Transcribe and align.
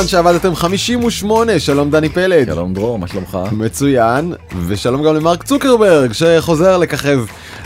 בזמן 0.00 0.08
שעבדתם 0.08 0.54
58, 0.54 1.58
שלום 1.58 1.90
דני 1.90 2.08
פלד. 2.08 2.46
שלום 2.46 2.74
דרור, 2.74 2.98
מה 2.98 3.08
שלומך? 3.08 3.38
מצוין, 3.52 4.34
ושלום 4.66 5.02
גם 5.02 5.14
למרק 5.14 5.42
צוקרברג 5.42 6.12
שחוזר 6.12 6.78
לככב 6.78 7.20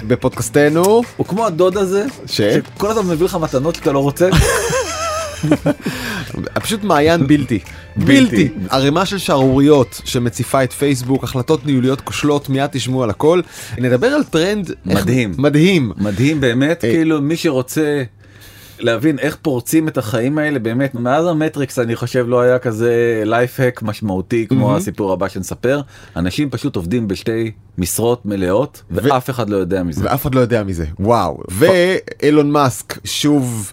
בפודקאסטנו. 0.06 1.02
הוא 1.16 1.26
כמו 1.26 1.46
הדוד 1.46 1.76
הזה, 1.76 2.04
ש? 2.26 2.40
שכל 2.40 2.90
הזמן 2.90 3.06
מביא 3.14 3.24
לך 3.26 3.34
מתנות 3.34 3.74
שאתה 3.74 3.92
לא 3.92 3.98
רוצה. 3.98 4.28
פשוט 6.62 6.84
מעיין 6.84 7.26
בלתי. 7.26 7.58
בלתי. 7.96 8.48
ערימה 8.70 9.06
של 9.06 9.18
שערוריות 9.18 10.00
שמציפה 10.04 10.64
את 10.64 10.72
פייסבוק, 10.72 11.24
החלטות 11.24 11.66
ניהוליות 11.66 12.00
כושלות, 12.00 12.48
מיד 12.48 12.66
תשמעו 12.72 13.02
על 13.02 13.10
הכל. 13.10 13.40
נדבר 13.78 14.06
על 14.06 14.22
טרנד 14.24 14.70
איך- 14.90 15.00
מדהים. 15.00 15.34
מדהים. 15.38 15.92
מדהים 15.96 16.40
באמת, 16.40 16.84
אה. 16.84 16.90
כאילו 16.90 17.20
מי 17.20 17.36
שרוצה 17.36 18.02
להבין 18.78 19.18
איך 19.18 19.36
פורצים 19.42 19.88
את 19.88 19.98
החיים 19.98 20.38
האלה 20.38 20.58
באמת 20.58 20.94
מאז 20.94 21.26
המטריקס 21.26 21.78
אני 21.78 21.96
חושב 21.96 22.24
לא 22.28 22.40
היה 22.40 22.58
כזה 22.58 23.22
לייפהק 23.26 23.82
משמעותי 23.82 24.46
כמו 24.48 24.76
הסיפור 24.76 25.12
הבא 25.12 25.28
שנספר 25.28 25.80
אנשים 26.16 26.50
פשוט 26.50 26.76
עובדים 26.76 27.08
בשתי 27.08 27.50
משרות 27.78 28.26
מלאות 28.26 28.82
ואף 28.90 29.30
אחד 29.30 29.50
לא 29.50 29.56
יודע 29.56 29.82
מזה. 29.82 30.04
ואף 30.04 30.22
אחד 30.22 30.34
לא 30.34 30.40
יודע 30.40 30.62
מזה. 30.62 30.86
וואו. 31.00 31.42
ואילון 31.48 32.50
מאסק 32.50 32.98
שוב 33.04 33.72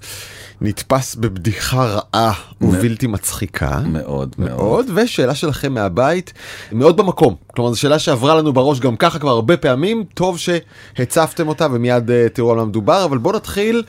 נתפס 0.62 1.16
בבדיחה 1.16 1.86
רעה 1.86 2.34
ובלתי 2.62 3.08
מצחיקה. 3.08 3.80
מאוד 3.86 4.36
מאוד. 4.38 4.52
מאוד, 4.52 4.86
ושאלה 4.96 5.36
שלכם 5.36 5.74
מהבית, 5.74 6.34
מאוד 6.72 6.98
במקום. 6.98 7.36
כלומר, 7.48 7.72
זו 7.72 7.80
שאלה 7.80 8.00
שעברה 8.00 8.36
לנו 8.36 8.54
בראש 8.54 8.80
גם 8.80 8.96
ככה 8.96 9.20
כבר 9.20 9.30
הרבה 9.30 9.58
פעמים, 9.58 10.04
טוב 10.14 10.38
שהצפתם 10.38 11.48
אותה 11.48 11.68
ומיד 11.72 12.10
uh, 12.10 12.14
תראו 12.34 12.52
על 12.52 12.58
מה 12.58 12.66
מדובר, 12.66 13.06
אבל 13.06 13.18
בואו 13.18 13.36
נתחיל. 13.36 13.84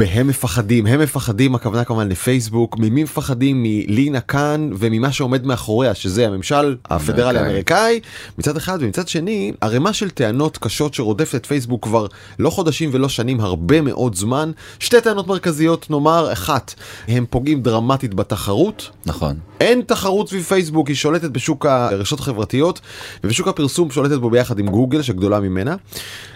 בהם 0.00 0.26
מפחדים, 0.26 0.86
הם 0.86 1.00
מפחדים, 1.00 1.54
הכוונה 1.54 1.84
כמובן 1.84 2.08
לפייסבוק, 2.08 2.78
ממי 2.78 3.02
מפחדים? 3.02 3.62
מלינה 3.62 4.20
קאן 4.20 4.70
וממה 4.78 5.12
שעומד 5.12 5.46
מאחוריה, 5.46 5.94
שזה 5.94 6.26
הממשל 6.26 6.76
הפדרלי 6.90 7.38
האמריקאי, 7.38 8.00
מצד 8.38 8.56
אחד, 8.56 8.78
ומצד 8.80 9.08
שני, 9.08 9.52
ערימה 9.60 9.92
של 9.92 10.10
טענות 10.10 10.58
קשות 10.58 10.94
שרודפת 10.94 11.34
את 11.34 11.46
פייסבוק 11.46 11.84
כבר 11.84 12.06
לא 12.38 12.50
חודשים 12.50 12.90
ולא 12.92 13.08
שנים, 13.08 13.40
הרבה 13.40 13.80
מאוד 13.80 14.14
זמן. 14.14 14.50
שתי 14.78 15.00
טענות 15.00 15.26
מרכזיות, 15.26 15.90
נאמר, 15.90 16.32
אחת, 16.32 16.74
הם 17.08 17.26
פוגעים 17.30 17.62
דרמטית 17.62 18.14
בתחרות, 18.14 18.90
נכון. 19.06 19.36
אין 19.60 19.82
תחרות 19.86 20.28
סביב 20.28 20.42
פייסבוק, 20.42 20.88
היא 20.88 20.96
שולטת 20.96 21.30
בשוק 21.30 21.66
הרשתות 21.66 22.20
החברתיות, 22.20 22.80
ובשוק 23.24 23.48
הפרסום 23.48 23.90
שולטת 23.90 24.18
בו 24.18 24.30
ביחד 24.30 24.58
עם 24.58 24.66
גוגל, 24.66 25.02
שגדולה 25.02 25.40
ממנה. 25.40 25.76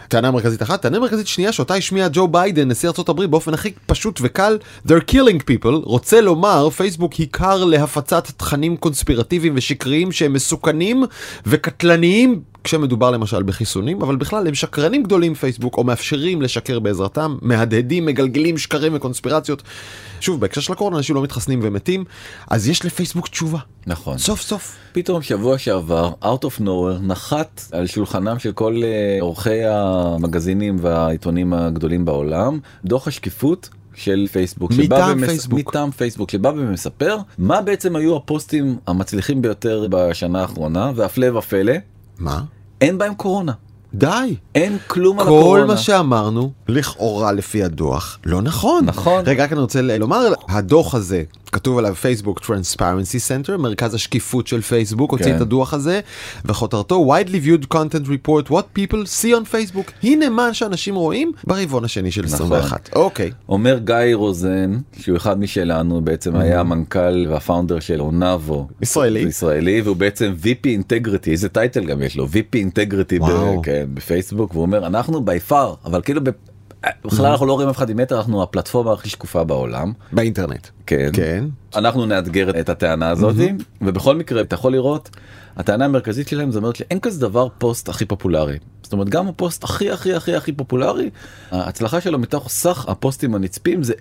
טענה 0.08 0.30
מרכזית 0.30 0.62
אחת, 0.62 0.82
טענה 0.82 0.98
מרכזית 0.98 1.26
שנייה 1.26 1.52
שאותה 1.52 1.74
השמיע 1.74 2.08
ג'ו 2.12 2.28
ביידן, 2.28 2.68
נשיא 2.68 2.88
ארה"ב, 2.88 3.24
באופן 3.24 3.54
הכי 3.54 3.72
פשוט 3.86 4.20
וקל, 4.22 4.58
they're 4.88 5.12
killing 5.12 5.40
people, 5.50 5.74
רוצה 5.84 6.20
לומר, 6.20 6.70
פייסבוק 6.70 7.14
עיקר 7.14 7.64
להפצת 7.64 8.30
תכנים 8.36 8.76
קונספירטיביים 8.76 9.52
ושקריים 9.56 10.12
שהם 10.12 10.32
מסוכנים 10.32 11.04
וקטלניים. 11.46 12.53
כשמדובר 12.64 13.10
למשל 13.10 13.42
בחיסונים, 13.42 14.02
אבל 14.02 14.16
בכלל 14.16 14.46
הם 14.46 14.54
שקרנים 14.54 15.02
גדולים 15.02 15.34
פייסבוק, 15.34 15.78
או 15.78 15.84
מאפשרים 15.84 16.42
לשקר 16.42 16.78
בעזרתם, 16.78 17.36
מהדהדים, 17.42 18.06
מגלגלים 18.06 18.58
שקרים 18.58 18.92
וקונספירציות. 18.94 19.62
שוב, 20.20 20.40
בהקשר 20.40 20.60
של 20.60 20.72
הקורונה 20.72 20.96
אנשים 20.96 21.14
לא 21.16 21.22
מתחסנים 21.22 21.60
ומתים, 21.62 22.04
אז 22.50 22.68
יש 22.68 22.84
לפייסבוק 22.84 23.28
תשובה. 23.28 23.58
נכון. 23.86 24.18
סוף 24.18 24.40
סוף. 24.40 24.76
פתאום 24.92 25.22
שבוע 25.22 25.58
שעבר 25.58 26.12
out 26.22 26.44
of 26.44 26.60
nowhere 26.60 27.02
נחת 27.02 27.62
על 27.72 27.86
שולחנם 27.86 28.38
של 28.38 28.52
כל 28.52 28.80
אה, 28.84 29.18
עורכי 29.20 29.64
המגזינים 29.64 30.76
והעיתונים 30.80 31.52
הגדולים 31.52 32.04
בעולם 32.04 32.58
דוח 32.84 33.08
השקיפות. 33.08 33.68
של 33.96 34.26
פייסבוק 34.32 34.72
שבא 34.72 34.82
מטעם 34.84 35.18
ומס- 35.18 35.26
פייסבוק. 35.26 35.58
מטעם 35.68 35.90
פייסבוק 35.90 36.30
שבא 36.30 36.48
ומספר 36.48 37.16
מה 37.38 37.60
בעצם 37.62 37.96
היו 37.96 38.16
הפוסטים 38.16 38.76
המצליחים 38.86 39.42
ביותר 39.42 39.86
בשנה 39.90 40.40
האחרונה 40.40 40.92
והפלא 40.94 41.38
ופלא 41.38 41.72
מה? 42.18 42.40
אין 42.80 42.98
בהם 42.98 43.14
קורונה 43.14 43.52
די. 43.94 44.36
אין 44.54 44.78
כלום 44.86 45.20
על 45.20 45.26
כל 45.26 45.30
הקורונה. 45.32 45.64
מה 45.64 45.76
שאמרנו, 45.76 46.52
לכאורה 46.68 47.32
לפי 47.32 47.64
הדוח, 47.64 48.18
לא 48.26 48.42
נכון. 48.42 48.84
נכון. 48.84 49.22
רגע, 49.26 49.44
רק 49.44 49.52
אני 49.52 49.60
רוצה 49.60 49.82
לומר, 49.82 50.32
הדוח 50.48 50.94
הזה, 50.94 51.22
כתוב 51.54 51.78
עליו 51.78 51.94
פייסבוק 51.94 52.40
Transparency 52.40 53.18
Center, 53.28 53.56
מרכז 53.58 53.94
השקיפות 53.94 54.46
של 54.46 54.60
פייסבוק, 54.60 55.10
הוציא 55.12 55.26
כן. 55.26 55.36
את 55.36 55.40
הדוח 55.40 55.74
הזה, 55.74 56.00
וכותרתו 56.44 57.14
widely 57.14 57.46
viewed 57.46 57.74
content 57.74 58.06
report 58.06 58.50
what 58.50 58.78
people 58.78 58.96
see 59.22 59.28
on 59.28 59.44
Facebook. 59.52 59.90
הנה 60.02 60.28
מה 60.28 60.54
שאנשים 60.54 60.94
רואים 60.94 61.32
ברבעון 61.44 61.84
השני 61.84 62.10
של 62.10 62.22
נכון. 62.24 62.34
21. 62.34 62.90
אוקיי. 62.96 63.30
אומר 63.48 63.78
גיא 63.78 63.96
רוזן 64.14 64.78
שהוא 65.00 65.16
אחד 65.16 65.40
משלנו 65.40 66.00
בעצם 66.00 66.36
היה 66.36 66.60
המנכ"ל 66.60 67.26
והפאונדר 67.28 67.80
של 67.80 68.00
אונאבו 68.00 68.68
ישראלי. 68.82 69.20
ישראלי 69.20 69.80
והוא 69.80 69.96
בעצם 69.96 70.34
VP 70.42 70.66
אינטגריטי 70.66 71.30
איזה 71.30 71.48
טייטל 71.48 71.84
גם 71.84 72.02
יש 72.02 72.16
לו 72.16 72.24
VP 72.26 72.54
אינטגריטי. 72.54 73.18
כן, 73.62 73.84
בפייסבוק 73.94 74.50
והוא 74.52 74.62
אומר 74.62 74.86
אנחנו 74.86 75.24
בי 75.24 75.40
פאר 75.40 75.74
אבל 75.84 76.00
כאילו 76.02 76.24
ב- 76.24 76.53
בכלל 77.04 77.26
אנחנו 77.26 77.46
לא 77.46 77.52
רואים 77.52 77.68
אף 77.68 77.76
אחד 77.76 77.90
עם 77.90 77.96
מטר 77.96 78.16
אנחנו 78.18 78.42
הפלטפורמה 78.42 78.92
הכי 78.92 79.08
שקופה 79.08 79.44
בעולם 79.44 79.92
באינטרנט. 80.12 80.66
כן 80.86 81.10
כן. 81.12 81.44
אנחנו 81.76 82.06
נאתגר 82.06 82.60
את 82.60 82.68
הטענה 82.68 83.10
הזאת 83.10 83.34
ובכל 83.80 84.16
מקרה 84.16 84.40
אתה 84.40 84.54
יכול 84.54 84.72
לראות 84.72 85.10
הטענה 85.56 85.84
המרכזית 85.84 86.28
שלהם 86.28 86.50
זה 86.50 86.58
אומרת 86.58 86.76
שאין 86.76 87.00
כזה 87.00 87.20
דבר 87.20 87.48
פוסט 87.58 87.88
הכי 87.88 88.04
פופולרי. 88.04 88.58
זאת 88.82 88.92
אומרת 88.92 89.08
גם 89.08 89.28
הפוסט 89.28 89.64
הכי 89.64 89.90
הכי 89.90 90.14
הכי 90.14 90.36
הכי 90.36 90.52
פופולרי 90.52 91.10
ההצלחה 91.50 92.00
שלו 92.00 92.18
מתוך 92.18 92.48
סך 92.48 92.84
הפוסטים 92.88 93.34
הנצפים 93.34 93.82
זה 93.82 93.92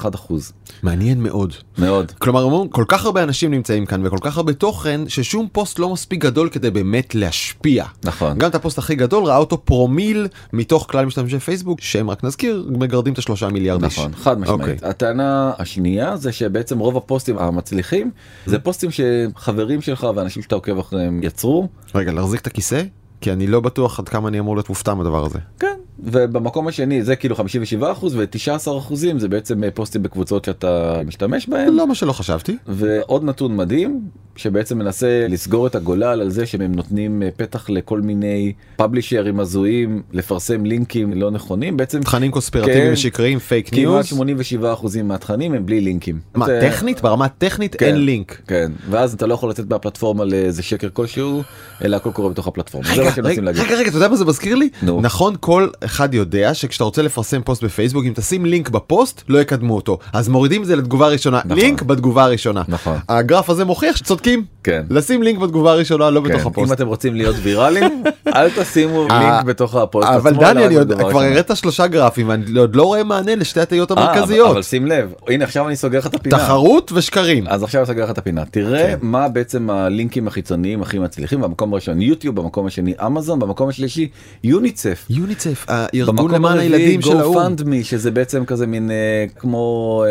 0.1 0.00 0.14
אחוז 0.14 0.52
מעניין 0.82 1.22
מאוד. 1.22 1.54
מאוד. 1.78 2.12
כלומר, 2.18 2.62
כל 2.70 2.84
כך 2.88 3.04
הרבה 3.04 3.22
אנשים 3.22 3.50
נמצאים 3.50 3.86
כאן 3.86 4.06
וכל 4.06 4.18
כך 4.20 4.36
הרבה 4.36 4.52
תוכן, 4.52 5.00
ששום 5.08 5.48
פוסט 5.52 5.78
לא 5.78 5.92
מספיק 5.92 6.20
גדול 6.20 6.48
כדי 6.48 6.70
באמת 6.70 7.14
להשפיע. 7.14 7.84
נכון. 8.04 8.38
גם 8.38 8.50
את 8.50 8.54
הפוסט 8.54 8.78
הכי 8.78 8.94
גדול 8.94 9.24
ראה 9.24 9.36
אותו 9.36 9.64
פרומיל 9.64 10.28
מתוך 10.52 10.86
כלל 10.90 11.04
משתמשי 11.04 11.38
פייסבוק, 11.38 11.80
שהם 11.80 12.10
רק 12.10 12.24
נזכיר, 12.24 12.66
מגרדים 12.70 13.12
את 13.12 13.18
השלושה 13.18 13.48
מיליארד 13.48 13.84
איש. 13.84 13.98
נכון 13.98 14.12
חד 14.14 14.40
משמעית 14.40 14.60
אוקיי. 14.60 14.76
הטענה 14.82 15.52
השנייה 15.58 16.16
זה 16.16 16.32
שבעצם 16.32 16.78
רוב 16.78 16.91
הפוסטים 16.96 17.38
המצליחים 17.38 18.10
זה 18.46 18.58
פוסטים 18.58 18.90
שחברים 18.90 19.80
שלך 19.80 20.06
ואנשים 20.16 20.42
שאתה 20.42 20.54
עוקב 20.54 20.78
אחריהם 20.78 21.20
יצרו 21.22 21.68
רגע, 21.94 22.12
להחזיק 22.12 22.40
את 22.40 22.46
הכיסא? 22.46 22.82
כי 23.20 23.32
אני 23.32 23.46
לא 23.46 23.60
בטוח 23.60 23.98
עד 23.98 24.08
כמה 24.08 24.28
אני 24.28 24.38
אמור 24.38 24.56
להיות 24.56 24.68
מופתע 24.68 24.94
מהדבר 24.94 25.24
הזה. 25.24 25.38
כן 25.58 25.76
ובמקום 25.98 26.68
השני 26.68 27.02
זה 27.02 27.16
כאילו 27.16 27.36
57 27.36 27.92
אחוז 27.92 28.16
ו-19 28.16 28.78
אחוזים 28.78 29.18
זה 29.18 29.28
בעצם 29.28 29.64
אה, 29.64 29.70
פוסטים 29.70 30.02
בקבוצות 30.02 30.44
שאתה 30.44 31.00
משתמש 31.06 31.48
בהם 31.48 31.76
לא 31.76 31.88
מה 31.88 31.94
שלא 31.94 32.12
חשבתי. 32.12 32.56
ועוד 32.66 33.24
נתון 33.24 33.56
מדהים 33.56 34.08
שבעצם 34.36 34.78
מנסה 34.78 35.26
לסגור 35.28 35.66
את 35.66 35.74
הגולל 35.74 36.20
על 36.20 36.30
זה 36.30 36.46
שהם 36.46 36.72
נותנים 36.74 37.22
אה, 37.22 37.28
פתח 37.36 37.70
לכל 37.70 38.00
מיני 38.00 38.52
פאבלישרים 38.76 39.40
הזויים 39.40 40.02
לפרסם 40.12 40.64
לינקים 40.64 41.12
לא 41.12 41.30
נכונים 41.30 41.76
בעצם 41.76 42.00
תכנים 42.02 42.30
קונספירטיביים 42.30 42.86
כן. 42.86 42.92
ושקריים, 42.92 43.38
פייק 43.38 43.68
כמעט 43.68 43.78
news. 43.78 44.06
87 44.06 44.72
אחוזים 44.72 45.08
מהתכנים 45.08 45.54
הם 45.54 45.66
בלי 45.66 45.80
לינקים. 45.80 46.18
מה, 46.34 46.46
זה- 46.46 46.58
טכנית? 46.62 47.00
ברמה 47.02 47.24
הטכנית 47.24 47.76
כן. 47.76 47.86
אין 47.86 48.04
לינק. 48.04 48.40
כן 48.46 48.72
ואז 48.90 49.14
אתה 49.14 49.26
לא 49.26 49.34
יכול 49.34 49.50
לצאת 49.50 49.70
מהפלטפורמה 49.70 50.24
לאיזה 50.24 50.62
שקר 50.62 50.88
כלשהו 50.92 51.42
אלא 51.84 51.96
הכל 51.96 52.10
קורה 52.12 52.28
בתוך 52.28 52.46
הפלטפורמה. 52.48 52.88
זה 52.88 52.92
רגע, 52.94 53.04
מה 53.04 53.10
שמנסים 53.14 53.32
רגע, 53.32 53.42
להגיד. 53.42 53.62
רגע, 53.62 53.76
רגע, 53.76 53.88
אתה 53.88 53.96
יודע 53.96 54.08
מה 54.08 54.16
זה 54.16 54.24
מזכיר 54.24 54.54
לי? 54.54 54.68
נו. 54.82 55.00
נכון, 55.00 55.34
כל 55.40 55.68
אחד 55.84 56.14
יודע 56.14 56.54
שכשאתה 56.54 56.84
רוצה 56.84 57.02
לפרסם 57.02 57.40
פוסט 57.44 57.64
בפייסבוק, 57.64 58.04
אם 58.04 58.12
תשים 58.14 58.44
לינק 58.46 58.68
בפוסט, 58.68 59.22
לא 59.28 59.38
יקדמו 59.38 59.76
אותו. 59.76 59.98
אז 60.12 60.28
מורידים 60.28 60.62
את 60.62 60.66
זה 60.66 60.76
לתגובה 60.76 61.06
הראשונה. 61.06 61.40
נכון. 61.44 61.56
לינק 61.58 61.82
בתגובה 61.82 62.24
הראשונה. 62.24 62.62
נכון. 62.68 62.96
הגרף 63.08 63.50
הזה 63.50 63.64
מוכיח 63.64 63.96
תמיד. 64.22 64.51
כן. 64.64 64.82
לשים 64.90 65.22
לינק 65.22 65.38
בתגובה 65.38 65.72
הראשונה, 65.72 66.10
לא 66.10 66.20
בתוך 66.20 66.40
כן, 66.40 66.46
הפוסט. 66.46 66.68
אם 66.68 66.76
אתם 66.76 66.86
רוצים 66.86 67.14
להיות 67.14 67.36
ויראליים 67.42 68.02
אל 68.36 68.48
תשימו 68.50 69.06
אה, 69.10 69.18
לינק 69.20 69.44
בתוך 69.44 69.74
הפוסט 69.74 70.08
אבל 70.08 70.34
דני, 70.34 70.66
אני 70.66 70.74
עוד- 70.74 70.92
כבר. 70.92 71.22
הראת 71.22 71.56
שלושה 71.56 71.86
גרפים, 71.86 72.28
ואני 72.28 72.58
עוד 72.58 72.76
לא 72.76 72.82
רואה 72.82 73.04
מענה 73.04 73.34
לשתי 73.34 73.60
הטעיות 73.60 73.92
אה, 73.92 73.96
אבל- 73.96 74.06
המרכזיות. 74.12 74.50
אבל 74.50 74.62
שים 74.62 74.86
לב 74.86 75.12
הנה 75.28 75.44
עכשיו 75.44 75.68
אני 75.68 75.76
סוגר 75.76 75.98
לך 75.98 76.06
את 76.06 76.14
הפינה. 76.14 76.38
תחרות 76.38 76.92
ושקרים. 76.94 77.44
אז 77.48 77.62
עכשיו 77.62 77.80
אני 77.80 77.86
סוגר 77.86 78.04
לך 78.04 78.10
את 78.10 78.18
הפינה 78.18 78.44
תראה 78.44 78.78
כן. 78.86 78.98
מה 79.02 79.28
בעצם 79.28 79.70
הלינקים 79.70 80.26
החיצוניים 80.28 80.82
הכי 80.82 80.98
מצליחים 80.98 81.40
במקום 81.40 81.72
הראשון 81.72 82.02
יוטיוב 82.02 82.36
במקום 82.36 82.66
השני 82.66 82.92
אמזון 83.06 83.38
במקום 83.38 83.68
השלישי 83.68 84.08
יוניצף. 84.44 85.06
יוניצף, 85.10 85.64
הארגון 85.68 86.30
למען 86.30 86.58
הילדים 86.58 87.02
של 87.02 87.16
האו"ם. 87.20 87.54
שזה 87.82 88.10
בעצם 88.10 88.44
כזה 88.44 88.66
מין 88.66 88.90
אה, 88.90 88.96
כמו 89.38 90.04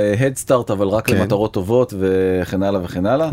Start 0.47 0.73
אבל 0.73 0.87
רק 0.87 1.07
כן. 1.07 1.17
למטרות 1.17 1.53
טובות 1.53 1.93
וכן 1.99 2.63
הלאה 2.63 2.81
וכן 2.83 3.05
הלאה. 3.05 3.29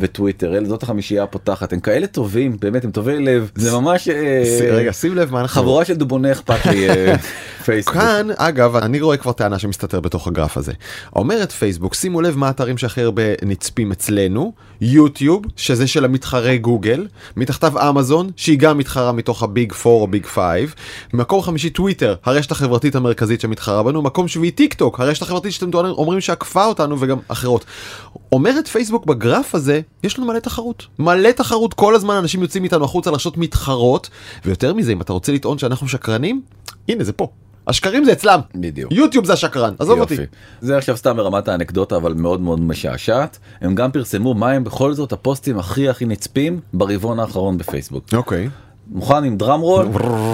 וטוויטר 0.00 0.55
ישראל 0.56 0.68
זאת 0.68 0.82
החמישייה 0.82 1.22
הפותחת. 1.22 1.72
הם 1.72 1.80
כאלה 1.80 2.06
טובים 2.06 2.56
באמת 2.60 2.84
הם 2.84 2.90
טובי 2.90 3.18
לב. 3.18 3.50
זה 3.54 3.72
ממש 3.72 4.08
אה, 4.08 4.42
רגע 4.70 4.92
שים 4.92 5.16
לב 5.16 5.32
מה 5.32 5.40
אנחנו 5.40 5.62
חבורה 5.62 5.84
של 5.84 5.94
דובוני 5.94 6.32
אכפת 6.32 6.66
לי 6.66 6.88
אה, 6.88 7.14
פייסבוק. 7.66 7.94
כאן 7.94 8.28
אגב 8.36 8.76
אני 8.76 9.00
רואה 9.00 9.16
כבר 9.16 9.32
טענה 9.32 9.58
שמסתתר 9.58 10.00
בתוך 10.00 10.26
הגרף 10.26 10.56
הזה 10.56 10.72
אומרת 11.16 11.52
פייסבוק 11.52 11.94
שימו 11.94 12.20
לב 12.20 12.36
מה 12.36 12.46
האתרים 12.46 12.78
שהכי 12.78 13.00
הרבה 13.02 13.22
נצפים 13.42 13.92
אצלנו 13.92 14.52
יוטיוב 14.80 15.42
שזה 15.56 15.86
של 15.86 16.04
המתחרה 16.04 16.56
גוגל 16.56 17.06
מתחתיו 17.36 17.88
אמזון 17.88 18.30
שהיא 18.36 18.58
גם 18.58 18.78
מתחרה 18.78 19.12
מתוך 19.12 19.42
ה 19.42 19.49
big 19.49 19.72
4 19.72 19.90
או 19.90 20.06
big 20.06 20.26
5 20.26 20.70
מקום 21.12 21.42
חמישי 21.42 21.70
טוויטר 21.70 22.14
הרשת 22.24 22.50
החברתית 22.50 22.94
המרכזית 22.94 23.40
שמתחרה 23.40 23.82
בנו 23.82 24.02
מקום 24.02 24.28
שביעי 24.28 24.50
טיק 24.50 24.74
טוק 24.74 25.00
הרשת 25.00 25.22
החברתית 25.22 25.52
שאתם 25.52 25.70
טוענים- 25.70 25.92
אומרים 25.92 26.20
שעקפה 26.20 26.64
אותנו 26.66 26.96
וגם 27.00 27.18
אחרות. 27.28 27.64
אומרת 28.32 28.68
פייסבוק 28.68 29.06
בגרף 29.06 29.54
הזה 29.54 29.80
יש 30.02 30.18
לנו 30.18 30.28
מלא 30.28 30.38
תחרות 30.38 30.86
מלא 30.98 31.30
תחרות 31.30 31.74
כל 31.74 31.94
הזמן 31.94 32.14
אנשים 32.14 32.42
יוצאים 32.42 32.64
איתנו 32.64 32.84
החוצה 32.84 33.10
לרשתות 33.10 33.36
מתחרות 33.36 34.10
ויותר 34.44 34.74
מזה 34.74 34.92
אם 34.92 35.00
אתה 35.00 35.12
רוצה 35.12 35.32
לטעון 35.32 35.58
שאנחנו 35.58 35.88
שקרנים 35.88 36.42
הנה 36.88 37.04
זה 37.04 37.12
פה. 37.12 37.28
השקרים 37.66 38.04
זה 38.04 38.12
אצלם. 38.12 38.40
בדיוק. 38.54 38.92
יוטיוב 38.92 39.24
זה 39.24 39.32
השקרן, 39.32 39.74
עזוב 39.78 40.00
אותי. 40.00 40.14
יופי. 40.14 40.26
זה 40.60 40.78
עכשיו 40.78 40.96
סתם 40.96 41.16
ברמת 41.16 41.48
האנקדוטה 41.48 41.96
אבל 41.96 42.14
מאוד 42.14 42.40
מאוד 42.40 42.60
משעשעת 42.60 43.38
הם 43.60 43.74
גם 43.74 43.92
פרסמו 43.92 44.34
מה 44.34 44.50
הם 44.50 44.64
בכל 44.64 44.92
זאת 44.92 45.12
הפוסטים 45.12 45.58
הכי 45.58 45.88
הכי 45.88 46.04
נצפים 46.04 46.60
ברבעון 46.72 47.18
האחרון 47.18 47.58
בפייסבוק. 47.58 48.04
אוקיי. 48.14 48.48
מוכן 48.90 49.24
עם 49.24 49.36
drum 49.36 49.60
roll? 49.60 49.86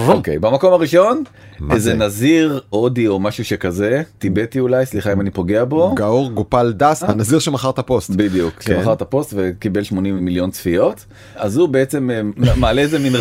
אוקיי 0.08 0.38
במקום 0.38 0.72
הראשון 0.72 1.22
איזה 1.70 1.90
זה? 1.90 1.94
נזיר 1.94 2.60
הודי 2.68 3.06
או 3.06 3.20
משהו 3.20 3.44
שכזה 3.44 4.02
טיבטי 4.18 4.60
אולי 4.60 4.86
סליחה 4.86 5.12
אם 5.12 5.20
אני 5.20 5.30
פוגע 5.30 5.64
בו. 5.64 5.94
גאור 5.94 6.30
גופל 6.30 6.72
דס, 6.72 7.02
הנזיר 7.02 7.38
שמכר 7.38 7.70
את 7.70 7.78
הפוסט. 7.78 8.10
בדיוק, 8.10 8.54
כן. 8.54 8.74
שמכר 8.74 8.92
את 8.92 9.02
הפוסט 9.02 9.34
וקיבל 9.36 9.82
80 9.82 10.24
מיליון 10.24 10.50
צפיות, 10.50 11.04
אז 11.36 11.56
הוא 11.56 11.68
בעצם 11.68 12.10
אה, 12.10 12.20
מעלה 12.56 12.82
איזה 12.82 12.98
מין 12.98 13.12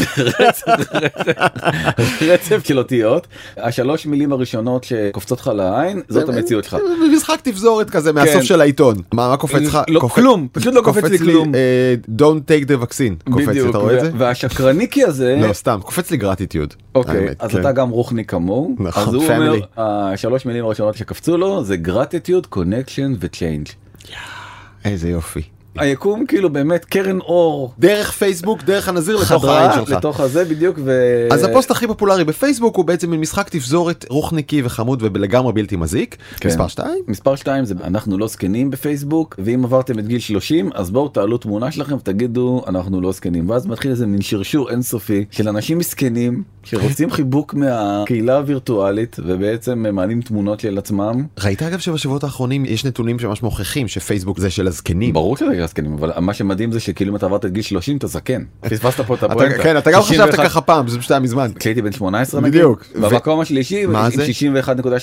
רצף, 2.21 2.61
של 2.63 2.77
אותיות, 2.77 3.27
השלוש 3.57 4.05
מילים 4.05 4.33
הראשונות 4.33 4.83
שקופצות 4.83 5.39
לך 5.39 5.51
לעין, 5.55 6.01
זאת 6.09 6.29
המציאות 6.29 6.63
שלך. 6.63 6.77
משחק 7.15 7.39
תפזורת 7.43 7.89
כזה 7.89 8.13
מהסוף 8.13 8.33
כן. 8.33 8.43
של 8.43 8.61
העיתון. 8.61 8.95
מה 9.13 9.37
קופץ 9.37 9.61
לך? 9.61 9.79
לא, 9.89 9.99
כלום, 9.99 10.47
פשוט 10.51 10.73
לא 10.73 10.81
קופץ 10.81 11.03
לי 11.03 11.17
כלום. 11.17 11.55
אה, 11.55 11.95
Don't 12.17 12.41
take 12.47 12.67
the 12.67 12.83
vaccine. 12.83 13.31
קופץ 13.31 13.47
אתה 13.69 13.77
רואה 13.77 13.97
את 13.97 14.01
זה? 14.01 14.11
והשקרניקי 14.17 15.03
הזה, 15.03 15.20
לא 15.21 15.53
סתם, 15.53 15.79
קופץ 15.83 16.11
לי 16.11 16.17
גרטיטיוד. 16.17 16.73
אוקיי, 16.95 17.27
אז 17.39 17.55
אתה 17.55 17.71
גם 17.71 17.89
רוחני 17.89 18.25
כמוהו, 18.25 18.75
נכון, 18.79 19.03
אז 19.07 19.13
הוא 19.13 19.27
אומר. 19.27 19.53
השלוש 19.77 20.45
מילים 20.45 20.65
הראשונות 20.65 20.95
שקפצו 20.95 21.37
לו 21.37 21.63
זה 21.63 21.75
gratitude, 21.85 22.55
connection 22.55 23.17
ו-change. 23.19 23.71
איזה 24.85 25.09
יופי. 25.09 25.41
היקום 25.77 26.25
כאילו 26.25 26.49
באמת 26.49 26.85
קרן 26.85 27.19
אור 27.19 27.73
דרך 27.79 28.11
פייסבוק, 28.11 28.63
דרך 28.63 28.89
הנזיר 28.89 29.17
לתוך 29.17 29.45
העין 29.45 29.71
שלך. 29.73 29.89
לתוך 29.89 30.19
הזה 30.19 30.45
בדיוק 30.45 30.79
ו... 30.83 30.91
אז 31.31 31.43
הפוסט 31.43 31.71
הכי 31.71 31.87
פופולרי 31.87 32.23
בפייסבוק 32.23 32.75
הוא 32.75 32.85
בעצם 32.85 33.11
מין 33.11 33.19
משחק 33.19 33.49
תפזורת 33.49 34.05
רוחניקי 34.09 34.61
וחמוד 34.65 35.03
ולגמרי 35.03 35.53
בלתי 35.53 35.75
מזיק. 35.75 36.17
כן. 36.39 36.49
מספר 36.49 36.67
2? 36.67 37.03
מספר 37.07 37.35
2 37.35 37.65
זה 37.65 37.73
אנחנו 37.83 38.17
לא 38.17 38.27
זקנים 38.27 38.69
בפייסבוק 38.69 39.35
ואם 39.43 39.63
עברתם 39.63 39.99
את 39.99 40.07
גיל 40.07 40.19
30 40.19 40.69
אז 40.73 40.91
בואו 40.91 41.07
תעלו 41.07 41.37
תמונה 41.37 41.71
שלכם 41.71 41.95
ותגידו 41.95 42.63
אנחנו 42.67 43.01
לא 43.01 43.11
זקנים 43.11 43.49
ואז 43.49 43.67
מתחיל 43.67 43.91
איזה 43.91 44.07
מין 44.07 44.21
שרשור 44.21 44.69
אינסופי 44.69 45.25
של 45.31 45.49
אנשים 45.49 45.77
מסכנים 45.77 46.43
שרוצים 46.63 47.11
חיבוק 47.11 47.53
מהקהילה 47.53 48.37
הווירטואלית 48.37 49.17
ובעצם 49.25 49.85
הם 49.85 49.95
מעלים 49.95 50.21
תמונות 50.21 50.59
של 50.59 50.77
עצמם. 50.77 51.25
ראית 51.43 51.63
אגב 51.63 51.79
שבשבועות 51.79 52.23
האחרונים 52.23 52.65
יש 52.65 52.85
נתונים 52.85 53.19
שממש 53.19 53.43
מוכיחים 53.43 53.87
שפייסבוק 53.87 54.39
זה 54.39 54.49
של 54.49 54.67
הזקנים. 54.67 55.13
ברור 55.13 55.37
שזה 55.37 55.49
בגלל 55.49 55.67
זקנים 55.67 55.93
אבל 55.93 56.11
מה 56.19 56.33
שמדהים 56.33 56.71
זה 56.71 56.79
שכאילו 56.79 57.11
אם 57.11 57.15
אתה 57.15 57.25
עברת 57.25 57.45
את 57.45 57.51
גיל 57.53 57.63
30 57.63 57.97
אתה 57.97 58.07
זקן. 58.07 58.43
פספסת 58.61 59.01
פה 59.01 59.15
את 59.15 59.23
הפואנטה. 59.23 59.63
כן, 59.63 59.77
אתה 59.77 59.91
גם 59.91 60.01
חשבת 60.01 60.15
61 60.15 60.45
ככה 60.45 60.61
פעם, 60.61 60.87
זה 60.87 60.99
פשוט 60.99 61.11
היה 61.11 61.19
מזמן. 61.19 61.51
כשהייתי 61.59 61.81
בן 61.81 61.91
18 61.91 62.41
נגיד, 62.41 62.53
בדיוק. 62.53 62.85
במקום 63.01 63.39
השלישי 63.39 63.83
עם 63.83 63.93
זה? 64.15 64.25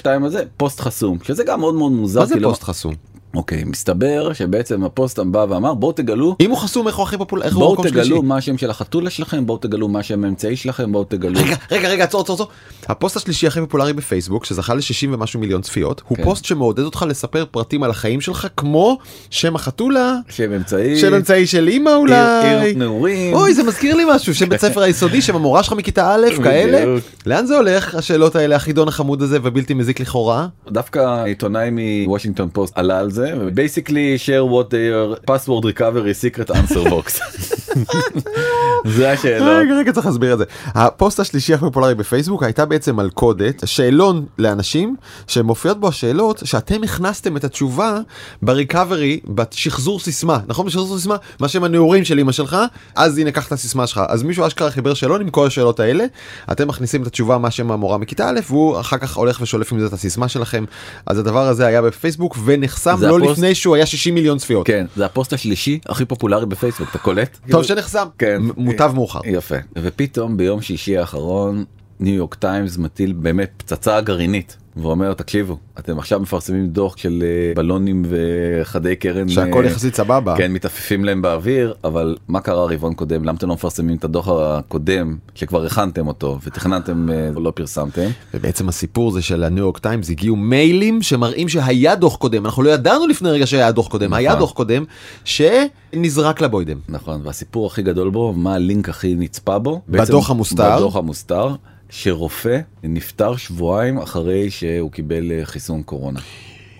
61.2 0.02 0.26
הזה 0.26 0.42
פוסט 0.56 0.80
חסום 0.80 1.18
שזה 1.22 1.44
גם 1.44 1.60
מאוד 1.60 1.74
מאוד 1.74 1.92
מוזר. 1.92 2.20
מה 2.20 2.26
זה 2.26 2.34
כאילו- 2.34 2.48
פוסט 2.50 2.62
חסום? 2.62 2.94
אוקיי 3.34 3.64
מסתבר 3.64 4.32
שבעצם 4.32 4.84
הפוסט 4.84 5.18
בא 5.18 5.46
ואמר 5.48 5.74
בואו 5.74 5.92
תגלו 5.92 6.36
אם 6.40 6.50
הוא 6.50 6.58
חסום 6.58 6.86
איך 6.88 6.96
הוא 6.96 7.02
הכי 7.02 7.18
פופולרי? 7.18 7.46
איך 7.46 7.54
הוא 7.54 7.60
בואו 7.60 7.70
במקום 7.76 7.88
שלישי? 7.88 8.08
תגלו 8.08 8.22
מה 8.22 8.36
השם 8.36 8.58
של 8.58 8.70
החתולה 8.70 9.10
שלכם 9.10 9.46
בואו 9.46 9.58
תגלו 9.58 9.88
מה 9.88 9.98
השם 9.98 10.24
האמצעי 10.24 10.56
שלכם 10.56 10.92
בואו 10.92 11.04
תגלו 11.04 11.40
רגע 11.40 11.56
רגע 11.70 11.88
רגע 11.88 12.04
עצור 12.04 12.20
עצור 12.20 12.34
עצור. 12.34 12.48
הפוסט 12.88 13.16
השלישי 13.16 13.46
הכי 13.46 13.60
פופולרי 13.60 13.92
בפייסבוק 13.92 14.44
שזכה 14.44 14.74
ל-60 14.74 14.80
ומשהו 15.12 15.40
מיליון 15.40 15.62
צפיות 15.62 16.02
הוא 16.08 16.16
כן. 16.16 16.24
פוסט 16.24 16.44
שמעודד 16.44 16.82
אותך 16.82 17.04
לספר 17.08 17.44
פרטים 17.50 17.82
על 17.82 17.90
החיים 17.90 18.20
שלך 18.20 18.46
כמו 18.56 18.98
שם 19.30 19.54
החתולה, 19.54 20.14
שם 20.28 20.52
אמצעי 20.52 20.96
שם 20.98 21.14
אמצעי 21.14 21.46
של 21.46 21.66
עיר- 21.66 21.94
אולי. 21.96 22.64
עיר 22.64 22.78
נעורים 22.78 23.34
אוי 23.34 23.54
זה 23.54 23.62
מזכיר 23.62 23.94
לי 23.96 24.04
משהו 24.14 24.34
שם 24.34 24.48
בית 24.48 24.60
ספר 24.60 24.80
היסודי 24.80 25.22
שם 25.22 25.36
המורה 25.36 25.62
שלך 25.62 25.72
מכיתה 25.72 26.14
א' 26.14 26.26
כאלה. 26.44 26.98
לאן 27.26 27.46
זה 27.46 27.56
הולך 27.56 27.94
השאלות 27.94 28.36
האלה 28.36 28.56
החידון 28.56 28.88
החמוד 28.88 29.22
הזה 29.22 29.38
ובלתי 29.42 29.74
מזיק 29.74 30.00
לכאורה 30.00 30.46
דווקא 30.70 31.24
עיתונאי 31.24 31.70
מוושינגטון 32.06 32.48
פוסט 32.52 32.78
עלה 32.78 32.98
על 32.98 33.10
זה 33.10 33.17
זה 33.18 33.28
basically 33.62 34.06
share 34.26 34.44
what 34.54 34.66
their 34.74 34.98
password 35.30 35.64
recovery 35.72 36.14
secret 36.24 36.48
answer 36.58 36.82
box. 36.94 37.06
זה 38.96 39.10
השאלות. 39.10 39.48
רגע 39.48 39.74
רגע 39.74 39.92
צריך 39.92 40.06
להסביר 40.06 40.32
את 40.32 40.38
זה 40.38 40.44
הפוסט 40.66 41.20
השלישי 41.20 41.54
הכי 41.54 41.64
פופולרי 41.64 41.94
בפייסבוק 41.94 42.42
הייתה 42.42 42.66
בעצם 42.66 42.96
מלכודת 42.96 43.62
שאלון 43.66 44.26
לאנשים 44.38 44.96
שמופיעות 45.26 45.80
בו 45.80 45.88
השאלות 45.88 46.42
שאתם 46.44 46.82
הכנסתם 46.82 47.36
את 47.36 47.44
התשובה 47.44 47.98
ב 48.42 48.51
recovery 48.51 49.20
בשחזור 49.28 50.00
סיסמה 50.00 50.38
נכון 50.46 50.66
בשחזור 50.66 50.98
סיסמה 50.98 51.16
מה 51.40 51.48
שם 51.48 51.64
הנעורים 51.64 52.04
של 52.04 52.18
אמא 52.18 52.32
שלך 52.32 52.56
אז 52.96 53.18
הנה 53.18 53.30
קח 53.30 53.46
את 53.46 53.52
הסיסמה 53.52 53.86
שלך 53.86 54.00
אז 54.08 54.22
מישהו 54.22 54.46
אשכרה 54.46 54.70
חיבר 54.70 54.94
שאלון 54.94 55.20
עם 55.20 55.30
כל 55.30 55.46
השאלות 55.46 55.80
האלה 55.80 56.04
אתם 56.52 56.68
מכניסים 56.68 57.02
את 57.02 57.06
התשובה 57.06 57.38
מה 57.38 57.50
שם 57.50 57.70
המורה 57.70 57.98
מכיתה 57.98 58.28
א' 58.28 58.40
והוא 58.48 58.80
אחר 58.80 58.98
כך 58.98 59.16
הולך 59.16 59.40
ושולף 59.40 59.72
עם 59.72 59.80
זה 59.80 59.86
את 59.86 59.92
הסיסמה 59.92 60.28
שלכם 60.28 60.64
אז 61.06 61.18
הדבר 61.18 61.48
הזה 61.48 61.66
היה 61.66 61.82
בפייסבוק 61.82 62.36
ונחסם 62.44 62.96
לא 63.00 63.16
הפוסט? 63.16 63.32
לפני 63.32 63.54
שהוא 63.54 63.74
היה 63.74 63.86
60 63.86 64.14
מיליון 64.14 64.38
צפיות. 64.38 64.66
כן 64.66 64.86
זה 64.96 65.04
הפוסט 65.04 65.32
השלישי 65.32 65.78
הכי 65.88 66.04
פופולרי 66.04 66.46
בפייסבוק 66.46 66.88
אתה 66.90 66.98
קולט? 66.98 67.38
טוב 67.50 67.64
שנחסם 67.68 68.06
כן. 68.18 68.42
מוטב 68.56 68.92
מאוחר. 68.94 69.20
יפה 69.24 69.56
ופתאום 69.78 70.36
ביום 70.36 70.62
שישי 70.62 70.98
האחרון 70.98 71.64
ניו 72.00 72.14
יורק 72.14 72.34
טיימס 72.34 72.78
מטיל 72.78 73.12
באמת 73.12 73.50
פצצה 73.56 74.00
גרעינית 74.00 74.56
ואומר 74.82 75.14
תקשיבו 75.14 75.56
אתם 75.78 75.98
עכשיו 75.98 76.20
מפרסמים 76.20 76.66
דוח 76.66 76.96
של 76.96 77.22
אה, 77.26 77.52
בלונים 77.56 78.04
וחדי 78.08 78.96
קרן 78.96 79.28
שהכל 79.28 79.64
אה, 79.64 79.70
יחסית 79.70 79.94
סבבה. 79.94 80.34
כן 80.36 80.52
מתעפפים 80.52 81.04
להם 81.04 81.22
באוויר 81.22 81.74
אבל 81.84 82.16
מה 82.28 82.40
קרה 82.40 82.64
רבעון 82.64 82.94
קודם 82.94 83.24
למה 83.24 83.38
אתם 83.38 83.48
לא 83.48 83.54
מפרסמים 83.54 83.96
את 83.96 84.04
הדוח 84.04 84.28
הקודם 84.28 85.16
שכבר 85.34 85.64
הכנתם 85.64 86.06
אותו 86.06 86.38
ותכננתם 86.44 87.10
אה, 87.10 87.30
ולא 87.34 87.50
פרסמתם 87.50 88.08
ובעצם 88.34 88.68
הסיפור 88.68 89.10
זה 89.10 89.22
של 89.22 89.44
הניו 89.44 89.64
יורק 89.64 89.78
טיימס 89.78 90.10
הגיעו 90.10 90.36
מיילים 90.36 91.02
שמראים 91.02 91.48
שהיה 91.48 91.94
דוח 91.94 92.16
קודם 92.16 92.44
אנחנו 92.46 92.62
לא 92.62 92.70
ידענו 92.70 93.06
לפני 93.06 93.30
רגע 93.30 93.46
שהיה 93.46 93.72
דוח 93.72 93.88
קודם 93.88 94.12
היה 94.12 94.30
נכון. 94.30 94.40
דוח 94.40 94.52
קודם 94.52 94.84
שנזרק 95.24 96.40
לבוידם. 96.40 96.78
נכון 96.88 97.20
והסיפור 97.24 97.66
הכי 97.66 97.82
גדול 97.82 98.10
בו 98.10 98.32
מה 98.32 98.54
הלינק 98.54 98.88
הכי 98.88 99.14
נצפה 99.14 99.58
בו 99.58 99.80
בדוח 99.88 100.30
המוסתר. 100.30 100.76
בדוח 100.76 100.96
המוסתר 100.96 101.54
שרופא 101.90 102.60
נפטר 102.82 103.36
שבועיים 103.36 103.98
אחרי 103.98 104.50
שהוא 104.50 104.90
קיבל 104.90 105.32
אה, 105.32 105.44
חיסון 105.44 105.82
קורונה. 105.82 106.20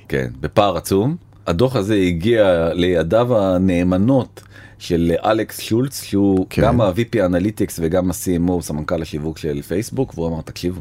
כן 0.09 0.31
בפער 0.41 0.77
עצום 0.77 1.17
הדוח 1.47 1.77
הזה 1.77 1.95
הגיע 1.95 2.71
לידיו 2.75 3.39
הנאמנות 3.39 4.43
של 4.79 5.13
אלכס 5.25 5.61
שולץ 5.61 6.03
שהוא 6.03 6.47
כן. 6.51 6.63
גם 6.63 6.81
ה- 6.81 7.03
VP 7.03 7.25
analytics 7.25 7.81
וגם 7.83 8.11
ה-CMO 8.11 8.63
סמנכ"ל 8.63 9.03
השיווק 9.03 9.39
של 9.39 9.63
פייסבוק 9.63 10.13
והוא 10.15 10.29
אמר 10.29 10.41
תקשיבו. 10.41 10.81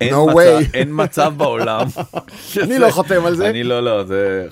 אין, 0.00 0.14
No 0.14 0.16
מצב, 0.16 0.36
way. 0.36 0.64
אין 0.74 0.88
מצב 0.92 1.32
בעולם. 1.36 1.86
אני 2.62 2.78
לא 2.78 2.90
חותם 2.90 3.26
על 3.26 3.34
זה. 3.36 3.50
אני 3.50 3.64
לא 3.64 3.84
לא 3.84 4.04
זה 4.04 4.46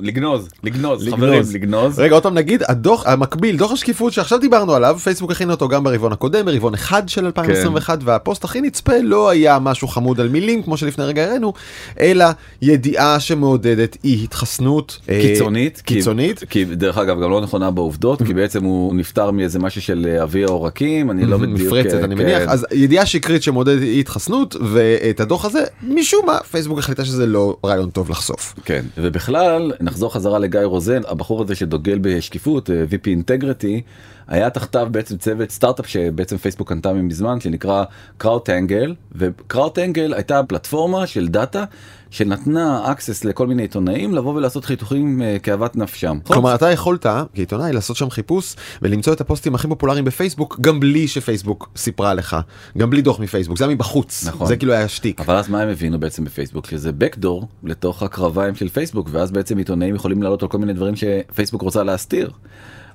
לגנוז 0.00 0.48
לגנוז 0.64 1.02
לגנוז. 1.06 1.14
חברים 1.20 1.42
לגנוז. 1.54 1.98
רגע 1.98 2.14
עוד 2.14 2.22
פעם 2.22 2.34
נגיד 2.34 2.62
הדוח 2.68 3.06
המקביל 3.06 3.56
דוח 3.56 3.72
השקיפות 3.72 4.12
שעכשיו 4.12 4.38
דיברנו 4.38 4.74
עליו 4.74 4.98
פייסבוק 5.02 5.30
הכין 5.30 5.50
אותו 5.50 5.68
גם 5.68 5.84
ברבעון 5.84 6.12
הקודם 6.12 6.44
ברבעון 6.46 6.74
אחד 6.74 7.08
של 7.08 7.24
2021 7.26 7.98
כן. 8.00 8.08
והפוסט 8.08 8.44
הכי 8.44 8.60
נצפה 8.60 8.92
לא 9.02 9.30
היה 9.30 9.58
משהו 9.58 9.88
חמוד 9.88 10.20
על 10.20 10.28
מילים 10.28 10.62
כמו 10.62 10.76
שלפני 10.76 11.04
רגע 11.04 11.24
הראינו 11.24 11.52
אלא 12.00 12.24
ידיעה 12.62 13.20
שמעודדת 13.20 13.96
אי 14.04 14.20
התחסנות 14.24 14.98
אה, 15.08 15.20
קיצונית 15.22 15.82
כי- 15.86 15.94
קיצונית 15.94 16.44
כי 16.50 16.64
דרך 16.64 16.98
אגב 16.98 17.22
גם 17.22 17.30
לא 17.30 17.40
נכונה 17.40 17.70
בעובדות 17.70 18.22
כי 18.22 18.34
בעצם 18.34 18.64
הוא 18.64 18.94
נפטר 18.94 19.30
מאיזה 19.30 19.58
משהו 19.58 19.82
של 19.82 20.06
אה, 20.08 20.22
אבי 20.22 20.44
העורקים 20.44 21.10
אני 21.10 21.26
לא 21.26 21.36
בדיוק 21.36 21.60
מפרצת 21.60 21.94
אה, 21.94 22.04
אני 22.04 22.16
כן. 22.16 22.22
מניח 22.22 22.42
אז 22.48 22.66
ידיעה 22.72 23.06
שקרית 23.06 23.42
שמעודדת 23.42 23.82
אי 23.82 24.00
התחסנות 24.00 24.56
ואת 24.90 25.20
הדוח 25.20 25.44
הזה 25.44 25.64
משום 25.82 26.26
מה 26.26 26.38
פייסבוק 26.50 26.78
החליטה 26.78 27.04
שזה 27.04 27.26
לא 27.26 27.56
רעיון 27.64 27.90
טוב 27.90 28.10
לחשוף. 28.10 28.54
כן 28.64 28.84
ובכלל 28.98 29.72
נחזור 29.80 30.12
חזרה 30.14 30.38
לגיא 30.38 30.60
רוזן 30.60 31.00
הבחור 31.08 31.42
הזה 31.42 31.54
שדוגל 31.54 31.98
בשקיפות 32.02 32.70
אה, 32.70 32.84
VP 32.90 33.06
integrity 33.06 33.82
היה 34.30 34.50
תחתיו 34.50 34.88
בעצם 34.90 35.16
צוות 35.16 35.50
סטארט-אפ 35.50 35.86
שבעצם 35.86 36.36
פייסבוק 36.36 36.68
קנתה 36.68 36.92
מזמן 36.92 37.40
שנקרא 37.40 37.84
CrowdTangle 38.16 38.94
ו 39.12 39.20
CrowdTangle 39.20 40.14
הייתה 40.14 40.40
פלטפורמה 40.48 41.06
של 41.06 41.28
דאטה 41.28 41.64
שנתנה 42.10 42.92
access 42.92 43.28
לכל 43.28 43.46
מיני 43.46 43.62
עיתונאים 43.62 44.14
לבוא 44.14 44.34
ולעשות 44.34 44.64
חיתוכים 44.64 45.20
uh, 45.20 45.40
כאוות 45.40 45.76
נפשם. 45.76 46.18
כלומר 46.26 46.54
אתה 46.54 46.70
יכולת 46.70 47.06
כעיתונאי 47.34 47.72
לעשות 47.72 47.96
שם 47.96 48.10
חיפוש 48.10 48.56
ולמצוא 48.82 49.12
את 49.12 49.20
הפוסטים 49.20 49.54
הכי 49.54 49.68
פופולריים 49.68 50.04
בפייסבוק 50.04 50.60
גם 50.60 50.80
בלי 50.80 51.08
שפייסבוק 51.08 51.70
סיפרה 51.76 52.14
לך 52.14 52.36
גם 52.78 52.90
בלי 52.90 53.02
דוח 53.02 53.20
מפייסבוק 53.20 53.58
זה 53.58 53.64
היה 53.64 53.74
מבחוץ 53.74 54.26
נכון. 54.26 54.46
זה 54.46 54.56
כאילו 54.56 54.72
היה 54.72 54.88
שטיק. 54.88 55.20
אבל 55.20 55.36
אז 55.36 55.48
מה 55.48 55.62
הם 55.62 55.68
הבינו 55.68 56.00
בעצם 56.00 56.24
בפייסבוק 56.24 56.66
שזה 56.66 56.90
backdoor 57.00 57.44
לתוך 57.62 58.02
הקרביים 58.02 58.54
של 58.54 58.68
פייסבוק 58.68 59.08
ואז 59.12 59.30
בעצם 59.30 59.58
עיתונאים 59.58 59.94
יכולים 59.94 60.22
לעלות 60.22 60.42
על 60.42 60.48
כל 60.48 60.58
מיני 60.58 60.72
דברים 60.72 60.94
שפייסבוק 60.96 61.62
רוצה 61.62 61.82
להסתיר. 61.82 62.30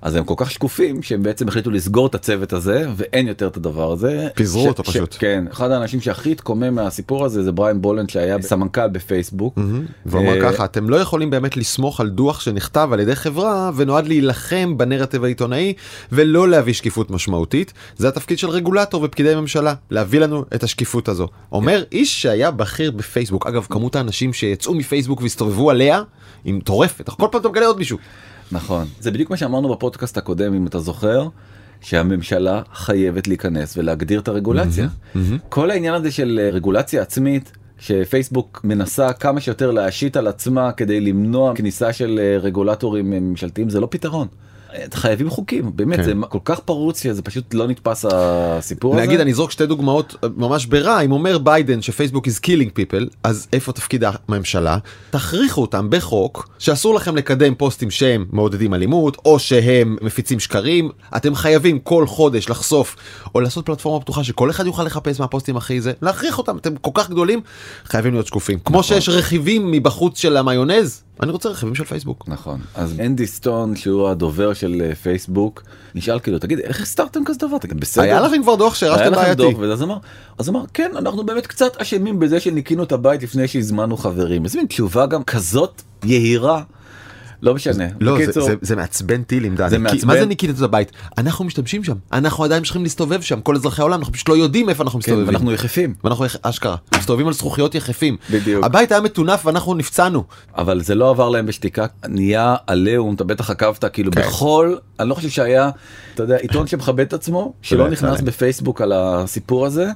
אז 0.06 0.16
הם 0.16 0.24
כל 0.24 0.34
כך 0.38 0.52
שקופים 0.52 1.04
שהם 1.04 1.24
בעצם 1.24 1.48
החליטו 1.48 1.72
לסגור 1.72 2.08
את 2.08 2.16
הצוות 2.16 2.54
הזה 2.54 2.86
ואין 2.96 3.28
יותר 3.28 3.48
את 3.48 3.58
הדבר 3.58 3.92
הזה. 3.92 4.28
פיזרו 4.36 4.64
ש- 4.64 4.68
אותו 4.68 4.84
ש- 4.84 4.88
פשוט. 4.88 5.16
כן, 5.20 5.46
אחד 5.52 5.72
האנשים 5.72 6.02
שהכי 6.02 6.32
התקומם 6.32 6.76
מהסיפור 6.76 7.26
הזה 7.26 7.44
זה 7.44 7.52
בריין 7.52 7.82
בולנד 7.82 8.10
שהיה 8.10 8.42
סמנכ"ל 8.42 8.88
בפייסבוק. 8.88 9.60
והוא 10.06 10.22
אמר 10.22 10.46
אה, 10.46 10.52
ככה 10.52 10.66
אתם 10.66 10.90
לא 10.90 10.96
יכולים 10.96 11.30
באמת 11.30 11.58
לסמוך 11.58 12.00
על 12.00 12.10
דוח 12.10 12.40
שנכתב 12.40 12.90
על 12.92 13.00
ידי 13.00 13.16
חברה 13.16 13.72
ונועד 13.76 14.08
להילחם 14.08 14.78
בנרטיב 14.78 15.24
העיתונאי 15.24 15.74
ולא 16.12 16.50
להביא 16.50 16.74
שקיפות 16.74 17.12
משמעותית 17.12 17.74
זה 17.98 18.08
התפקיד 18.08 18.38
של 18.40 18.50
רגולטור 18.50 19.04
ופקידי 19.04 19.36
ממשלה 19.36 19.74
להביא 19.92 20.20
לנו 20.20 20.46
את 20.56 20.64
השקיפות 20.64 21.10
הזו. 21.10 21.28
אומר 21.52 21.84
איש 21.92 22.22
שהיה 22.22 22.52
בכיר 22.52 22.92
בפייסבוק 22.92 23.48
אגב 23.48 23.68
כמות 23.70 23.96
האנשים 23.96 24.34
שיצאו 24.34 24.74
מפייסבוק 24.74 25.22
והסתובבו 25.22 25.70
עליה 25.70 26.02
היא 26.44 26.54
מטורפת 26.54 27.10
כל 27.10 27.28
פעם 27.32 27.42
אתה 27.42 27.50
מגלה 27.50 27.66
עוד 27.66 27.78
מישהו. 27.78 27.98
נכון 28.52 28.88
זה 29.00 29.12
בדיוק 29.12 29.30
מה 29.30 29.38
שאמרנו 29.38 29.70
בפודקאסט 29.70 30.18
הקודם 30.18 30.54
אם 30.54 30.68
אתה 30.68 30.80
זוכר. 30.80 31.28
שהממשלה 31.82 32.62
חייבת 32.74 33.28
להיכנס 33.28 33.78
ולהגדיר 33.78 34.20
את 34.20 34.28
הרגולציה. 34.28 34.88
כל 35.50 35.72
העניין 35.72 35.94
הזה 35.94 36.12
של 36.12 36.40
אה, 36.44 36.50
רגולציה 36.50 37.02
עצמית 37.02 37.52
שפייסבוק 37.80 38.62
מנסה 38.64 39.14
כמה 39.14 39.42
שיותר 39.42 39.72
להשית 39.72 40.18
על 40.18 40.28
עצמה 40.28 40.72
כדי 40.72 41.00
למנוע 41.00 41.56
כניסה 41.56 41.94
של 41.94 42.20
אה, 42.22 42.38
רגולטורים 42.38 43.14
אה, 43.14 43.20
ממשלתיים 43.20 43.70
זה 43.70 43.80
לא 43.80 43.88
פתרון. 43.92 44.28
חייבים 44.94 45.30
חוקים 45.30 45.72
באמת 45.76 45.98
כן. 45.98 46.04
זה 46.04 46.14
כל 46.30 46.40
כך 46.46 46.60
פרוץ 46.60 47.04
שזה 47.04 47.22
פשוט 47.22 47.54
לא 47.54 47.68
נתפס 47.68 48.06
הסיפור 48.12 48.94
הזה. 48.94 49.02
נגיד 49.04 49.20
אני 49.20 49.32
אזרוק 49.32 49.52
שתי 49.52 49.66
דוגמאות 49.66 50.16
אה, 50.24 50.30
ממש 50.38 50.66
ברע 50.66 51.02
אם 51.02 51.12
אומר 51.12 51.38
ביידן 51.38 51.82
שפייסבוק 51.82 52.28
is 52.28 52.40
killing 52.46 52.80
people 52.80 53.16
אז 53.24 53.48
איפה 53.54 53.72
תפקיד 53.72 54.04
הממשלה? 54.28 54.78
תכריחו 55.10 55.62
אותם 55.62 55.90
בחוק 55.90 56.50
שאסור 56.60 56.96
לכם 56.96 57.16
לקדם 57.16 57.56
פוסטים 57.56 57.92
שהם 57.92 58.26
מעודדים 58.32 58.74
אלימות 58.74 59.18
או 59.26 59.40
שהם 59.40 59.98
מפיצים 60.02 60.40
שקרים. 60.40 60.90
אתם 61.16 61.36
חייבים 61.36 61.80
כל 61.80 62.08
חודש 62.08 62.50
לחשוף 62.50 62.96
או 63.36 63.42
לעשות 63.42 63.66
פלטפורמה 63.66 64.00
פתוחה 64.00 64.24
שכל 64.24 64.50
אחד 64.50 64.66
יוכל 64.66 64.84
לחפש 64.84 65.20
מהפוסטים 65.20 65.58
הכי 65.58 65.82
זה. 65.82 65.94
להכריח 66.02 66.38
אותם 66.38 66.58
אתם 66.58 66.76
כל 66.76 66.92
כך 66.94 67.10
גדולים 67.10 67.42
חייבים 67.86 68.14
להיות 68.14 68.28
שקופים. 68.28 68.60
כמו 68.66 68.84
שיש 68.84 69.10
רכיבים 69.10 69.72
מבחוץ 69.72 70.20
של 70.20 70.38
המיונז 70.38 71.05
אני 71.24 71.32
רוצה 71.32 71.50
רכיבים 71.50 71.76
של 71.76 71.84
פייסבוק. 71.84 72.24
נכון 72.28 72.60
אז 72.76 73.00
אנדי 73.00 73.28
סטון 73.28 73.76
שהוא 73.76 74.10
הדובר 74.10 74.54
של 74.54 74.82
אה, 74.82 74.96
פייסבוק 74.96 75.64
נשאל 75.96 76.20
כאילו 76.20 76.40
תגיד 76.40 76.60
איך 76.60 76.82
הסתרתם 76.82 77.20
כזה 77.26 77.40
דבר 77.40 77.58
תגיד 77.58 77.80
בסדר. 77.80 78.04
היה 78.04 78.22
לכם 78.22 78.42
כבר 78.42 78.56
דוח 78.56 78.76
שהרשתם 78.76 79.12
בעייתי. 79.12 79.56
ואז 79.60 79.84
אמר 79.84 79.98
אז 80.38 80.50
אמר 80.50 80.64
כן 80.74 80.92
אנחנו 80.98 81.26
באמת 81.26 81.48
קצת 81.48 81.82
אשמים 81.82 82.20
בזה 82.20 82.40
שניקינו 82.40 82.84
את 82.84 82.92
הבית 82.92 83.24
לפני 83.24 83.48
שהזמנו 83.48 83.98
חברים 83.98 84.44
איזה 84.44 84.58
מין 84.58 84.68
תשובה 84.68 85.06
גם 85.06 85.24
כזאת 85.24 85.82
יהירה 86.04 86.64
לא 87.46 87.56
משנה 87.56 87.86
לא, 88.00 88.18
זה, 88.18 88.24
בקיצור, 88.24 88.48
זה, 88.48 88.56
זה 88.62 88.76
מעצבן 88.76 89.24
טילים, 89.24 89.56
דני. 89.56 89.70
זה 89.70 89.78
מעצבן. 89.78 90.08
מה 90.08 90.14
זה 90.14 90.26
ניקית 90.26 90.50
את 90.50 90.62
הבית? 90.62 90.92
אנחנו 91.18 91.46
משתמשים 91.46 91.84
שם. 91.84 91.96
אנחנו 92.14 92.44
עדיין 92.44 92.60
ממשיכים 92.60 92.84
להסתובב 92.84 93.22
שם. 93.22 93.42
כל 93.42 93.56
אזרחי 93.56 93.82
העולם, 93.82 94.00
אנחנו 94.00 94.14
פשוט 94.14 94.30
לא 94.30 94.38
יודעים 94.38 94.70
איפה 94.70 94.84
אנחנו 94.84 95.00
כן, 95.00 95.12
מסתובבים. 95.12 95.28
ואנחנו 95.28 95.52
יחפים 95.52 95.94
ואנחנו 96.04 96.26
אשכרה, 96.42 96.76
מסתובבים 96.98 97.28
על 97.28 97.34
זכוכיות 97.34 97.76
יחפים. 97.76 98.18
בדיוק. 98.32 98.66
הבית 98.66 98.92
היה 98.92 99.02
מטונף 99.02 99.46
ואנחנו 99.46 99.76
נפצענו. 99.76 100.24
אבל 100.58 100.82
זה 100.82 100.96
לא 100.96 101.10
עבר 101.10 101.30
להם 101.30 101.46
בשתיקה 101.46 101.86
נהיה 102.08 102.56
עליהום 102.68 103.16
אתה 103.16 103.24
בטח 103.24 103.50
עקבת 103.50 103.86
כאילו 103.86 104.12
כן. 104.12 104.22
בכל 104.22 104.76
אני 105.00 105.10
לא 105.10 105.16
חושב 105.16 105.30
שהיה 105.30 105.70
אתה 106.14 106.24
יודע 106.24 106.36
עיתון 106.36 106.68
שמכבד 106.68 107.06
את 107.06 107.14
עצמו 107.14 107.54
שלא 107.62 107.84
לא 107.84 107.90
נכנס. 107.90 108.22
בפייסבוק 108.22 108.82
על 108.82 108.94
הסיפור 108.96 109.66
הזה. 109.66 109.88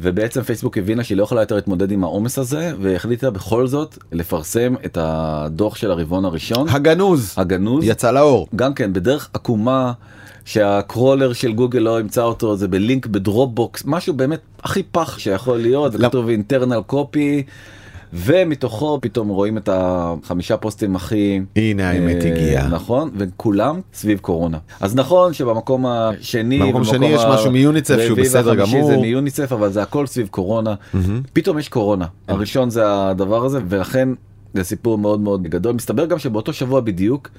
ובעצם 0.00 0.42
פייסבוק 0.42 0.78
הבינה 0.78 1.04
שהיא 1.04 1.18
לא 1.18 1.22
יכולה 1.22 1.42
יותר 1.42 1.54
להתמודד 1.54 1.90
עם 1.90 2.04
העומס 2.04 2.38
הזה 2.38 2.72
והחליטה 2.80 3.30
בכל 3.30 3.66
זאת 3.66 3.98
לפרסם 4.12 4.74
את 4.84 4.98
הדוח 5.00 5.76
של 5.76 5.90
הרבעון 5.90 6.24
הראשון. 6.24 6.68
הגנוז. 6.68 7.34
הגנוז. 7.36 7.84
יצא 7.84 8.10
לאור. 8.10 8.48
גם 8.56 8.74
כן 8.74 8.92
בדרך 8.92 9.30
עקומה 9.34 9.92
שהקרולר 10.44 11.32
של 11.32 11.52
גוגל 11.52 11.78
לא 11.78 12.00
ימצא 12.00 12.22
אותו 12.22 12.56
זה 12.56 12.68
בלינק 12.68 13.06
בדרופבוקס 13.06 13.82
משהו 13.86 14.14
באמת 14.14 14.40
הכי 14.62 14.82
פח 14.82 15.18
שיכול 15.18 15.58
להיות 15.58 15.92
וכתוב 15.94 16.28
אינטרנל 16.28 16.80
קופי 16.86 17.42
ומתוכו 18.12 18.98
פתאום 19.02 19.28
רואים 19.28 19.58
את 19.58 19.68
החמישה 19.72 20.56
פוסטים 20.56 20.96
הכי 20.96 21.40
הנה 21.56 21.90
האמת 21.90 22.24
אה, 22.24 22.32
הגיעה. 22.32 22.68
נכון 22.68 23.10
וכולם 23.16 23.80
סביב 23.94 24.18
קורונה 24.18 24.58
אז 24.80 24.96
נכון 24.96 25.32
שבמקום 25.32 25.86
השני 25.86 26.58
במקום 26.58 26.82
השני 26.82 27.06
יש 27.06 27.22
משהו 27.28 27.50
מיוניצף 27.50 27.96
שהוא 28.06 28.18
בסדר 28.18 28.54
גמור. 28.54 28.86
זה 28.86 28.96
מיוניצף 28.96 29.52
אבל 29.52 29.72
זה 29.72 29.82
הכל 29.82 30.06
סביב 30.06 30.28
קורונה 30.28 30.74
פתאום 31.32 31.58
יש 31.58 31.68
קורונה 31.68 32.06
הראשון 32.28 32.70
זה 32.70 32.82
הדבר 32.86 33.44
הזה 33.44 33.60
ולכן 33.68 34.08
זה 34.54 34.64
סיפור 34.64 34.98
מאוד 34.98 35.20
מאוד 35.20 35.42
גדול 35.42 35.74
מסתבר 35.74 36.06
גם 36.06 36.18
שבאותו 36.18 36.52
שבוע 36.52 36.80
בדיוק 36.80 37.30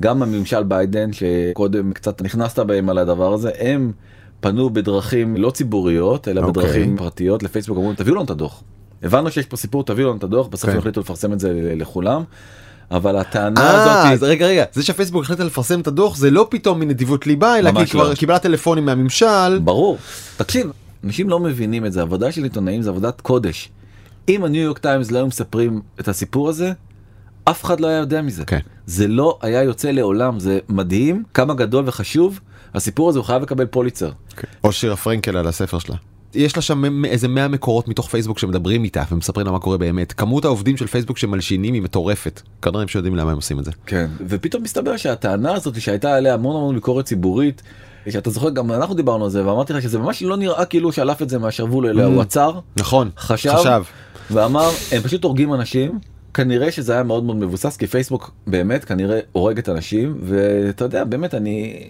גם 0.00 0.22
הממשל 0.22 0.62
ביידן 0.62 1.10
שקודם 1.12 1.92
קצת 1.92 2.22
נכנסת 2.22 2.58
בהם 2.58 2.88
על 2.88 2.98
הדבר 2.98 3.32
הזה 3.32 3.50
הם 3.58 3.92
פנו 4.40 4.70
בדרכים 4.70 5.36
לא 5.36 5.50
ציבוריות 5.50 6.28
אלא 6.28 6.40
אוקיי. 6.40 6.62
בדרכים 6.62 6.96
פרטיות 6.96 7.42
לפייסבוק 7.42 7.78
אמרו 7.78 7.92
תביאו 7.94 8.14
לנו 8.14 8.24
את 8.24 8.30
הדוח. 8.30 8.62
הבנו 9.02 9.30
שיש 9.30 9.46
פה 9.46 9.56
סיפור 9.56 9.84
תביאו 9.84 10.08
לנו 10.08 10.18
את 10.18 10.24
הדוח 10.24 10.46
בסוף 10.46 10.70
כן. 10.70 10.78
החליטו 10.78 11.00
לפרסם 11.00 11.32
את 11.32 11.40
זה 11.40 11.72
לכולם. 11.76 12.22
אבל 12.90 13.16
הטענה 13.16 13.60
אה, 13.60 14.10
אז 14.10 14.16
הזאת 14.16 14.28
רגע 14.28 14.46
רגע 14.46 14.64
זה 14.72 14.82
שפייסבוק 14.82 15.24
החליטה 15.24 15.44
לפרסם 15.44 15.80
את 15.80 15.86
הדוח 15.86 16.16
זה 16.16 16.30
לא 16.30 16.46
פתאום 16.50 16.80
מנדיבות 16.80 17.26
ליבה 17.26 17.58
אלא 17.58 17.70
כי 17.72 17.90
כבר 17.90 18.08
לא. 18.08 18.14
קיבלה 18.14 18.38
טלפונים 18.38 18.84
מהממשל. 18.84 19.58
ברור 19.58 19.98
תקשיב 20.36 20.70
אנשים 21.04 21.28
לא 21.28 21.40
מבינים 21.40 21.86
את 21.86 21.92
זה 21.92 22.02
עבודה 22.02 22.32
של 22.32 22.44
עיתונאים 22.44 22.82
זה 22.82 22.90
עבודת 22.90 23.20
קודש. 23.20 23.68
אם 24.28 24.44
הניו 24.44 24.62
יורק 24.62 24.78
טיימס 24.78 25.10
לא 25.10 25.18
היו 25.18 25.26
מספרים 25.26 25.80
את 26.00 26.08
הסיפור 26.08 26.48
הזה 26.48 26.72
אף 27.44 27.64
אחד 27.64 27.80
לא 27.80 27.86
היה 27.86 27.98
יודע 27.98 28.22
מזה 28.22 28.44
כן. 28.44 28.58
זה 28.86 29.08
לא 29.08 29.38
היה 29.42 29.62
יוצא 29.62 29.90
לעולם 29.90 30.40
זה 30.40 30.58
מדהים 30.68 31.22
כמה 31.34 31.54
גדול 31.54 31.84
וחשוב 31.88 32.40
הסיפור 32.74 33.08
הזה 33.08 33.18
הוא 33.18 33.26
חייב 33.26 33.42
לקבל 33.42 33.66
פוליצר. 33.66 34.10
או 34.64 34.72
שירה 34.72 34.96
פרנקל 34.96 35.36
על 35.36 35.46
הספר 35.46 35.78
שלה. 35.78 35.96
יש 36.34 36.56
לה 36.56 36.62
שם 36.62 37.04
איזה 37.04 37.28
100 37.28 37.48
מקורות 37.48 37.88
מתוך 37.88 38.08
פייסבוק 38.08 38.38
שמדברים 38.38 38.84
איתה 38.84 39.02
ומספרים 39.12 39.46
לה 39.46 39.52
מה 39.52 39.58
קורה 39.58 39.78
באמת. 39.78 40.12
כמות 40.12 40.44
העובדים 40.44 40.76
של 40.76 40.86
פייסבוק 40.86 41.18
שמלשינים 41.18 41.74
היא 41.74 41.82
מטורפת. 41.82 42.42
כנראה 42.62 42.82
הם 42.82 42.88
שיודעים 42.88 43.16
למה 43.16 43.30
הם 43.30 43.36
עושים 43.36 43.58
את 43.58 43.64
זה. 43.64 43.70
כן. 43.86 44.06
ופתאום 44.28 44.62
מסתבר 44.62 44.96
שהטענה 44.96 45.54
הזאת 45.54 45.80
שהייתה 45.80 46.14
עליה 46.14 46.34
המון 46.34 46.56
המון 46.56 46.74
ביקורת 46.74 47.04
ציבורית. 47.04 47.62
שאתה 48.10 48.30
זוכר 48.30 48.50
גם 48.50 48.72
אנחנו 48.72 48.94
דיברנו 48.94 49.24
על 49.24 49.30
זה 49.30 49.46
ואמרתי 49.46 49.72
לך 49.72 49.82
שזה 49.82 49.98
ממש 49.98 50.22
לא 50.22 50.36
נראה 50.36 50.64
כאילו 50.64 50.92
שלף 50.92 51.22
את 51.22 51.28
זה 51.28 51.38
מהשרוול 51.38 51.86
אלא 51.86 52.04
הוא 52.04 52.22
עצר 52.22 52.58
נכון. 52.76 53.10
חשב, 53.18 53.54
חשב. 53.54 53.82
ואמר 54.30 54.70
הם 54.92 55.02
פשוט 55.02 55.24
הורגים 55.24 55.54
אנשים 55.54 55.98
כנראה 56.34 56.72
שזה 56.72 56.92
היה 56.92 57.02
מאוד 57.02 57.24
מאוד 57.24 57.36
מבוסס 57.36 57.76
כי 57.76 57.86
פייסבוק 57.86 58.30
באמת 58.46 58.84
כנראה 58.84 59.20
הורגת 59.32 59.68
אנשים 59.68 60.16
ואתה 60.22 60.84
יודע 60.84 61.04
באמת 61.04 61.34
אני 61.34 61.88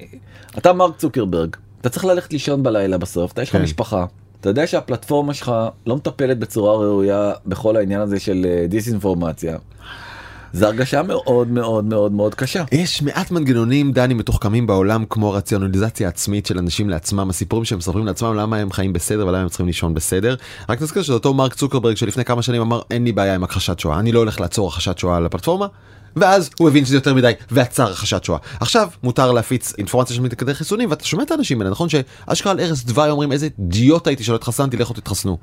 אתה 0.59 0.73
מרק 0.73 0.97
צוקרברג 0.97 1.57
אתה 1.81 1.89
צריך 1.89 2.05
ללכת 2.05 2.33
לישון 2.33 2.63
בלילה 2.63 2.99
בסוף 2.99 3.33
אתה 3.33 3.43
יש 3.43 3.49
לך 3.49 3.57
כן. 3.57 3.63
משפחה. 3.63 4.05
אתה 4.43 4.51
יודע 4.51 4.67
שהפלטפורמה 4.67 5.35
שלך 5.35 5.53
לא 5.87 5.97
מטפלת 5.97 6.39
בצורה 6.39 6.77
ראויה 6.77 7.33
בכל 7.47 7.77
העניין 7.77 8.01
הזה 8.01 8.21
של 8.21 8.47
אה, 8.49 8.67
דיסאינפורמציה. 8.69 9.57
זה 10.53 10.67
הרגשה 10.67 11.03
מאוד 11.03 11.49
מאוד 11.49 11.85
מאוד 11.85 12.13
מאוד 12.13 12.35
קשה. 12.35 12.65
יש 12.73 13.03
מעט 13.03 13.31
מנגנונים 13.31 13.93
דני 13.93 14.15
מתוחכמים 14.15 14.67
בעולם 14.67 15.05
כמו 15.11 15.29
הרציונליזציה 15.29 16.09
עצמית 16.09 16.47
של 16.47 16.59
אנשים 16.59 16.91
לעצמם 16.91 17.31
הסיפורים 17.31 17.65
שהם 17.65 17.79
מספרים 17.79 18.07
לעצמם 18.07 18.35
למה 18.35 18.57
הם 18.57 18.73
חיים 18.73 18.93
בסדר 18.93 19.27
ולמה 19.27 19.43
הם 19.43 19.49
צריכים 19.49 19.67
לישון 19.67 19.95
בסדר. 19.95 20.35
רק 20.69 20.83
נזכיר 20.83 21.03
שזה 21.03 21.13
אותו 21.13 21.35
מרק 21.35 21.55
צוקרברג 21.55 21.97
שלפני 21.97 22.25
כמה 22.25 22.43
שנים 22.43 22.61
אמר 22.61 22.83
אין 22.91 23.05
לי 23.05 23.13
בעיה 23.13 23.35
עם 23.35 23.45
הכחשת 23.45 23.79
שואה 23.79 23.99
אני 23.99 24.13
לא 24.13 24.19
הולך 24.19 24.41
לעצור 24.41 24.69
הכחשת 24.69 24.99
שואה 24.99 25.17
על 25.17 25.27
הפלטפורמה. 25.27 25.67
ואז 26.17 26.51
הוא 26.59 26.69
הבין 26.69 26.85
שזה 26.85 26.97
יותר 26.97 27.15
מדי 27.15 27.33
ועצר 27.51 27.91
הכחשת 27.91 28.25
שואה. 28.25 28.39
עכשיו 28.61 28.89
מותר 29.03 29.33
להפיץ 29.33 29.73
אינפורמציה 29.79 30.17
של 30.17 30.23
מתקדי 30.23 30.55
חיסונים 30.55 30.91
ואתה 30.91 31.05
שומע 31.05 31.23
את 31.23 31.31
האנשים 31.31 31.61
האלה 31.61 31.71
נכון 31.71 31.89
שאשכרה 31.89 32.53
על 32.53 32.61
ערש 32.61 32.85
דווי 32.85 33.11
אומרים 33.11 33.33
איזה 33.33 33.49
אידיוט 33.59 34.07
הייתי 34.07 34.25
שלא 34.25 34.35
התחסנתי 34.35 34.77
לכו 34.77 34.95
תתחסנו. 34.95 35.39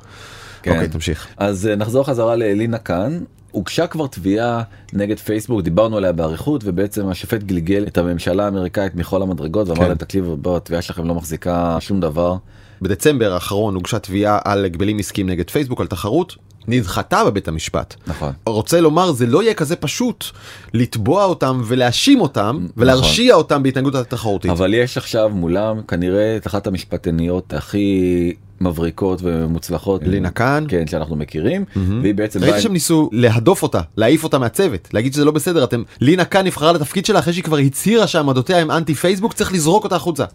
כן. 0.64 0.72
אוקיי 0.72 0.88
תמשיך. 0.88 1.28
אז 1.38 1.68
אה, 1.68 1.76
נחזור 1.76 2.04
חזרה 2.04 2.36
לאלינה 2.36 2.78
כאן. 2.78 3.20
הוגשה 3.52 3.88
כבר 3.88 4.08
תביעה 4.08 4.62
נגד 4.94 5.20
פייסבוק 5.20 5.62
דיברנו 5.62 5.98
עליה 5.98 6.12
באריכות 6.12 6.62
ובעצם 6.66 7.08
השופט 7.08 7.44
גלגל 7.44 7.84
את 7.88 7.98
הממשלה 7.98 8.46
האמריקאית 8.46 8.96
מכל 8.96 9.22
המדרגות 9.22 9.68
ואמר 9.68 9.80
כן. 9.80 9.88
להם 9.88 9.98
תקשיבו 9.98 10.38
בוא 10.38 10.58
התביעה 10.58 10.82
שלכם 10.82 11.08
לא 11.08 11.16
מחזיקה 11.16 11.78
שום 11.80 12.00
דבר. 12.00 12.36
בדצמבר 12.82 13.34
האחרון 13.34 13.76
הוגשה 13.76 14.00
תביעה 14.00 14.40
על 14.46 14.66
הגבלים 14.66 15.00
עסקיים 15.00 15.30
נגד 15.30 15.50
פייסבוק 15.50 15.82
על 15.82 15.88
תחרות 15.88 16.36
נדחתה 16.70 17.26
בבית 17.26 17.48
המשפט. 17.48 17.96
נכון. 18.08 18.34
רוצה 18.46 18.82
לומר 18.82 19.12
זה 19.12 19.26
לא 19.26 19.44
יהיה 19.44 19.54
כזה 19.54 19.76
פשוט 19.76 20.26
לתבוע 20.74 21.26
אותם 21.26 21.62
ולהאשים 21.66 22.22
אותם 22.22 22.68
ולהרשיע 22.78 23.36
אותם 23.36 23.64
בהתנהגות 23.64 23.96
התחרותית. 23.96 24.52
אבל 24.52 24.74
יש 24.74 24.98
עכשיו 24.98 25.30
מולם 25.34 25.82
כנראה 25.88 26.38
את 26.38 26.48
אחת 26.48 26.68
המשפטניות 26.68 27.54
הכי 27.54 28.34
מבריקות 28.62 29.20
ומוצלחות 29.24 30.02
לינה 30.04 30.30
קאן. 30.32 30.66
כן 30.68 30.88
שאנחנו 30.88 31.16
מכירים 31.16 31.66
והיא 32.02 32.16
בעצם 32.16 32.44
ראיתי 32.44 32.62
שהם 32.62 32.74
ניסו 32.74 33.10
להדוף 33.12 33.64
אותה, 33.64 33.82
להעיף 33.98 34.24
אותה 34.24 34.38
מהצוות, 34.38 34.90
להגיד 34.94 35.14
שזה 35.14 35.26
לא 35.26 35.32
בסדר, 35.32 35.64
אתם, 35.64 35.84
לינה 36.02 36.26
קאן 36.26 36.46
נבחרה 36.46 36.72
לתפקיד 36.72 37.06
שלה 37.06 37.20
אחרי 37.20 37.34
שהיא 37.34 37.44
כבר 37.44 37.58
הצהירה 37.58 38.08
שעמדותיה 38.08 38.58
הם 38.58 38.72
אנטי 38.72 38.96
פייסבוק, 38.96 39.34
צריך 39.34 39.54
לזרוק 39.54 39.84
אותה 39.84 39.96
החוצה. 39.96 40.26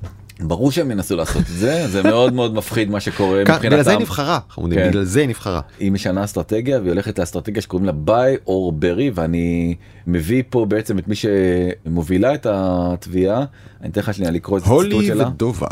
ברור 0.41 0.73
שהם 0.73 0.91
ינסו 0.91 1.17
לעשות 1.17 1.43
את 1.43 1.47
זה 1.47 1.89
זה 1.89 2.03
מאוד 2.03 2.33
מאוד 2.33 2.55
מפחיד 2.55 2.91
מה 2.91 3.01
שקורה 3.01 3.45
כאן, 3.45 3.59
בגלל 3.59 3.83
זה 3.83 3.91
היא 3.91 3.99
מבחינתם. 3.99 4.03
נבחרה, 4.03 4.39
חמודים, 4.51 4.79
כן. 4.79 4.89
בגלל 4.89 5.05
זה 5.05 5.21
היא 5.21 5.29
נבחרה. 5.29 5.61
היא 5.79 5.93
משנה 5.93 6.25
אסטרטגיה 6.25 6.79
והיא 6.79 6.91
הולכת 6.91 7.19
לאסטרטגיה 7.19 7.63
שקוראים 7.63 7.87
לה 7.87 7.93
ביי 7.93 8.37
אור 8.47 8.73
ברי 8.73 9.11
ואני 9.15 9.75
מביא 10.07 10.43
פה 10.51 10.67
בעצם 10.69 10.99
את 10.99 11.09
מי 11.09 11.15
שמובילה 11.15 12.35
את 12.35 12.47
התביעה 12.51 13.45
אני 13.85 13.93
אתן 13.93 14.01
לך 14.01 14.15
שנייה 14.15 14.31
לקרוא 14.31 14.59
את 14.59 14.63
הציטוט 14.63 14.93
הולי 14.93 15.07
שלה. 15.07 15.29
ודובה. 15.29 15.67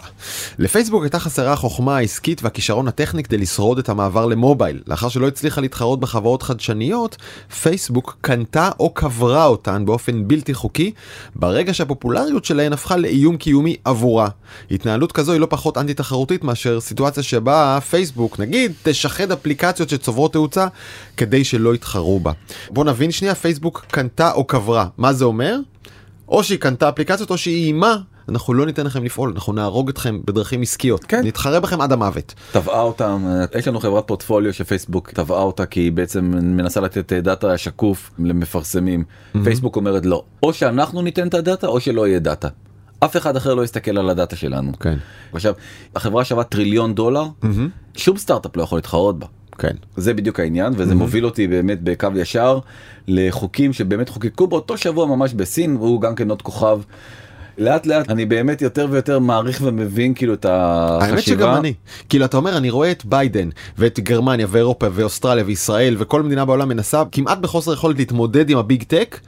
לפייסבוק 0.58 1.02
הייתה 1.02 1.18
חסרה 1.18 1.52
החוכמה 1.52 1.96
העסקית 1.96 2.42
והכישרון 2.42 2.88
הטכני 2.88 3.22
כדי 3.22 3.38
לשרוד 3.38 3.78
את 3.78 3.88
המעבר 3.88 4.26
למובייל. 4.26 4.82
לאחר 4.86 5.08
שלא 5.08 5.28
הצליחה 5.28 5.60
להתחרות 5.60 6.00
בחברות 6.00 6.42
חדשניות, 6.42 7.16
פייסבוק 7.62 8.16
קנתה 8.20 8.70
או 8.80 8.90
קברה 8.90 9.46
אותן 9.46 9.84
באופן 9.84 10.28
בלתי 10.28 10.54
חוקי, 10.54 10.92
ברגע 11.34 11.74
שהפופולריות 11.74 12.44
שלהן 12.44 12.72
הפכה 12.72 12.96
לאיום 12.96 13.36
קיומי 13.36 13.76
עבורה. 13.84 14.28
התנהלות 14.70 15.12
כזו 15.12 15.32
היא 15.32 15.40
לא 15.40 15.46
פחות 15.50 15.78
אנטי 15.78 15.94
תחרותית 15.94 16.44
מאשר 16.44 16.80
סיטואציה 16.80 17.22
שבה 17.22 17.78
פייסבוק, 17.90 18.40
נגיד, 18.40 18.72
תשחד 18.82 19.32
אפליקציות 19.32 19.88
שצוברות 19.88 20.32
תאוצה 20.32 20.66
כדי 21.16 21.44
שלא 21.44 21.74
יתחרו 21.74 22.20
בה. 22.20 22.32
בוא 22.70 22.84
נבין 22.84 23.10
שנייה, 23.10 23.34
פייסבוק 23.34 23.84
קנתה 23.90 24.32
או 24.32 24.44
קברה. 24.44 24.86
מה 24.98 25.12
זה 25.12 25.24
אומר? 25.24 25.56
או 26.28 26.44
שהיא 26.44 26.58
קנתה 26.58 26.88
אפליקציות 26.88 27.30
או 27.30 27.38
שהיא 27.38 27.64
איימה, 27.64 27.96
אנחנו 28.28 28.54
לא 28.54 28.66
ניתן 28.66 28.86
לכם 28.86 29.04
לפעול, 29.04 29.32
אנחנו 29.34 29.52
נהרוג 29.52 29.88
אתכם 29.88 30.20
בדרכים 30.24 30.62
עסקיות, 30.62 31.04
כן. 31.04 31.20
נתחרה 31.24 31.60
בכם 31.60 31.80
עד 31.80 31.92
המוות. 31.92 32.34
תבעה 32.52 32.80
אותם 32.80 33.26
יש 33.58 33.68
לנו 33.68 33.80
חברת 33.80 34.06
פורטפוליו 34.06 34.52
שפייסבוק 34.52 35.10
תבעה 35.10 35.42
אותה 35.42 35.66
כי 35.66 35.80
היא 35.80 35.92
בעצם 35.92 36.24
מנסה 36.42 36.80
לתת 36.80 37.12
דאטה 37.12 37.58
שקוף 37.58 38.10
למפרסמים 38.18 39.04
פייסבוק 39.44 39.76
אומרת 39.76 40.06
לא 40.06 40.24
או 40.42 40.52
שאנחנו 40.52 41.02
ניתן 41.02 41.28
את 41.28 41.34
הדאטה 41.34 41.66
או 41.66 41.80
שלא 41.80 42.08
יהיה 42.08 42.18
דאטה. 42.18 42.48
אף 43.04 43.16
אחד 43.16 43.36
אחר 43.36 43.54
לא 43.54 43.64
יסתכל 43.64 43.98
על 43.98 44.10
הדאטה 44.10 44.36
שלנו. 44.36 44.72
כן. 44.80 44.96
עכשיו 45.32 45.54
החברה 45.96 46.24
שווה 46.24 46.44
טריליון 46.44 46.94
דולר 46.94 47.24
שום 47.96 48.18
סטארט-אפ 48.18 48.56
לא 48.56 48.62
יכול 48.62 48.78
להתחרות 48.78 49.18
בה. 49.18 49.26
כן. 49.58 49.76
זה 49.96 50.14
בדיוק 50.14 50.40
העניין 50.40 50.72
וזה 50.76 50.94
מוביל 50.94 51.24
אותי 51.24 51.48
באמת 51.48 51.78
בקו 51.82 52.08
ישר 52.16 52.58
לחוקים 53.08 53.72
שבאמת 53.72 54.08
חוקקו 54.08 54.46
באותו 54.46 54.76
שבוע 54.76 55.06
ממש 55.06 55.34
בסין 55.34 55.76
והוא 55.76 56.00
גם 56.00 56.14
כן 56.14 56.30
עוד 56.30 56.42
כוכב. 56.42 56.80
לאט 57.58 57.86
לאט 57.86 58.10
אני 58.10 58.26
באמת 58.26 58.62
יותר 58.62 58.86
ויותר 58.90 59.18
מעריך 59.18 59.60
ומבין 59.64 60.14
כאילו 60.14 60.34
את 60.34 60.46
החשיבה. 60.48 61.12
האמת 61.12 61.22
שגם 61.22 61.54
אני. 61.56 61.74
כאילו 62.08 62.24
אתה 62.24 62.36
אומר 62.36 62.56
אני 62.56 62.70
רואה 62.70 62.90
את 62.90 63.04
ביידן 63.04 63.48
ואת 63.78 64.00
גרמניה 64.00 64.46
ואירופה 64.50 64.86
ואוסטרליה 64.92 65.44
וישראל 65.46 65.96
וכל 65.98 66.22
מדינה 66.22 66.44
בעולם 66.44 66.68
מנסה 66.68 67.02
כמעט 67.12 67.38
בחוסר 67.38 67.72
יכולת 67.72 67.98
להתמודד 67.98 68.50
עם 68.50 68.58
הביג 68.58 68.82
טק. 68.82 69.20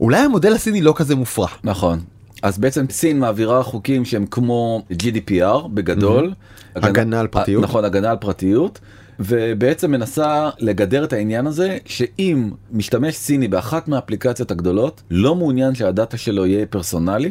אולי 0.00 0.18
המודל 0.18 0.52
הסיני 0.52 0.82
לא 0.82 0.92
כזה 0.96 1.14
מופרע. 1.14 1.48
נכון. 1.64 2.00
אז 2.42 2.58
בעצם 2.58 2.84
סין 2.90 3.18
מעבירה 3.18 3.62
חוקים 3.62 4.04
שהם 4.04 4.26
כמו 4.26 4.82
GDPR 4.92 5.68
בגדול. 5.74 6.32
הגנה 6.74 7.20
על 7.20 7.26
פרטיות. 7.26 7.64
נכון, 7.64 7.84
הגנה 7.84 8.10
על 8.10 8.16
פרטיות. 8.16 8.80
ובעצם 9.20 9.90
מנסה 9.90 10.50
לגדר 10.58 11.04
את 11.04 11.12
העניין 11.12 11.46
הזה 11.46 11.78
שאם 11.84 12.50
משתמש 12.72 13.16
סיני 13.16 13.48
באחת 13.48 13.88
מהאפליקציות 13.88 14.50
הגדולות 14.50 15.02
לא 15.10 15.34
מעוניין 15.34 15.74
שהדאטה 15.74 16.16
שלו 16.16 16.46
יהיה 16.46 16.66
פרסונלי 16.66 17.30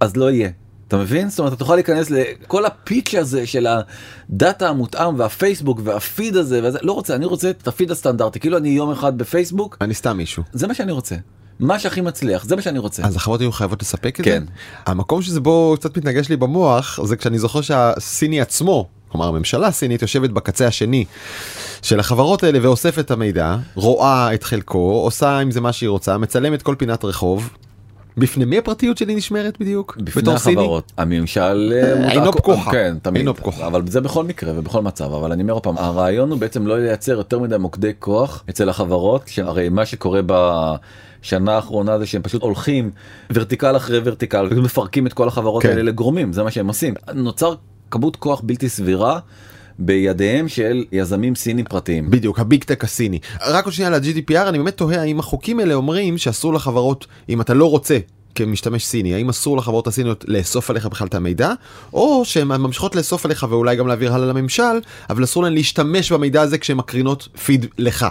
אז 0.00 0.16
לא 0.16 0.30
יהיה. 0.30 0.50
אתה 0.88 0.96
מבין? 0.96 1.28
זאת 1.30 1.38
אומרת 1.38 1.52
אתה 1.52 1.58
תוכל 1.58 1.74
להיכנס 1.74 2.10
לכל 2.10 2.64
הפיץ' 2.66 3.14
הזה 3.14 3.46
של 3.46 3.66
הדאטה 3.66 4.68
המותאם 4.68 5.18
והפייסבוק 5.18 5.80
והפיד 5.84 6.36
הזה 6.36 6.60
וזה 6.64 6.78
לא 6.82 6.92
רוצה 6.92 7.14
אני 7.14 7.24
רוצה 7.24 7.50
את 7.50 7.68
הפיד 7.68 7.90
הסטנדרטי 7.90 8.40
כאילו 8.40 8.56
אני 8.56 8.68
יום 8.68 8.90
אחד 8.90 9.18
בפייסבוק 9.18 9.76
אני 9.80 9.94
סתם 9.94 10.16
מישהו. 10.16 10.42
זה 10.52 10.66
מה 10.66 10.74
שאני 10.74 10.92
רוצה. 10.92 11.16
מה 11.62 11.78
שהכי 11.78 12.00
מצליח 12.00 12.44
זה 12.44 12.56
מה 12.56 12.62
שאני 12.62 12.78
רוצה. 12.78 13.02
אז 13.02 13.16
החברות 13.16 13.40
היו 13.40 13.52
חייבות 13.52 13.82
לספק 13.82 14.20
את 14.20 14.24
כן. 14.24 14.44
זה? 14.46 14.52
המקום 14.86 15.22
שזה 15.22 15.40
בו 15.40 15.74
קצת 15.78 15.96
מתנגש 15.96 16.28
לי 16.28 16.36
במוח 16.36 17.00
זה 17.04 17.16
כשאני 17.16 17.38
זוכר 17.38 17.60
שהסיני 17.60 18.40
עצמו, 18.40 18.86
כלומר 19.08 19.28
הממשלה 19.28 19.66
הסינית 19.66 20.02
יושבת 20.02 20.30
בקצה 20.30 20.66
השני 20.66 21.04
של 21.82 22.00
החברות 22.00 22.42
האלה 22.42 22.58
ואוספת 22.62 22.98
את 22.98 23.10
המידע, 23.10 23.56
רואה 23.74 24.34
את 24.34 24.42
חלקו, 24.42 25.00
עושה 25.04 25.38
עם 25.38 25.50
זה 25.50 25.60
מה 25.60 25.72
שהיא 25.72 25.88
רוצה, 25.88 26.18
מצלמת 26.18 26.62
כל 26.62 26.74
פינת 26.78 27.04
רחוב. 27.04 27.50
בפני 28.16 28.44
מי 28.44 28.58
הפרטיות 28.58 28.98
שלי 28.98 29.14
נשמרת 29.14 29.58
בדיוק? 29.60 29.96
בפני 30.00 30.22
בתור 30.22 30.38
סיני? 30.38 30.54
החברות 30.60 30.92
הממשל 30.98 31.72
אה, 31.74 32.10
אינו 32.10 32.24
מודע- 32.24 32.38
פקוחה. 32.38 32.70
כן 32.70 32.96
תמיד 33.02 33.16
אינו 33.20 33.34
פקוחה. 33.36 33.66
אבל 33.66 33.82
זה 33.86 34.00
בכל 34.00 34.24
מקרה 34.24 34.52
ובכל 34.56 34.82
מצב 34.82 35.04
אבל 35.04 35.32
אני 35.32 35.42
אומר 35.42 35.52
עוד 35.52 35.62
פעם 35.62 35.78
הרעיון 35.78 36.30
הוא 36.30 36.38
בעצם 36.38 36.66
לא 36.66 36.78
לייצר 36.78 37.12
יותר 37.12 37.38
מדי 37.38 37.56
מוקדי 37.58 37.92
כוח 37.98 38.44
אצל 38.50 38.68
החברות 38.68 39.22
שהרי 39.28 39.68
מה 39.68 39.86
שקורה 39.86 40.20
בשנה 41.22 41.52
האחרונה 41.52 41.98
זה 41.98 42.06
שהם 42.06 42.22
פשוט 42.22 42.42
הולכים 42.42 42.90
ורטיקל 43.32 43.76
אחרי 43.76 44.00
ורטיקל 44.04 44.48
ומפרקים 44.50 45.06
את 45.06 45.12
כל 45.12 45.28
החברות 45.28 45.62
כן. 45.62 45.68
האלה 45.68 45.82
לגורמים 45.82 46.32
זה 46.32 46.42
מה 46.42 46.50
שהם 46.50 46.68
עושים 46.68 46.94
נוצר 47.14 47.54
כמות 47.90 48.16
כוח 48.16 48.40
בלתי 48.44 48.68
סבירה 48.68 49.18
בידיהם 49.78 50.48
של 50.48 50.84
יזמים 50.92 51.34
סינים 51.34 51.64
פרטיים. 51.64 52.10
בדיוק 52.10 52.38
הביג 52.38 52.64
טק 52.64 52.84
הסיני 52.84 53.18
רק 53.46 53.64
עוד 53.64 53.74
שנייה 53.74 53.88
על 53.88 53.94
ה-GDPR 53.94 54.48
אני 54.48 54.58
באמת 54.58 54.76
תוהה 54.76 55.00
האם 55.00 55.18
החוקים 55.18 55.60
האלה 55.60 55.74
אומרים 55.74 56.18
שאסור 56.18 56.54
לחברות 56.54 57.06
אם 57.28 57.40
אתה 57.40 57.54
לא 57.54 57.70
רוצה 57.70 57.98
כמשתמש 58.34 58.84
סיני 58.86 59.14
האם 59.14 59.28
אסור 59.28 59.56
לחברות 59.56 59.86
הסיניות 59.86 60.24
לאסוף 60.28 60.70
עליך 60.70 60.86
בכלל 60.86 61.06
את 61.06 61.14
המידע 61.14 61.52
או 61.92 62.24
שהן 62.24 62.48
ממשיכות 62.48 62.96
לאסוף 62.96 63.24
עליך 63.24 63.46
ואולי 63.50 63.76
גם 63.76 63.86
להעביר 63.86 64.14
הלאה 64.14 64.26
לממשל 64.26 64.62
אבל 65.10 65.24
אסור 65.24 65.42
להן 65.42 65.52
להשתמש 65.52 66.12
במידע 66.12 66.42
הזה 66.42 66.58
כשהן 66.58 66.76
מקרינות 66.76 67.28
פיד 67.44 67.66
לך. 67.78 68.06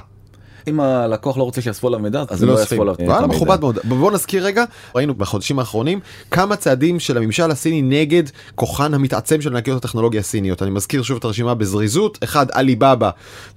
אם 0.68 0.80
הלקוח 0.80 1.38
לא 1.38 1.44
רוצה 1.44 1.62
שיאספו 1.62 1.88
עליו 1.88 2.00
מידע 2.00 2.24
אז 2.30 2.40
זה 2.40 2.46
לא 2.46 2.54
לא. 2.54 2.60
יאספו 2.60 2.82
עליו 2.82 2.94
את 2.94 3.00
וואלה, 3.00 3.18
המידע. 3.18 3.36
מכובד 3.36 3.60
מאוד. 3.60 3.80
בוא 3.84 4.12
נזכיר 4.12 4.46
רגע, 4.46 4.64
ראינו 4.96 5.14
בחודשים 5.14 5.60
האחרונים 5.60 6.00
כמה 6.32 6.56
צעדים 6.56 7.00
של 7.00 7.18
הממשל 7.18 7.52
הסיני 7.52 7.82
נגד 7.82 8.24
כוחן 8.56 8.94
המתעצם 8.94 9.42
של 9.42 9.56
ענקיות 9.56 9.86
הטכנולוגיה 9.86 10.20
הסיניות. 10.20 10.62
אני 10.62 10.72
מזכיר 10.72 11.02
שוב 11.02 11.18
את 11.18 11.24
הרשימה 11.24 11.56
בזריזות. 11.56 12.18
אחד, 12.24 12.46
עליבאבא, 12.52 13.10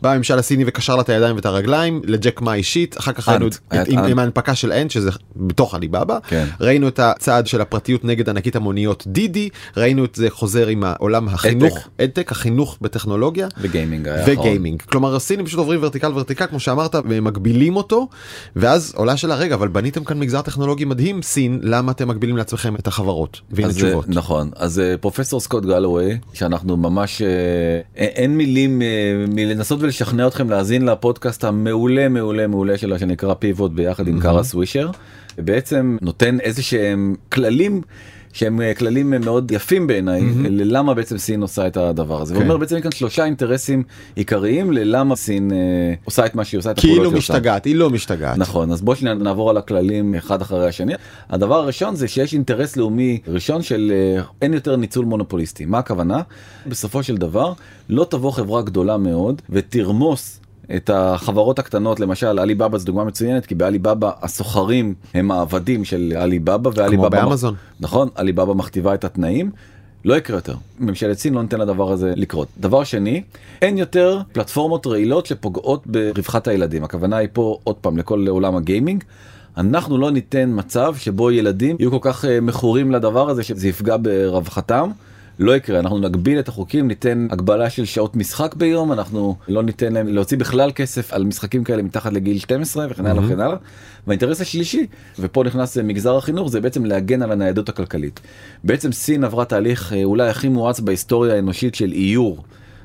בא 0.02 0.12
הממשל 0.12 0.38
הסיני 0.38 0.64
וקשר 0.66 0.96
לה 0.96 1.02
את 1.02 1.08
הידיים 1.08 1.36
ואת 1.36 1.46
הרגליים, 1.46 2.00
לג'ק 2.04 2.40
מה 2.40 2.54
אישית. 2.54 2.98
אחר 2.98 3.12
כך 3.12 3.28
ראינו 3.28 3.46
עם 4.08 4.18
ההנפקה 4.18 4.54
של 4.54 4.72
אנט, 4.72 4.90
שזה 4.90 5.10
בתוך 5.36 5.74
עליבאבא. 5.74 6.18
כן. 6.28 6.44
ראינו 6.60 6.88
את 6.88 6.98
הצעד 6.98 7.46
של 7.46 7.60
הפרטיות 7.60 8.04
נגד 8.04 8.28
ענקית 8.28 8.56
המוניות 8.56 9.04
דידי. 9.06 9.48
ראינו 9.76 10.04
את 10.04 10.14
זה 10.14 10.30
חוזר 10.30 10.66
עם 10.66 10.84
העולם 10.84 11.28
החינוך, 11.28 11.78
אדטק, 12.00 12.32
החינוך 12.32 12.78
בטכנולוגיה. 12.80 13.48
וגיימינג 14.26 14.82
כלומר 14.82 15.16
הסינים 15.16 15.46
פשוט 15.46 15.58
עוברים 15.58 15.82
ורטיקל 15.82 16.12
ורטיקל 16.14 16.46
כמו 16.46 16.60
שאמרת 16.60 16.93
ומגבילים 17.04 17.76
אותו 17.76 18.08
ואז 18.56 18.92
עולה 18.96 19.12
השאלה 19.12 19.34
רגע 19.34 19.54
אבל 19.54 19.68
בניתם 19.68 20.04
כאן 20.04 20.18
מגזר 20.18 20.42
טכנולוגי 20.42 20.84
מדהים 20.84 21.22
סין 21.22 21.60
למה 21.62 21.92
אתם 21.92 22.08
מגבילים 22.08 22.36
לעצמכם 22.36 22.76
את 22.76 22.86
החברות 22.86 23.40
והנה 23.50 23.68
אז, 23.68 23.76
תשובות. 23.76 24.04
אה, 24.08 24.14
נכון 24.14 24.50
אז 24.56 24.80
אה, 24.80 24.96
פרופסור 25.00 25.40
סקוט 25.40 25.64
גלווי 25.64 26.18
שאנחנו 26.32 26.76
ממש 26.76 27.22
אה, 27.22 27.80
אין 27.96 28.36
מילים 28.36 28.82
מלנסות 29.28 29.82
ולשכנע 29.82 30.26
אתכם 30.26 30.50
להאזין 30.50 30.84
לפודקאסט 30.84 31.44
המעולה 31.44 32.08
מעולה 32.08 32.46
מעולה 32.46 32.78
שלה 32.78 32.98
שנקרא 32.98 33.34
פיבוט 33.34 33.72
ביחד 33.72 34.08
עם 34.08 34.20
קארה 34.20 34.42
סווישר. 34.42 34.90
בעצם 35.38 35.96
נותן 36.00 36.40
איזה 36.40 36.62
שהם 36.62 37.14
כללים. 37.32 37.82
שהם 38.34 38.60
אה, 38.60 38.74
כללים 38.74 39.10
מאוד 39.10 39.50
יפים 39.50 39.86
בעיניי 39.86 40.22
ללמה 40.50 40.94
בעצם 40.94 41.18
סין 41.18 41.42
עושה 41.42 41.66
את 41.66 41.76
הדבר 41.76 42.22
הזה. 42.22 42.34
כן. 42.34 42.40
הוא 42.40 42.44
אומר 42.44 42.56
בעצם 42.56 42.80
כאן 42.80 42.90
שלושה 42.90 43.24
אינטרסים 43.24 43.82
עיקריים 44.14 44.72
ללמה 44.72 45.16
סין 45.16 45.52
אה, 45.52 45.56
עושה 46.04 46.26
את 46.26 46.34
מה 46.34 46.44
שהיא 46.44 46.58
עושה 46.58 46.70
את 46.70 46.78
הפעולות 46.78 46.96
כאילו 46.96 47.10
שהיא 47.10 47.18
עושה. 47.18 47.32
משתגעת 47.32 47.64
היא 47.64 47.76
לא 47.76 47.90
משתגעת. 47.90 48.38
נכון 48.38 48.72
אז 48.72 48.82
בוא 48.82 48.94
שניה 48.94 49.14
נעבור 49.14 49.50
על 49.50 49.56
הכללים 49.56 50.14
אחד 50.14 50.42
אחרי 50.42 50.68
השני 50.68 50.94
הדבר 51.30 51.54
הראשון 51.54 51.96
זה 51.96 52.08
שיש 52.08 52.32
אינטרס 52.32 52.76
לאומי 52.76 53.18
ראשון 53.28 53.62
של 53.62 53.92
אה, 53.94 54.22
אין 54.42 54.54
יותר 54.54 54.76
ניצול 54.76 55.04
מונופוליסטי 55.04 55.64
מה 55.64 55.78
הכוונה 55.78 56.22
בסופו 56.66 57.02
של 57.02 57.16
דבר 57.16 57.52
לא 57.88 58.06
תבוא 58.10 58.30
חברה 58.30 58.62
גדולה 58.62 58.96
מאוד 58.96 59.42
ותרמוס. 59.50 60.40
את 60.76 60.90
החברות 60.90 61.58
הקטנות 61.58 62.00
למשל 62.00 62.38
עליבאבא 62.38 62.78
זו 62.78 62.86
דוגמה 62.86 63.04
מצוינת 63.04 63.46
כי 63.46 63.54
בעליבאבא 63.54 64.10
הסוחרים 64.22 64.94
הם 65.14 65.30
העבדים 65.30 65.84
של 65.84 66.12
עליבאבא 66.16 66.70
ועליבאבא 66.74 67.22
באמזון. 67.24 67.54
נכון 67.80 68.08
עליבאבא 68.14 68.54
מכתיבה 68.54 68.94
את 68.94 69.04
התנאים 69.04 69.50
לא 70.04 70.14
יקרה 70.14 70.36
יותר 70.36 70.54
ממשלת 70.78 71.18
סין 71.18 71.34
לא 71.34 71.42
ניתן 71.42 71.60
לדבר 71.60 71.92
הזה 71.92 72.12
לקרות 72.16 72.48
דבר 72.58 72.84
שני 72.84 73.22
אין 73.62 73.78
יותר 73.78 74.20
פלטפורמות 74.32 74.86
רעילות 74.86 75.26
שפוגעות 75.26 75.86
ברווחת 75.86 76.48
הילדים 76.48 76.84
הכוונה 76.84 77.16
היא 77.16 77.28
פה 77.32 77.58
עוד 77.64 77.76
פעם 77.76 77.98
לכל 77.98 78.26
עולם 78.28 78.56
הגיימינג. 78.56 79.04
אנחנו 79.56 79.98
לא 79.98 80.10
ניתן 80.10 80.50
מצב 80.54 80.94
שבו 80.98 81.30
ילדים 81.30 81.76
יהיו 81.78 81.90
כל 81.90 81.98
כך 82.00 82.24
אה, 82.24 82.40
מכורים 82.40 82.92
לדבר 82.92 83.30
הזה 83.30 83.42
שזה 83.42 83.68
יפגע 83.68 83.96
ברווחתם. 84.02 84.90
לא 85.38 85.56
יקרה 85.56 85.78
אנחנו 85.78 85.98
נגביל 85.98 86.38
את 86.38 86.48
החוקים 86.48 86.88
ניתן 86.88 87.26
הגבלה 87.30 87.70
של 87.70 87.84
שעות 87.84 88.16
משחק 88.16 88.54
ביום 88.54 88.92
אנחנו 88.92 89.36
לא 89.48 89.62
ניתן 89.62 89.92
להם 89.92 90.08
להוציא 90.08 90.38
בכלל 90.38 90.70
כסף 90.74 91.12
על 91.12 91.24
משחקים 91.24 91.64
כאלה 91.64 91.82
מתחת 91.82 92.12
לגיל 92.12 92.38
12 92.38 92.86
וכן 92.90 93.06
הלאה 93.06 93.24
וכן 93.24 93.40
הלאה. 93.40 93.56
והאינטרס 94.06 94.40
השלישי 94.40 94.86
ופה 95.18 95.44
נכנס 95.44 95.78
מגזר 95.78 96.16
החינוך 96.16 96.50
זה 96.50 96.60
בעצם 96.60 96.84
להגן 96.84 97.22
על 97.22 97.32
הניידות 97.32 97.68
הכלכלית. 97.68 98.20
בעצם 98.64 98.92
סין 98.92 99.24
עברה 99.24 99.44
תהליך 99.44 99.92
אה, 99.92 100.04
אולי 100.04 100.28
הכי 100.28 100.48
מואץ 100.48 100.80
בהיסטוריה 100.80 101.34
האנושית 101.34 101.74
של 101.74 101.92
איור. 101.92 102.44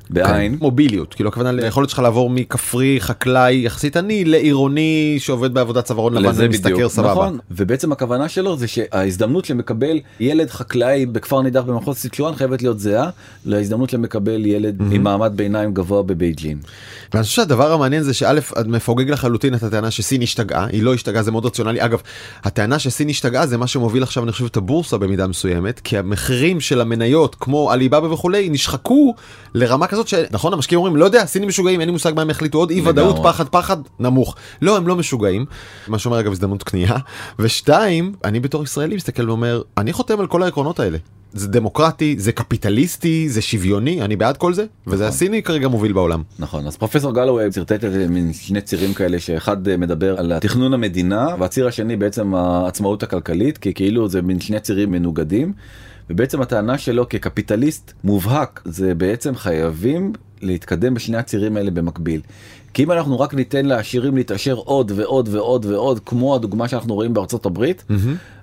בעין. 0.10 0.52
כן, 0.52 0.58
מוביליות, 0.62 1.14
כאילו 1.14 1.30
הכוונה 1.30 1.52
ליכולת 1.52 1.90
שלך 1.90 2.00
לעבור 2.00 2.30
מכפרי 2.30 2.98
חקלאי 3.00 3.62
יחסית 3.66 3.98
עני 3.98 4.26
לעירוני 4.26 5.16
שעובד 5.20 5.54
בעבודת 5.54 5.86
צווארון 5.86 6.14
לבן 6.14 6.34
ומשתכר 6.38 6.90
סבבה. 6.90 7.12
נכון, 7.12 7.38
ובעצם 7.52 7.92
הכוונה 7.92 8.30
שלו 8.30 8.58
זה 8.58 8.68
שההזדמנות 8.68 9.46
שמקבל 9.46 10.00
ילד 10.20 10.50
חקלאי 10.50 11.06
בכפר 11.06 11.42
נידח 11.42 11.62
במחוז 11.62 11.98
סיצ'ואן 11.98 12.36
חייבת 12.36 12.62
להיות 12.62 12.80
זהה 12.80 13.10
להזדמנות 13.46 13.94
למקבל 13.94 14.46
ילד 14.46 14.82
עם 14.92 15.04
מעמד 15.04 15.32
ביניים 15.36 15.74
גבוה 15.74 16.04
בבייג'ין. 16.04 16.58
ואני 17.14 17.24
חושב 17.24 17.36
שהדבר 17.36 17.72
המעניין 17.72 18.04
זה 18.04 18.14
שא' 18.14 18.40
מפוגג 18.66 19.10
לחלוטין 19.10 19.56
את 19.56 19.64
הטענה 19.64 19.92
שסין 19.92 20.22
השתגעה 20.22 20.66
היא 20.66 20.84
לא 20.84 20.94
השתגעה 20.94 21.24
זה 21.24 21.32
מאוד 21.32 21.46
רציונלי 21.46 21.86
אגב 21.86 22.02
הטענה 22.44 22.80
שסין 22.80 23.10
השתגעה 23.10 23.48
זה 23.48 23.58
מה 23.58 23.68
שמוביל 23.68 24.04
עכשיו 24.04 24.24
אני 24.24 24.32
חושב 24.32 24.46
את 24.46 24.58
הבורסה 24.58 24.98
במידה 24.98 25.28
מסוימת 25.28 25.80
כי 25.80 25.98
המחירים 25.98 26.60
של 26.60 26.82
המניות 26.82 27.36
כמו 27.40 27.72
עליבאבא 27.72 28.06
וכולי 28.08 28.50
נשחקו 28.50 29.16
לרמה 29.54 29.88
כזאת 29.88 29.99
שנכון 30.08 30.54
המשקיעים 30.54 30.80
אומרים 30.80 30.96
לא 30.96 31.06
יודע 31.06 31.26
סינים 31.26 31.50
משוגעים 31.50 31.80
אין 31.80 31.88
לי 31.88 31.94
מושג 31.94 32.14
מה 32.16 32.22
הם 32.22 32.30
החליטו 32.30 32.58
עוד 32.58 32.70
אי 32.70 32.82
ודאות. 32.82 33.16
פחד 33.24 33.50
פחד 33.50 33.78
נמוך 34.00 34.36
לא 34.62 34.78
הם 34.78 34.88
לא 34.88 34.96
משוגעים 34.96 35.46
מה 35.88 36.00
שאומר 36.00 36.20
אגב 36.20 36.32
הזדמנות 36.32 36.64
קנייה 36.64 36.98
ושתיים 37.40 38.14
אני 38.24 38.40
בתור 38.40 38.64
ישראלי 38.64 38.96
מסתכל 38.96 39.30
ואומר 39.30 39.62
אני 39.78 39.94
חותם 39.94 40.20
על 40.20 40.28
כל 40.28 40.44
העקרונות 40.44 40.80
האלה. 40.80 40.98
זה 41.34 41.48
דמוקרטי 41.48 42.16
זה 42.18 42.32
קפיטליסטי 42.32 43.30
זה 43.30 43.42
שוויוני 43.42 44.02
אני 44.02 44.16
בעד 44.16 44.38
כל 44.38 44.54
זה 44.54 44.66
וזה 44.88 45.08
הסיני 45.08 45.44
כרגע 45.44 45.68
מוביל 45.68 45.94
בעולם. 45.94 46.24
נכון 46.40 46.68
אז 46.68 46.78
פרופסור 46.78 47.14
גלווי 47.14 47.44
זה 47.92 48.08
מין 48.10 48.34
שני 48.34 48.62
צירים 48.62 48.94
כאלה 48.94 49.20
שאחד 49.20 49.68
אה, 49.68 49.78
מדבר 49.78 50.20
על 50.20 50.40
תכנון 50.40 50.74
המדינה 50.74 51.28
והציר 51.40 51.68
השני 51.68 51.96
בעצם 51.96 52.36
העצמאות 52.36 53.04
הכלכלית 53.04 53.58
כי 53.58 53.74
כאילו 53.74 54.10
זה 54.10 54.22
מין 54.22 54.40
שני 54.40 54.60
צירים 54.60 54.92
מנוגדים. 54.92 55.54
ובעצם 56.10 56.42
הטענה 56.42 56.78
שלו 56.78 57.10
כקפיטליסט 57.10 57.94
מובהק 58.04 58.62
זה 58.66 58.96
בעצם 58.96 59.36
חייבים 59.36 60.14
להתקדם 60.42 60.94
בשני 60.94 61.18
הצירים 61.18 61.58
האלה 61.58 61.72
במקביל. 61.72 62.22
כי 62.74 62.84
אם 62.84 62.92
אנחנו 62.92 63.20
רק 63.20 63.34
ניתן 63.34 63.66
לעשירים 63.66 64.16
להתעשר 64.16 64.54
עוד 64.54 64.92
ועוד 64.96 65.30
ועוד 65.32 65.66
ועוד 65.66 66.00
כמו 66.06 66.36
הדוגמה 66.36 66.68
שאנחנו 66.68 66.96
רואים 66.96 67.14
בארצות 67.14 67.46
הברית 67.46 67.84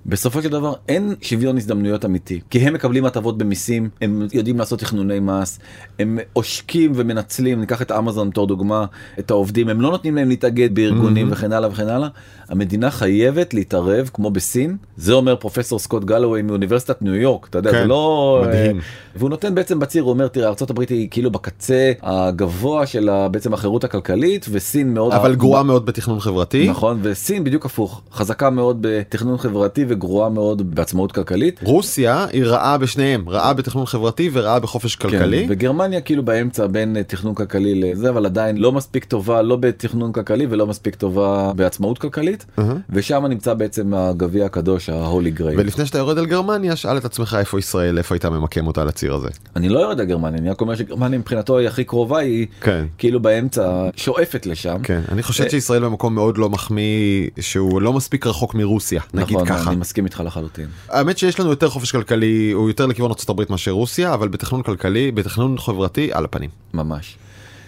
בסופו 0.08 0.42
של 0.42 0.48
דבר 0.48 0.74
אין 0.88 1.14
שוויון 1.20 1.56
הזדמנויות 1.56 2.04
אמיתי 2.04 2.40
כי 2.50 2.58
הם 2.58 2.74
מקבלים 2.74 3.04
הטבות 3.04 3.38
במיסים 3.38 3.88
הם 4.00 4.26
יודעים 4.32 4.58
לעשות 4.58 4.78
תכנוני 4.78 5.20
מס 5.20 5.58
הם 5.98 6.18
עושקים 6.32 6.92
ומנצלים 6.94 7.60
ניקח 7.60 7.82
את 7.82 7.92
אמזון 7.92 8.30
בתור 8.30 8.46
דוגמה 8.46 8.84
את 9.18 9.30
העובדים 9.30 9.68
הם 9.68 9.80
לא 9.80 9.90
נותנים 9.90 10.16
להם 10.16 10.28
להתאגד 10.28 10.74
בארגונים 10.74 11.28
וכן 11.32 11.52
הלאה 11.52 11.70
וכן 11.70 11.88
הלאה 11.88 12.08
המדינה 12.48 12.90
חייבת 12.90 13.54
להתערב 13.54 14.10
כמו 14.14 14.30
בסין 14.30 14.76
זה 14.96 15.12
אומר 15.12 15.36
פרופסור 15.36 15.78
סקוט 15.78 16.04
גלווי 16.04 16.42
מאוניברסיטת 16.42 17.02
ניו 17.02 17.14
יורק 17.14 17.46
אתה 17.50 17.58
יודע 17.58 17.72
כן, 17.72 17.78
זה 17.78 17.84
לא 17.84 18.42
מדהים. 18.46 18.76
אה, 18.76 18.82
והוא 19.16 19.30
נותן 19.30 19.54
בעצם 19.54 19.78
בציר 19.78 20.02
הוא 20.02 20.10
אומר 20.10 20.28
תראה 20.28 20.52
הברית 20.70 20.88
היא 20.88 21.08
כאילו 21.10 21.30
בקצה 21.30 21.92
הגבוה 22.02 22.86
של 22.86 23.10
בעצם 23.30 23.54
החירות 23.54 23.84
הכלכלית 23.84 24.46
וסין 24.50 24.94
מאוד 24.94 25.12
אבל 25.12 25.34
גרועה 25.34 25.62
מאוד 25.62 25.86
בתכנון 25.86 26.20
חברתי. 26.20 26.68
נכון 26.68 26.98
וסין 27.02 27.44
בדיוק 27.44 27.66
הפוך 27.66 28.02
חזקה 28.12 28.50
מאוד 28.50 28.78
בתכנון 28.80 29.38
חברתי 29.38 29.84
וגרועה 29.96 30.28
מאוד 30.28 30.74
בעצמאות 30.74 31.12
כלכלית. 31.12 31.60
רוסיה 31.62 32.26
היא 32.32 32.44
רעה 32.44 32.78
בשניהם 32.78 33.28
רעה 33.28 33.52
בתכנון 33.52 33.86
חברתי 33.86 34.30
ורעה 34.32 34.60
בחופש 34.60 34.96
כלכלי. 34.96 35.46
כן, 35.46 35.46
וגרמניה 35.48 36.00
כאילו 36.00 36.24
באמצע 36.24 36.66
בין 36.66 36.96
אה, 36.96 37.02
תכנון 37.02 37.34
כלכלי 37.34 37.74
לזה 37.74 38.10
אבל 38.10 38.26
עדיין 38.26 38.56
לא 38.56 38.72
מספיק 38.72 39.04
טובה 39.04 39.42
לא 39.42 39.56
בתכנון 39.56 40.12
כלכלי 40.12 40.46
ולא 40.50 40.66
מספיק 40.66 40.94
טובה 40.94 41.52
בעצמאות 41.56 41.98
כלכלית 41.98 42.46
אהה. 42.58 42.74
ושם 42.90 43.26
נמצא 43.26 43.54
בעצם 43.54 43.94
הגביע 43.94 44.46
הקדוש 44.46 44.88
ההולי 44.88 45.30
גריי. 45.30 45.56
ולפני 45.56 45.86
שאתה 45.86 45.98
יורד 45.98 46.18
על 46.18 46.26
גרמניה 46.26 46.76
שאל 46.76 46.96
את 46.96 47.04
עצמך 47.04 47.36
איפה 47.38 47.58
ישראל 47.58 47.98
איפה 47.98 48.14
הייתה 48.14 48.30
ממקם 48.30 48.66
אותה 48.66 48.82
על 48.82 48.88
הציר 48.88 49.14
הזה. 49.14 49.28
אני 49.56 49.68
לא 49.68 49.78
יורד 49.78 50.00
על 50.00 50.06
גרמניה 50.06 50.38
אני 50.38 50.50
רק 50.50 50.60
אומר 50.60 50.74
שגרמניה 50.74 51.18
מבחינתו 51.18 51.58
היא 51.58 51.68
הכי 51.68 51.84
קרובה 51.84 52.18
היא 52.18 52.46
כן. 52.60 52.84
כאילו 52.98 53.20
באמצע 53.20 53.88
שואפת 53.96 54.46
לשם. 54.46 54.76
כן 54.82 55.00
אני 55.12 55.22
חושב 55.22 55.44
אה, 55.44 55.50
שישראל 55.50 55.84
במקום 55.84 56.14
מאוד 56.14 56.38
לא 56.38 56.48
מחמיא 56.48 57.28
שהוא 57.40 57.82
לא 57.82 57.92
מספיק 57.92 58.26
רחוק 58.26 58.54
מרוסיה 58.54 59.00
נגיד 59.14 59.36
נכון, 59.36 59.48
ככה. 59.48 59.70
אני 59.70 59.80
מסכים 59.86 60.04
איתך 60.04 60.22
לחלוטין. 60.26 60.66
האמת 60.88 61.18
שיש 61.18 61.40
לנו 61.40 61.50
יותר 61.50 61.68
חופש 61.68 61.92
כלכלי 61.92 62.50
הוא 62.50 62.70
יותר 62.70 62.86
לכיוון 62.86 63.10
ארה"ב 63.10 63.42
מאשר 63.50 63.70
רוסיה 63.70 64.14
אבל 64.14 64.28
בתכנון 64.28 64.62
כלכלי 64.62 65.12
בתכנון 65.12 65.58
חברתי 65.58 66.12
על 66.12 66.24
הפנים. 66.24 66.50
ממש. 66.74 67.16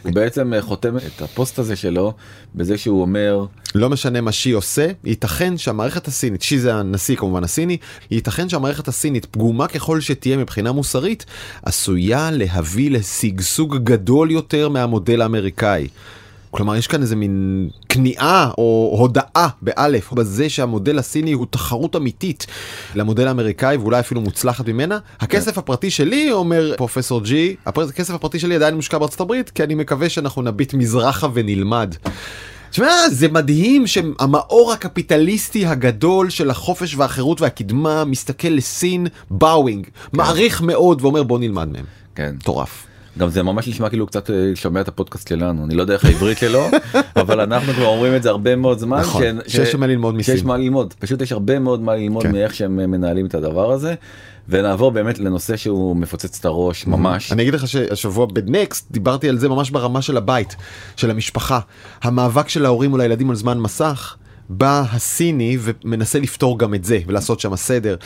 הוא 0.03 0.13
בעצם 0.13 0.55
אה, 0.55 0.63
חותם 0.63 0.97
את 0.97 1.23
הפוסט 1.23 1.59
הזה 1.59 1.77
שלו 1.77 2.13
בזה 2.55 2.79
שהוא 2.79 3.03
אומר 3.03 3.45
לא 3.75 3.91
משנה 3.91 4.21
מה 4.21 4.33
שי 4.33 4.51
עושה 4.51 4.87
ייתכן 5.05 5.57
שהמערכת 5.57 6.09
הסינית 6.09 6.43
שי 6.43 6.59
זה 6.59 6.75
הנשיא 6.75 7.17
כמובן 7.17 7.45
הסיני 7.45 7.77
ייתכן 8.11 8.49
שהמערכת 8.49 8.89
הסינית 8.89 9.25
פגומה 9.27 9.69
ככל 9.69 10.01
שתהיה 10.01 10.37
מבחינה 10.37 10.73
מוסרית 10.73 11.25
עשויה 11.63 12.31
להביא 12.31 12.91
לשגשוג 12.91 13.77
גדול 13.77 14.31
יותר 14.31 14.69
מהמודל 14.69 15.23
האמריקאי. 15.23 15.89
כלומר 16.51 16.77
יש 16.77 16.87
כאן 16.87 17.03
איזה 17.03 17.17
מין 17.17 17.69
כניעה 17.89 18.51
או 18.59 18.97
הודאה 18.99 19.49
באלף 19.63 20.13
בזה 20.13 20.49
שהמודל 20.49 20.99
הסיני 20.99 21.33
הוא 21.33 21.47
תחרות 21.51 21.97
אמיתית 21.97 22.47
למודל 22.95 23.29
האמריקאי 23.29 23.77
ואולי 23.77 24.01
אפילו 24.01 24.21
מוצלחת 24.21 24.69
ממנה. 24.69 24.99
הכסף 25.21 25.59
הפרטי 25.59 25.91
שלי 25.91 26.33
אומר 26.33 26.75
פרופסור 26.77 27.21
ג'י 27.21 27.57
הכסף 27.67 28.15
הפרטי 28.15 28.39
שלי 28.39 28.55
עדיין 28.55 28.75
מושקע 28.75 28.99
בארצות 28.99 29.21
הברית 29.21 29.51
כי 29.51 29.63
אני 29.63 29.75
מקווה 29.75 30.09
שאנחנו 30.09 30.43
נביט 30.43 30.75
מזרחה 30.75 31.29
ונלמד. 31.35 31.95
תשמע, 32.71 33.09
זה 33.11 33.29
מדהים 33.29 33.87
שהמאור 33.87 34.73
הקפיטליסטי 34.73 35.67
הגדול 35.67 36.31
של 36.31 36.51
החופש 36.51 36.95
והחירות 36.95 37.41
והקדמה 37.41 38.05
מסתכל 38.05 38.49
לסין 38.49 39.07
באווינג, 39.31 39.87
מעריך 40.13 40.63
מאוד 40.63 41.03
ואומר 41.03 41.23
בוא 41.23 41.39
נלמד 41.39 41.69
מהם. 41.69 41.85
כן. 42.15 42.33
מטורף. 42.37 42.88
גם 43.19 43.29
זה 43.29 43.43
ממש 43.43 43.69
נשמע 43.69 43.89
כאילו 43.89 44.07
קצת 44.07 44.31
אה, 44.31 44.37
שומע 44.55 44.81
את 44.81 44.89
הפודקאסט 44.89 45.29
שלנו 45.29 45.65
אני 45.65 45.75
לא 45.75 45.83
יודע 45.83 45.95
איך 45.95 46.05
העברית 46.05 46.39
שלו 46.39 46.67
אבל 47.17 47.41
אנחנו 47.41 47.73
כבר 47.73 47.87
אומרים 47.87 48.17
את 48.17 48.23
זה 48.23 48.29
הרבה 48.31 48.57
מאוד 48.57 48.79
זמן 48.79 49.01
נכון, 49.01 49.23
ש- 49.47 49.53
שיש 49.53 49.75
מה 49.75 49.87
ללמוד 49.87 50.15
מסין. 50.15 50.35
שיש 50.37 50.45
מה 50.45 50.57
ללמוד 50.57 50.95
פשוט 50.99 51.23
יש 51.23 51.33
הרבה 51.33 51.59
מאוד 51.59 51.81
מה 51.81 51.95
ללמוד 51.97 52.23
כן. 52.23 52.33
מאיך 52.33 52.55
שהם 52.55 52.81
אה, 52.81 52.87
מנהלים 52.87 53.27
את 53.27 53.35
הדבר 53.35 53.73
הזה 53.73 53.95
ונעבור 54.49 54.91
באמת 54.91 55.19
לנושא 55.19 55.57
שהוא 55.57 55.97
מפוצץ 55.97 56.39
את 56.39 56.45
הראש 56.45 56.87
ממש 56.87 57.33
אני 57.33 57.43
אגיד 57.43 57.55
לך 57.55 57.69
שהשבוע 57.69 58.27
בנקסט 58.27 58.87
דיברתי 58.91 59.29
על 59.29 59.39
זה 59.39 59.49
ממש 59.49 59.71
ברמה 59.71 60.03
של 60.03 60.17
הבית, 60.17 60.57
של 60.97 61.11
המשפחה. 61.11 61.61
המאבק 62.03 62.49
של 62.49 62.65
ההורים 62.65 62.91
מול 62.91 63.01
הילדים 63.01 63.31
על 63.31 63.37
זמן 63.37 63.59
מסך, 63.59 64.17
בא 64.49 64.85
הסיני 64.93 65.59
ומנסה 65.61 66.19
לפתור 66.19 66.59
גם 66.59 66.75
את 66.75 66.85
זה 66.85 66.99
ולעשות 67.07 67.41
שם 67.41 67.57
סדר. 67.57 67.97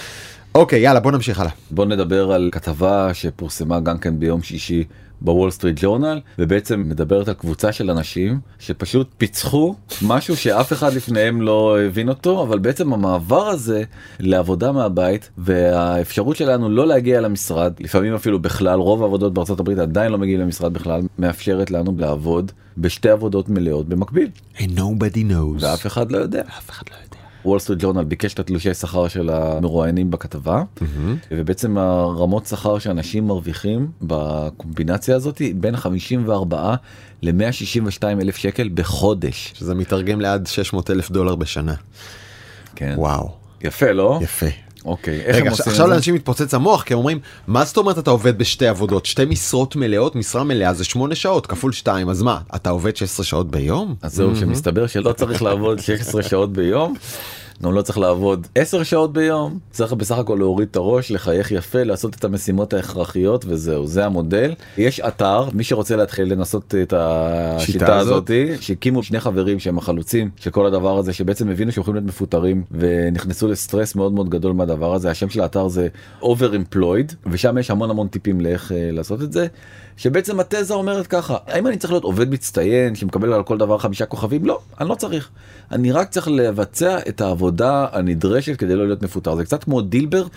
אוקיי, 0.54 0.80
יאללה 0.80 1.00
בוא 1.00 1.12
נמשיך 1.12 1.40
הלאה. 1.40 1.52
בוא 1.70 1.84
נדבר 1.84 2.32
על 2.32 2.48
כתבה 2.52 3.14
שפורסמה 3.14 3.80
גם 3.80 3.98
כן 3.98 4.18
ביום 4.18 4.42
שישי 4.42 4.84
בוול 5.20 5.50
סטריט 5.50 5.76
ג'ורנל 5.82 6.20
ובעצם 6.38 6.84
מדברת 6.86 7.28
על 7.28 7.34
קבוצה 7.34 7.72
של 7.72 7.90
אנשים 7.90 8.40
שפשוט 8.58 9.08
פיצחו 9.18 9.74
משהו 10.02 10.36
שאף 10.36 10.72
אחד 10.72 10.94
לפניהם 10.94 11.42
לא 11.42 11.80
הבין 11.80 12.08
אותו 12.08 12.42
אבל 12.42 12.58
בעצם 12.58 12.92
המעבר 12.92 13.48
הזה 13.48 13.82
לעבודה 14.20 14.72
מהבית 14.72 15.30
והאפשרות 15.38 16.36
שלנו 16.36 16.70
לא 16.70 16.86
להגיע 16.86 17.20
למשרד 17.20 17.72
לפעמים 17.80 18.14
אפילו 18.14 18.38
בכלל 18.38 18.78
רוב 18.78 19.02
העבודות 19.02 19.34
בארצות 19.34 19.60
הברית 19.60 19.78
עדיין 19.78 20.12
לא 20.12 20.18
מגיעים 20.18 20.40
למשרד 20.40 20.72
בכלל 20.72 21.00
מאפשרת 21.18 21.70
לנו 21.70 21.94
לעבוד 21.98 22.52
בשתי 22.78 23.08
עבודות 23.08 23.48
מלאות 23.48 23.88
במקביל 23.88 24.28
And 24.58 24.78
nobody 24.78 25.30
knows. 25.30 25.60
ואף 25.60 25.86
אחד 25.86 26.12
לא 26.12 26.18
יודע. 26.18 26.42
אף 26.58 26.70
אחד 26.70 26.84
לא 26.90 26.96
יודע. 27.04 27.21
וול 27.44 27.58
סטריט 27.58 27.78
ג'ורנל 27.82 28.04
ביקש 28.04 28.34
את 28.34 28.38
התלושי 28.38 28.74
שכר 28.74 29.08
של 29.08 29.30
המרואיינים 29.30 30.10
בכתבה 30.10 30.62
ובעצם 31.30 31.78
הרמות 31.78 32.46
שכר 32.46 32.78
שאנשים 32.78 33.26
מרוויחים 33.26 33.90
בקומבינציה 34.02 35.16
הזאת 35.16 35.42
בין 35.56 35.76
54 35.76 36.74
ל-162 37.22 38.04
אלף 38.04 38.36
שקל 38.36 38.68
בחודש. 38.74 39.52
שזה 39.54 39.74
מתרגם 39.74 40.20
לעד 40.20 40.46
600 40.46 40.90
אלף 40.90 41.10
דולר 41.10 41.34
בשנה. 41.34 41.74
כן. 42.76 42.94
וואו, 42.96 43.30
יפה 43.60 43.92
לא? 43.92 44.18
יפה. 44.22 44.46
אוקיי. 44.84 45.20
איך 45.20 45.36
רגע, 45.36 45.44
הם 45.44 45.50
עושים 45.50 45.64
עכשיו 45.68 45.84
את 45.84 45.88
זה? 45.88 45.94
לאנשים 45.94 46.14
מתפוצץ 46.14 46.54
המוח 46.54 46.82
כי 46.82 46.94
הם 46.94 46.98
אומרים 46.98 47.18
מה 47.46 47.64
זאת 47.64 47.76
אומרת 47.76 47.98
אתה 47.98 48.10
עובד 48.10 48.38
בשתי 48.38 48.66
עבודות 48.66 49.06
שתי 49.06 49.24
משרות 49.24 49.76
מלאות 49.76 50.16
משרה 50.16 50.44
מלאה 50.44 50.72
זה 50.74 50.84
8 50.84 51.14
שעות 51.14 51.46
כפול 51.46 51.72
2 51.72 52.08
אז 52.08 52.22
מה 52.22 52.38
אתה 52.54 52.70
עובד 52.70 52.96
16 52.96 53.24
שעות 53.24 53.50
ביום? 53.50 53.94
אז 54.02 54.14
זהו 54.14 54.36
שמסתבר 54.36 54.86
שלא 54.86 55.12
צריך 55.12 55.42
לעבוד 55.42 55.80
16 55.80 56.22
שעות 56.22 56.52
ביום. 56.52 56.94
גם 57.64 57.72
לא 57.72 57.82
צריך 57.82 57.98
לעבוד 57.98 58.46
10 58.54 58.82
שעות 58.82 59.12
ביום, 59.12 59.58
צריך 59.70 59.92
בסך 59.92 60.18
הכל 60.18 60.36
להוריד 60.38 60.68
את 60.70 60.76
הראש, 60.76 61.10
לחייך 61.10 61.52
יפה, 61.52 61.82
לעשות 61.82 62.14
את 62.14 62.24
המשימות 62.24 62.72
ההכרחיות 62.72 63.44
וזהו, 63.48 63.86
זה 63.86 64.06
המודל. 64.06 64.54
יש 64.78 65.00
אתר, 65.00 65.48
מי 65.52 65.64
שרוצה 65.64 65.96
להתחיל 65.96 66.32
לנסות 66.32 66.74
את 66.82 66.94
השיטה 66.96 67.96
הזאת, 67.98 68.30
שהקימו 68.60 69.02
שני 69.02 69.20
חברים 69.20 69.58
שהם 69.58 69.78
החלוצים 69.78 70.30
של 70.36 70.50
כל 70.50 70.66
הדבר 70.66 70.98
הזה, 70.98 71.12
שבעצם 71.12 71.48
הבינו 71.48 71.72
שהם 71.72 71.80
יכולים 71.80 71.96
להיות 71.96 72.08
מפוטרים 72.08 72.64
ונכנסו 72.70 73.48
לסטרס 73.48 73.94
מאוד 73.94 74.12
מאוד 74.12 74.28
גדול 74.28 74.52
מהדבר 74.52 74.94
הזה, 74.94 75.10
השם 75.10 75.30
של 75.30 75.40
האתר 75.40 75.68
זה 75.68 75.88
over-employed, 76.22 77.14
ושם 77.26 77.58
יש 77.58 77.70
המון 77.70 77.90
המון 77.90 78.08
טיפים 78.08 78.40
לאיך 78.40 78.72
אה, 78.72 78.88
לעשות 78.92 79.22
את 79.22 79.32
זה. 79.32 79.46
שבעצם 79.96 80.40
התזה 80.40 80.74
אומרת 80.74 81.06
ככה, 81.06 81.36
האם 81.46 81.66
אני 81.66 81.76
צריך 81.76 81.92
להיות 81.92 82.04
עובד 82.04 82.30
מצטיין 82.30 82.94
שמקבל 82.94 83.32
על 83.32 83.42
כל 83.42 83.58
דבר 83.58 83.78
חמישה 83.78 84.06
כוכבים? 84.06 84.44
לא, 84.44 84.60
אני 84.80 84.88
לא 84.88 84.94
צריך. 84.94 85.30
אני 85.72 85.92
רק 85.92 86.08
צריך 86.08 86.28
לבצע 86.28 86.98
את 87.08 87.20
העבודה 87.20 87.51
הנדרשת 87.60 88.56
כדי 88.56 88.76
לא 88.76 88.86
להיות 88.86 89.02
מפוטר. 89.02 89.36
זה 89.36 89.44
קצת 89.44 89.64
כמו 89.64 89.80
דילברט. 89.80 90.30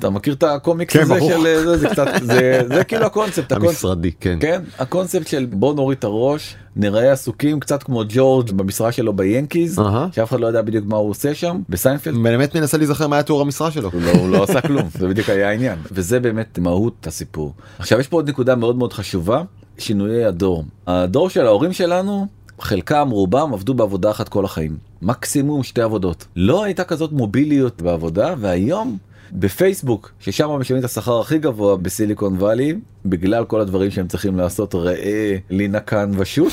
אתה 0.00 0.10
מכיר 0.10 0.34
את 0.34 0.42
הקומיקס 0.42 0.92
כן, 0.92 1.02
הזה 1.02 1.14
ברור. 1.14 1.30
של 1.30 1.64
זה, 1.64 1.76
זה 1.76 1.88
קצת 1.88 2.06
זה, 2.22 2.60
זה 2.68 2.84
כאילו 2.88 3.06
הקונספט, 3.06 3.52
המשרדי, 3.52 4.12
כן. 4.20 4.38
כן, 4.40 4.62
הקונספט 4.78 5.26
של 5.26 5.46
בוא 5.46 5.74
נוריד 5.74 5.98
את 5.98 6.04
הראש, 6.04 6.56
נראה 6.76 7.12
עסוקים 7.12 7.60
קצת 7.60 7.82
כמו 7.82 8.02
ג'ורג' 8.08 8.50
במשרה 8.50 8.92
שלו 8.92 9.12
ביאנקיז, 9.12 9.78
אהה. 9.78 10.08
שאף 10.12 10.28
אחד 10.28 10.40
לא 10.40 10.46
יודע 10.46 10.62
בדיוק 10.62 10.84
מה 10.86 10.96
הוא 10.96 11.10
עושה 11.10 11.34
שם, 11.34 11.60
בסיינפלד 11.68 12.22
באמת 12.22 12.54
מנסה 12.54 12.78
להיזכר 12.78 13.06
מה 13.06 13.16
היה 13.16 13.22
תיאור 13.22 13.40
המשרה 13.40 13.70
שלו. 13.70 13.90
הוא 13.92 14.02
לא, 14.02 14.10
הוא 14.10 14.28
לא 14.28 14.42
עשה 14.42 14.60
כלום, 14.60 14.88
זה 14.98 15.08
בדיוק 15.08 15.28
היה 15.28 15.48
העניין. 15.48 15.78
וזה 15.92 16.20
באמת 16.20 16.58
מהות 16.58 17.06
הסיפור. 17.06 17.52
עכשיו 17.78 18.00
יש 18.00 18.08
פה 18.08 18.16
עוד 18.16 18.28
נקודה 18.28 18.56
מאוד 18.56 18.76
מאוד 18.76 18.92
חשובה, 18.92 19.42
שינויי 19.78 20.24
הדור. 20.24 20.64
הדור 20.86 21.30
של 21.30 21.46
ההורים 21.46 21.72
שלנו, 21.72 22.26
חלקם 22.62 23.08
רובם 23.10 23.54
עבדו 23.54 23.74
בעבודה 23.74 24.10
אחת 24.10 24.28
כל 24.28 24.44
החיים. 24.44 24.76
מקסימום 25.02 25.62
שתי 25.62 25.82
עבודות. 25.82 26.26
לא 26.36 26.64
הייתה 26.64 26.84
כזאת 26.84 27.12
מוביליות 27.12 27.82
בעבודה, 27.82 28.34
והיום 28.38 28.98
בפייסבוק, 29.32 30.12
ששם 30.20 30.48
משלמים 30.48 30.80
את 30.80 30.84
השכר 30.84 31.20
הכי 31.20 31.38
גבוה 31.38 31.76
בסיליקון 31.76 32.36
וואלי, 32.36 32.74
בגלל 33.04 33.44
כל 33.44 33.60
הדברים 33.60 33.90
שהם 33.90 34.08
צריכים 34.08 34.36
לעשות, 34.36 34.74
ראה 34.74 35.36
לינה 35.50 35.80
כאן 35.80 36.10
ושות', 36.16 36.52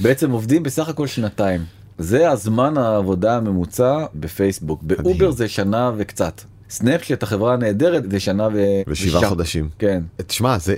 בעצם 0.00 0.30
עובדים 0.30 0.62
בסך 0.62 0.88
הכל 0.88 1.06
שנתיים. 1.06 1.60
זה 1.98 2.30
הזמן 2.30 2.78
העבודה 2.78 3.36
הממוצע 3.36 4.06
בפייסבוק. 4.14 4.82
באובר 4.82 5.30
זה 5.30 5.48
שנה 5.48 5.92
וקצת. 5.96 6.40
סנאפשט 6.74 7.22
החברה 7.22 7.52
הנהדרת 7.54 8.10
זה 8.10 8.20
שנה 8.20 8.48
ו... 8.52 8.58
ושבעה 8.88 9.22
וש- 9.22 9.28
חודשים. 9.28 9.68
כן. 9.78 10.02
תשמע 10.26 10.58
זה 10.58 10.76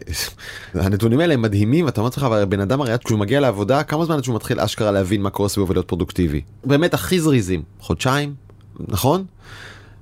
הנתונים 0.74 1.20
האלה 1.20 1.34
הם 1.34 1.42
מדהימים 1.42 1.88
אתה 1.88 2.00
אומר 2.00 2.10
לך 2.16 2.22
אבל 2.22 2.44
בן 2.44 2.60
אדם 2.60 2.80
הרי 2.80 2.92
כשהוא 3.04 3.18
מגיע 3.18 3.40
לעבודה 3.40 3.82
כמה 3.82 4.04
זמן 4.04 4.16
עד 4.16 4.24
שהוא 4.24 4.34
מתחיל 4.36 4.60
אשכרה 4.60 4.90
להבין 4.90 5.22
מה 5.22 5.30
קורה 5.30 5.48
סביבו 5.48 5.68
ולהיות 5.68 5.88
פרודוקטיבי 5.88 6.40
באמת 6.64 6.94
הכי 6.94 7.20
זריזים 7.20 7.62
חודשיים 7.80 8.34
נכון. 8.88 9.24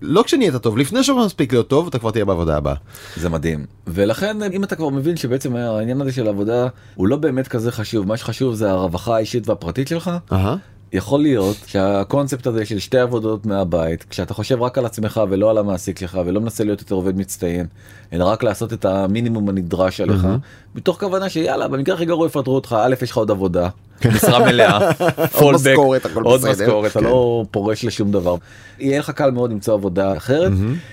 לא 0.02 0.22
כשנהיית 0.22 0.56
טוב 0.56 0.78
לפני 0.78 1.04
שהוא 1.04 1.24
מספיק 1.24 1.52
להיות 1.52 1.68
טוב 1.68 1.86
אתה 1.86 1.98
כבר 1.98 2.10
תהיה 2.10 2.24
בעבודה 2.24 2.56
הבאה. 2.56 2.74
זה 3.16 3.28
מדהים 3.28 3.66
ולכן 3.86 4.42
אם 4.52 4.64
אתה 4.64 4.76
כבר 4.76 4.88
מבין 4.88 5.16
שבעצם 5.16 5.56
העניין 5.56 6.00
הזה 6.00 6.12
של 6.12 6.28
עבודה 6.28 6.66
הוא 6.94 7.08
לא 7.08 7.16
באמת 7.16 7.48
כזה 7.48 7.72
חשוב 7.72 8.06
מה 8.06 8.16
שחשוב 8.16 8.54
זה 8.54 8.70
הרווחה 8.70 9.16
האישית 9.16 9.48
והפרטית 9.48 9.88
שלך 9.88 10.10
אהה. 10.32 10.56
יכול 10.94 11.20
להיות 11.20 11.56
שהקונספט 11.66 12.46
הזה 12.46 12.66
של 12.66 12.78
שתי 12.78 12.98
עבודות 12.98 13.46
מהבית 13.46 14.04
כשאתה 14.10 14.34
חושב 14.34 14.62
רק 14.62 14.78
על 14.78 14.86
עצמך 14.86 15.20
ולא 15.30 15.50
על 15.50 15.58
המעסיק 15.58 15.98
שלך 15.98 16.18
ולא 16.26 16.40
מנסה 16.40 16.64
להיות 16.64 16.80
יותר 16.80 16.94
עובד 16.94 17.16
מצטיין 17.16 17.66
אלא 18.12 18.24
רק 18.24 18.42
לעשות 18.42 18.72
את 18.72 18.84
המינימום 18.84 19.48
הנדרש 19.48 20.00
עליך 20.00 20.26
מתוך 20.74 21.00
כוונה 21.00 21.28
שיאללה 21.28 21.68
במקרה 21.68 21.94
הכי 21.94 22.04
גרוע 22.04 22.26
יפטרו 22.26 22.54
אותך 22.54 22.76
א' 22.80 22.94
יש 23.02 23.10
לך 23.10 23.16
עוד 23.16 23.30
עבודה 23.30 23.68
משרה 24.14 24.38
מלאה 24.38 24.90
עוד 25.40 25.54
משכורת, 25.54 26.06
הכל 26.06 26.22
עוד. 26.22 26.40
משכורת 26.50 26.90
אתה 26.90 27.00
כן. 27.00 27.04
לא 27.04 27.44
פורש 27.50 27.84
לשום 27.84 28.12
דבר. 28.12 28.36
יהיה 28.78 28.98
לך 28.98 29.10
קל 29.10 29.30
מאוד 29.30 29.50
למצוא 29.50 29.74
עבודה 29.74 30.16
אחרת. 30.16 30.52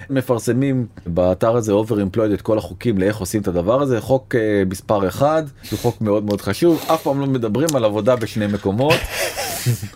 מפרסמים 0.09 0.85
באתר 1.05 1.55
הזה 1.55 1.73
over 1.73 1.91
employed 1.91 2.33
את 2.33 2.41
כל 2.41 2.57
החוקים 2.57 2.97
לאיך 2.97 3.17
עושים 3.17 3.41
את 3.41 3.47
הדבר 3.47 3.81
הזה. 3.81 4.01
חוק 4.01 4.35
אה, 4.35 4.63
מספר 4.69 5.07
אחד 5.07 5.43
שהוא 5.63 5.79
חוק 5.79 6.01
מאוד 6.01 6.23
מאוד 6.23 6.41
חשוב. 6.41 6.85
אף 6.87 7.03
פעם 7.03 7.19
לא 7.19 7.27
מדברים 7.27 7.69
על 7.75 7.85
עבודה 7.85 8.15
בשני 8.15 8.47
מקומות. 8.47 8.95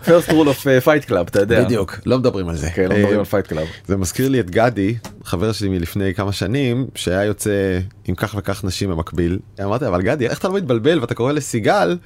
First 0.03 0.27
rule 0.29 0.47
of 0.47 0.65
uh, 0.65 0.85
fight 0.85 1.09
club 1.09 1.27
אתה 1.27 1.39
יודע. 1.39 1.63
בדיוק 1.63 1.99
לא 2.05 2.19
מדברים 2.19 2.49
על 2.49 2.55
זה. 2.55 2.69
כן, 2.69 2.89
לא 2.89 2.93
אה, 2.93 2.99
מדברים 2.99 3.19
על 3.19 3.25
Fight 3.25 3.47
Club. 3.47 3.67
זה 3.87 3.97
מזכיר 3.97 4.29
לי 4.29 4.39
את 4.39 4.49
גדי 4.49 4.95
חבר 5.23 5.51
שלי 5.51 5.69
מלפני 5.69 6.13
כמה 6.13 6.31
שנים 6.31 6.87
שהיה 6.95 7.23
יוצא 7.23 7.79
עם 8.05 8.15
כך 8.15 8.35
וכך 8.37 8.63
נשים 8.63 8.89
במקביל 8.89 9.39
אמרתי 9.63 9.87
אבל 9.87 10.01
גדי 10.01 10.27
איך 10.27 10.39
אתה 10.39 10.47
לא 10.47 10.53
מתבלבל 10.53 10.99
ואתה 10.99 11.15
קורא 11.15 11.31
לסיגל 11.31 11.97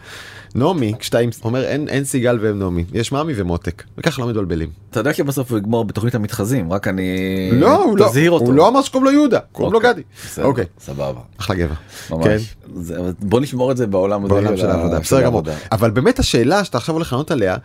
נעמי 0.56 0.94
כשאתה 1.00 1.18
אומר 1.44 1.64
אין 1.64 1.88
אין 1.88 2.04
סיגל 2.04 2.38
והם 2.42 2.60
נעמי 2.60 2.86
יש 2.94 3.12
מאמי 3.12 3.34
ומותק 3.36 3.84
וככה 3.98 4.22
לא 4.22 4.28
מתבלבלים. 4.30 4.70
אתה 4.92 5.00
יודע 5.00 5.14
שבסוף 5.14 5.52
הוא 5.52 5.58
יגמור 5.58 5.86
בתוכנית 5.86 6.16
המתחזים 6.16 6.74
רק 6.74 6.88
אני 6.88 7.06
לא 7.54 7.84
הוא 7.84 7.98
לא 7.98 8.06
אותו. 8.28 8.46
הוא 8.46 8.54
לא 8.54 8.68
אמר 8.68 8.82
שקוראים 8.82 9.06
לו 9.06 9.12
יהודה 9.12 9.40
קוראים 9.52 9.74
לו 9.74 9.78
אוקיי, 9.80 9.94
גדי. 9.94 10.02
בסדר, 10.26 10.46
אוקיי 10.46 10.66
סבבה. 10.80 11.20
אחלה 11.40 11.56
גבר. 11.56 11.74
ממש. 12.12 12.26
כן. 12.26 12.38
זה- 12.76 12.96
בוא 13.20 13.40
נשמור 13.40 13.72
את 13.72 13.78
זה 13.78 13.88
בעולם 13.88 14.28
בעולם 14.28 14.58
של 14.58 14.70
העבודה 14.70 15.00
בסדר 15.00 15.22
גמור. 15.22 15.42
אבל 15.72 15.92
באמת 15.92 16.20
השאלה 16.20 16.64
שאתה 16.64 16.78
עכשיו 16.78 16.96
הולך 16.96 17.14
לענות 17.14 17.32
עליה. 17.32 17.56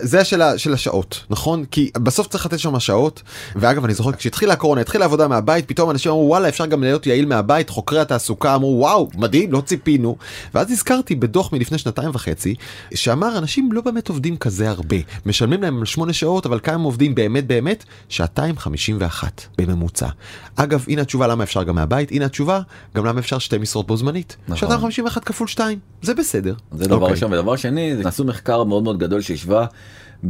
זה 0.00 0.20
השאלה 0.20 0.58
של 0.58 0.72
השעות 0.72 1.24
נכון 1.30 1.64
כי 1.64 1.90
בסוף 1.98 2.26
צריך 2.26 2.46
לתת 2.46 2.58
שם 2.58 2.80
שעות 2.80 3.22
ואגב 3.56 3.84
אני 3.84 3.94
זוכר 3.94 4.12
כשהתחילה 4.12 4.52
הקורונה 4.52 4.80
התחילה 4.80 5.04
עבודה 5.04 5.28
מהבית 5.28 5.68
פתאום 5.68 5.90
אנשים 5.90 6.12
אמרו 6.12 6.28
וואלה 6.28 6.48
אפשר 6.48 6.66
גם 6.66 6.82
להיות 6.82 7.06
יעיל 7.06 7.26
מהבית 7.26 7.70
חוקרי 7.70 8.00
התעסוקה 8.00 8.54
אמרו 8.54 8.78
וואו 8.80 9.08
מדהים 9.14 9.52
לא 9.52 9.60
ציפינו 9.60 10.16
ואז 10.54 10.70
הזכרתי 10.70 11.14
בדוח 11.14 11.52
מלפני 11.52 11.78
שנתיים 11.78 12.10
וחצי 12.12 12.54
שאמר 12.94 13.38
אנשים 13.38 13.72
לא 13.72 13.80
באמת 13.80 14.08
עובדים 14.08 14.36
כזה 14.36 14.70
הרבה 14.70 14.96
משלמים 15.26 15.62
להם 15.62 15.86
שמונה 15.86 16.12
שעות 16.12 16.46
אבל 16.46 16.60
כמה 16.62 16.74
הם 16.74 16.82
עובדים 16.82 17.14
באמת 17.14 17.46
באמת 17.46 17.84
שעתיים 18.08 18.58
חמישים 18.58 18.96
ואחת 19.00 19.46
בממוצע. 19.58 20.08
אגב 20.56 20.84
הנה 20.88 21.02
התשובה 21.02 21.26
למה 21.26 21.44
אפשר 21.44 21.62
גם 21.62 21.74
מהבית 21.74 22.10
הנה 22.10 22.24
התשובה 22.24 22.60
גם 22.96 23.04
למה 23.04 23.20
אפשר 23.20 23.38
שתי 23.38 23.58
משרות 23.58 23.86
בו 23.86 23.96
זמנית. 23.96 24.36
נכון. 24.44 24.56
שעתיים 24.56 24.80
חמישים 24.80 25.04
ואחת 25.04 25.24
כפול 25.24 25.46
שתיים 25.46 25.78
זה 26.02 26.14
בסדר. 26.14 26.54
זה 26.72 26.84
דבר 26.84 26.96
אוקיי. 26.96 27.10
ראשון 27.10 27.32
ודבר 27.32 27.56
שני 27.56 27.96
זה 27.96 28.08
עשו 28.08 28.24
מחקר 28.24 28.64
מאוד 28.64 28.82
מאוד 28.82 28.98
גדול 28.98 29.20
שהשווה 29.20 29.66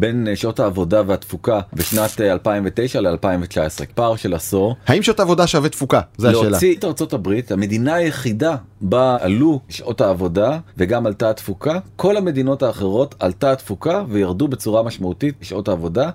בין 0.01 0.29
אה, 0.29 0.37
שעות 0.37 0.61
העבודה 0.61 1.03
והתפוקה 1.07 1.61
בשנת 1.73 2.21
אה, 2.21 2.33
2009 2.33 3.01
ל-2019 3.01 3.87
פער 3.95 4.17
של 4.17 4.35
עשור. 4.35 4.77
האם 4.87 5.03
שעות 5.03 5.21
עבודה 5.21 5.47
שווה 5.47 5.69
תפוקה? 5.69 6.01
זה 6.19 6.29
השאלה. 6.31 6.51
להוציא 6.51 6.77
את 6.77 6.85
ארצות 6.85 7.13
הברית 7.13 7.53
המדינה 7.53 7.95
היחידה 7.95 8.57
בה 8.81 9.17
עלו 9.21 9.61
שעות 9.69 10.01
העבודה 10.01 10.59
וגם 10.77 11.07
עלתה 11.07 11.31
התפוקה 11.31 11.79
כל 11.97 12.17
המדינות 12.17 12.63
האחרות 12.63 13.15
עלתה 13.19 13.53
התפוקה 13.53 14.05
וירדו 14.09 14.49
בצורה 14.49 14.83
משמעותית 14.83 15.35
שעות 15.43 15.69
העבודה. 15.69 16.11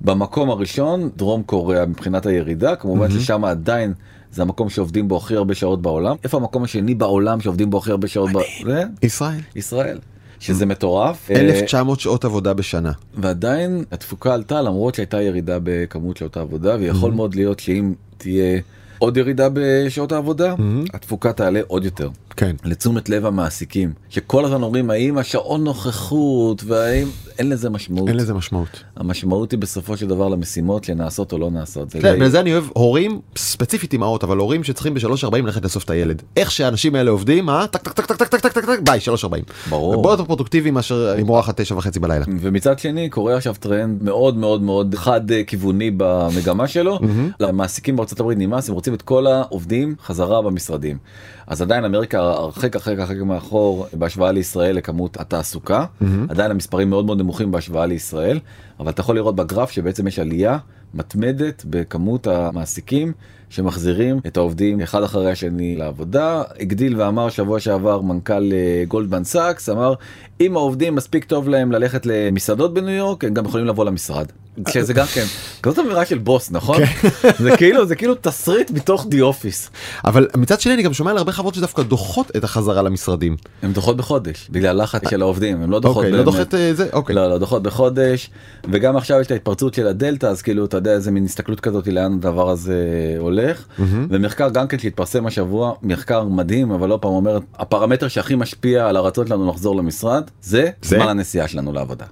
במקום 0.00 0.50
הראשון 0.50 1.10
דרום 1.16 1.42
קוריאה 1.42 1.86
מבחינת 1.86 2.26
הירידה 2.26 2.76
כמובן 2.76 3.10
ששם 3.10 3.44
עדיין 3.44 3.92
זה 4.32 4.42
המקום 4.42 4.70
שעובדים 4.70 5.08
בו 5.08 5.16
הכי 5.16 5.36
הרבה 5.36 5.54
שעות 5.54 5.82
בעולם 5.82 6.16
איפה 6.24 6.36
המקום 6.36 6.64
השני 6.64 6.94
בעולם 6.94 7.40
שעובדים 7.40 7.70
בו 7.70 7.78
הכי 7.78 7.90
הרבה 7.90 8.08
שעות 8.08 8.30
בעולם? 8.32 8.88
ישראל. 9.02 9.40
ישראל 9.56 9.98
שזה 10.40 10.66
מטורף. 10.66 11.30
1900 11.30 12.00
שעות 12.00 12.24
עבודה 12.24 12.54
בשנה. 12.54 12.92
ועדיין 13.14 13.84
התפוקה 13.92 14.34
עלתה 14.34 14.62
למרות 14.62 14.94
שהייתה 14.94 15.22
ירידה 15.22 15.58
בכמות 15.62 16.16
שעות 16.16 16.36
העבודה 16.36 16.76
ויכול 16.80 17.12
מאוד 17.12 17.34
להיות 17.34 17.60
שאם 17.60 17.92
תהיה 18.18 18.60
עוד 18.98 19.16
ירידה 19.16 19.48
בשעות 19.52 20.12
העבודה 20.12 20.54
התפוקה 20.94 21.32
תעלה 21.32 21.60
עוד 21.66 21.84
יותר. 21.84 22.08
כן. 22.36 22.56
לתשומת 22.64 23.08
לב 23.08 23.26
המעסיקים 23.26 23.92
שכל 24.08 24.44
הזמן 24.44 24.62
אומרים 24.62 24.90
האם 24.90 25.18
השעון 25.18 25.64
נוכחות 25.64 26.64
והאם 26.64 27.08
אין 27.38 27.48
לזה 27.48 27.70
משמעות 27.70 28.08
אין 28.08 28.16
לזה 28.16 28.34
משמעות. 28.34 28.82
המשמעות 28.96 29.50
היא 29.50 29.58
בסופו 29.58 29.96
של 29.96 30.08
דבר 30.08 30.28
למשימות 30.28 30.84
שנעשות 30.84 31.32
או 31.32 31.38
לא 31.38 31.50
נעשות. 31.50 31.90
זה 31.90 32.00
כן, 32.00 32.14
בגלל 32.14 32.28
זה 32.28 32.40
אני 32.40 32.52
אוהב 32.52 32.64
הורים 32.72 33.20
ספציפית 33.36 33.92
אימהות 33.92 34.24
אבל 34.24 34.36
הורים 34.36 34.64
שצריכים 34.64 34.94
ב-3.40 34.94 35.36
ללכת 35.36 35.62
לאסוף 35.62 35.84
את 35.84 35.90
הילד. 35.90 36.22
איך 36.36 36.50
שהאנשים 36.50 36.94
האלה 36.94 37.10
עובדים 37.10 37.50
אה? 37.50 37.66
טק 37.66 37.82
טק 37.82 37.92
טק 37.92 38.06
טק 38.06 38.16
טק 38.16 38.28
טק 38.28 38.40
טק 38.40 38.52
טק 38.52 38.64
טק 38.64 38.78
ביי 38.82 39.00
3.40. 39.22 39.28
ברור. 39.70 39.94
הרבה 39.94 40.10
יותר 40.10 40.24
פרודוקטיבי 40.24 40.70
מאשר 40.70 41.14
למרוח 41.18 41.48
עד 41.48 41.54
תשע 41.54 41.74
וחצי 41.74 42.00
בלילה. 42.00 42.24
ומצד 42.40 42.78
שני 42.78 43.08
קורה 43.08 43.36
עכשיו 43.36 43.54
טרנד 43.60 44.02
מאוד 44.02 44.36
מאוד 44.36 44.62
מאוד 44.62 44.94
חד 44.94 45.30
אה, 45.30 45.44
כיווני 45.44 45.90
במגמה 45.96 46.68
שלו 46.68 46.98
למעסיקים 47.40 47.96
בארצות 47.96 48.20
הברית 48.20 48.38
נמאס 48.38 48.68
הם 48.68 48.74
רוצים 48.74 48.94
את 48.94 49.02
כל 49.02 49.26
העובדים 49.26 49.94
חזרה 50.04 50.42
במשרדים. 50.42 50.98
אז 51.46 51.62
עדיין 51.62 51.84
אמריקה 51.84 52.18
הרחק 52.18 52.74
הרחק 52.76 52.98
הרחק 52.98 53.16
מאחור 53.16 53.86
בהשוואה 53.92 54.32
לישראל 54.32 54.76
לכמות 54.76 55.20
התעסוקה. 55.20 55.84
עדיין 56.28 56.50
המספרים 56.50 56.90
מאוד 56.90 57.06
מאוד 57.06 57.18
נמוכים 57.18 57.50
בהשוואה 57.50 57.86
לישראל 57.86 58.40
אבל 58.80 58.90
אתה 58.90 59.00
יכול 59.00 59.14
לראות 59.14 59.36
בגרף 59.36 59.70
שבעצם 59.70 60.06
יש 60.06 60.18
עלייה 60.18 60.58
מתמדת 60.94 61.64
בכמות 61.70 62.26
המעסיקים 62.26 63.12
שמחזירים 63.50 64.20
את 64.26 64.36
העובדים 64.36 64.80
אחד 64.80 65.02
אחרי 65.02 65.30
השני 65.30 65.76
לעבודה. 65.76 66.42
הגדיל 66.60 67.00
ואמר 67.00 67.28
שבוע 67.28 67.60
שעבר 67.60 68.00
מנכ"ל 68.00 68.52
אה, 68.52 68.84
גולדמן 68.88 69.24
סאקס 69.24 69.68
אמר 69.68 69.94
אם 70.40 70.56
העובדים 70.56 70.94
מספיק 70.94 71.24
טוב 71.24 71.48
להם 71.48 71.72
ללכת 71.72 72.06
למסעדות 72.06 72.74
בניו 72.74 72.94
יורק 72.94 73.24
הם 73.24 73.34
גם 73.34 73.44
יכולים 73.44 73.66
לבוא 73.66 73.84
למשרד. 73.84 74.26
שזה 74.68 74.92
גם 74.92 75.06
כן 75.06 75.24
כזאת 75.62 75.78
אמירה 75.78 76.06
של 76.06 76.18
בוס 76.18 76.50
נכון 76.50 76.82
זה 77.44 77.56
כאילו 77.56 77.86
זה 77.86 77.96
כאילו 77.96 78.14
תסריט 78.20 78.70
מתוך 78.70 79.06
די 79.08 79.20
אופיס 79.20 79.70
אבל 80.04 80.28
מצד 80.36 80.60
שני 80.60 80.74
אני 80.74 80.82
גם 80.82 80.92
שומע 80.92 81.10
על 81.10 81.18
הרבה 81.18 81.32
חברות 81.32 81.54
שדווקא 81.54 81.82
דוחות 81.82 82.36
את 82.36 82.44
החזרה 82.44 82.82
למשרדים. 82.82 83.36
הם 83.62 83.72
דוחות 83.72 83.96
בחודש 83.96 84.48
בגלל 84.50 84.82
לחץ 84.82 85.10
של 85.10 85.22
העובדים 85.22 85.62
הם 85.62 85.70
לא 85.70 85.80
דוחות 85.80 86.04
אוקיי, 86.04 86.12
לא. 86.18 86.24
דוחת 86.24 86.54
אה, 86.54 86.74
זה, 86.74 86.88
אוקיי. 86.92 87.16
לא 87.16 87.28
לא 87.28 87.38
דוחות 87.38 87.62
בחודש 87.62 88.30
וגם 88.70 88.96
עכשיו 88.96 89.20
יש 89.20 89.26
את 89.26 89.30
ההתפרצות 89.30 89.74
של 89.74 89.86
הדלתא 89.86 90.26
אז 90.26 90.42
כאילו 90.42 90.64
אתה 90.64 90.76
יודע 90.76 90.92
איזה 90.92 91.10
מין 91.10 91.24
הסתכלות 91.24 91.60
כזאת 91.60 91.86
לאן 91.86 92.12
הדבר 92.12 92.50
הזה 92.50 92.84
הולך 93.18 93.64
ומחקר 93.78 94.48
גם 94.48 94.68
כן 94.68 94.78
שהתפרסם 94.78 95.26
השבוע 95.26 95.74
מחקר 95.82 96.24
מדהים 96.24 96.70
אבל 96.70 96.88
לא 96.88 96.98
פעם 97.02 97.12
אומר 97.12 97.38
הפרמטר 97.54 98.08
שהכי 98.08 98.34
משפיע 98.34 98.88
על 98.88 98.96
הרצון 98.96 99.26
שלנו 99.26 99.50
לחזור 99.50 99.76
למשרד 99.76 100.22
זה 100.42 100.70
זה? 100.82 100.96
זמן 100.96 101.08
הנסיעה 101.08 101.48
שלנו 101.48 101.72
לעבודה. 101.72 102.06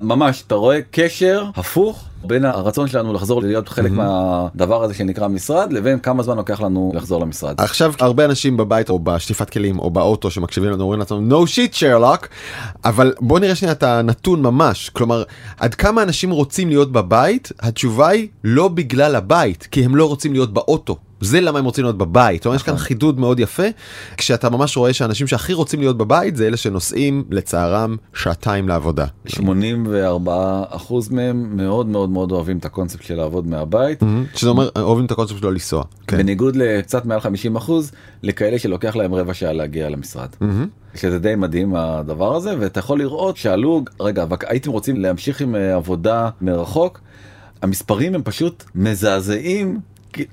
ממש 0.00 0.44
אתה 0.46 0.54
רואה 0.54 0.80
קשר 0.90 1.44
הפוך 1.56 2.04
בין 2.24 2.44
הרצון 2.44 2.88
שלנו 2.88 3.12
לחזור 3.12 3.42
להיות 3.42 3.68
חלק 3.68 3.90
מהדבר 3.90 4.82
הזה 4.82 4.94
שנקרא 4.94 5.28
משרד 5.28 5.72
לבין 5.72 5.98
כמה 5.98 6.22
זמן 6.22 6.36
לוקח 6.36 6.60
לנו 6.60 6.92
לחזור 6.94 7.20
למשרד. 7.20 7.60
עכשיו 7.60 7.94
הרבה 8.00 8.24
אנשים 8.24 8.56
בבית 8.56 8.90
או 8.90 8.98
בשטיפת 8.98 9.50
כלים 9.50 9.78
או 9.78 9.90
באוטו 9.90 10.30
שמקשיבים 10.30 10.70
לנו 10.70 10.82
אומרים 10.82 10.98
לעצמם 11.00 11.32
no 11.32 11.46
shit 11.46 11.72
שרלוק 11.72 12.28
אבל 12.84 13.14
בוא 13.20 13.38
נראה 13.38 13.54
שנייה 13.54 13.72
את 13.72 13.82
הנתון 13.82 14.42
ממש 14.42 14.88
כלומר 14.88 15.22
עד 15.56 15.74
כמה 15.74 16.02
אנשים 16.02 16.30
רוצים 16.30 16.68
להיות 16.68 16.92
בבית 16.92 17.52
התשובה 17.60 18.08
היא 18.08 18.28
לא 18.44 18.68
בגלל 18.68 19.16
הבית 19.16 19.68
כי 19.70 19.84
הם 19.84 19.96
לא 19.96 20.08
רוצים 20.08 20.32
להיות 20.32 20.52
באוטו. 20.52 20.96
זה 21.26 21.40
למה 21.40 21.58
הם 21.58 21.64
רוצים 21.64 21.84
להיות 21.84 21.98
בבית, 21.98 22.46
יש 22.54 22.62
כאן 22.62 22.76
חידוד 22.76 23.20
מאוד 23.20 23.40
יפה, 23.40 23.62
כשאתה 24.16 24.50
ממש 24.50 24.76
רואה 24.76 24.92
שאנשים 24.92 25.26
שהכי 25.26 25.52
רוצים 25.52 25.80
להיות 25.80 25.98
בבית 25.98 26.36
זה 26.36 26.46
אלה 26.46 26.56
שנוסעים 26.56 27.24
לצערם 27.30 27.96
שעתיים 28.14 28.68
לעבודה. 28.68 29.06
84 29.26 30.62
אחוז 30.68 31.08
מהם 31.08 31.56
מאוד 31.56 31.86
מאוד 31.86 32.10
מאוד 32.10 32.32
אוהבים 32.32 32.58
את 32.58 32.64
הקונספט 32.64 33.02
של 33.02 33.14
לעבוד 33.14 33.46
מהבית. 33.46 34.00
שזה 34.34 34.50
אומר 34.50 34.68
אוהבים 34.78 35.06
את 35.06 35.10
הקונספט 35.10 35.38
שלו 35.38 35.50
לנסוע. 35.50 35.84
כן. 36.06 36.16
בניגוד 36.16 36.56
לקצת 36.56 37.04
מעל 37.04 37.20
50 37.20 37.56
אחוז 37.56 37.92
לכאלה 38.22 38.58
שלוקח 38.58 38.96
להם 38.96 39.14
רבע 39.14 39.34
שעה 39.34 39.52
להגיע 39.52 39.88
למשרד. 39.88 40.28
שזה 40.94 41.18
די 41.18 41.34
מדהים 41.36 41.74
הדבר 41.74 42.36
הזה 42.36 42.54
ואתה 42.60 42.80
יכול 42.80 42.98
לראות 42.98 43.36
שעלו 43.36 43.84
רגע 44.00 44.24
הייתם 44.46 44.70
רוצים 44.70 44.96
להמשיך 44.96 45.40
עם 45.40 45.54
אה, 45.54 45.74
עבודה 45.74 46.28
מרחוק 46.40 47.00
המספרים 47.62 48.14
הם 48.14 48.22
פשוט 48.24 48.64
מזעזעים 48.74 49.80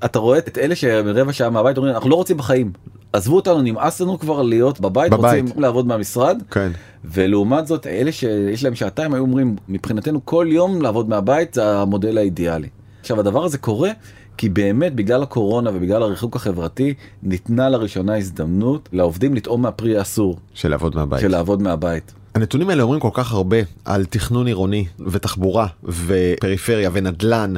אתה 0.06 0.20
רואה 0.20 0.38
את 0.38 0.58
אלה 0.58 0.76
שרבע 0.76 1.34
שעה 1.34 1.50
מהבית 1.50 1.78
אומרים 1.78 1.96
אנחנו 1.96 2.10
לא 2.10 2.16
רוצים 2.16 2.38
בחיים 2.38 2.72
עזבו 3.14 3.36
אותנו 3.36 3.62
נמאס 3.62 4.02
לנו 4.02 4.20
כבר 4.20 4.42
להיות 4.42 4.80
בבית, 4.80 5.12
בבית. 5.12 5.44
רוצים 5.44 5.62
לעבוד 5.62 5.88
מהמשרד 5.88 6.42
כן. 6.52 6.72
ולעומת 7.06 7.68
זאת 7.68 7.88
אלה 7.88 8.12
שיש 8.12 8.64
להם 8.64 8.76
שעתיים 8.76 9.14
היו 9.14 9.22
אומרים 9.22 9.56
מבחינתנו 9.70 10.26
כל 10.26 10.48
יום 10.50 10.82
לעבוד 10.82 11.10
מהבית 11.10 11.54
זה 11.54 11.68
המודל 11.68 12.18
האידיאלי. 12.18 12.68
עכשיו 13.00 13.20
הדבר 13.20 13.46
הזה 13.46 13.58
קורה 13.58 13.92
כי 14.38 14.50
באמת 14.50 14.96
בגלל 14.96 15.24
הקורונה 15.24 15.70
ובגלל 15.74 16.04
הריחוק 16.04 16.36
החברתי 16.36 16.94
ניתנה 17.24 17.70
לראשונה 17.70 18.18
הזדמנות 18.18 18.90
לעובדים 18.92 19.34
לטעום 19.34 19.62
מהפרי 19.62 19.98
האסור 19.98 20.38
של 20.54 20.70
לעבוד 20.70 20.96
מהבית. 20.96 21.20
של 21.20 21.32
לעבוד 21.32 21.62
מהבית. 21.62 22.14
הנתונים 22.36 22.70
האלה 22.70 22.84
אומרים 22.84 23.00
כל 23.00 23.10
כך 23.14 23.32
הרבה 23.32 23.58
על 23.86 24.06
תכנון 24.06 24.48
עירוני 24.48 24.86
ותחבורה 25.08 25.68
ופריפריה 25.84 26.90
ונדל"ן 26.94 27.54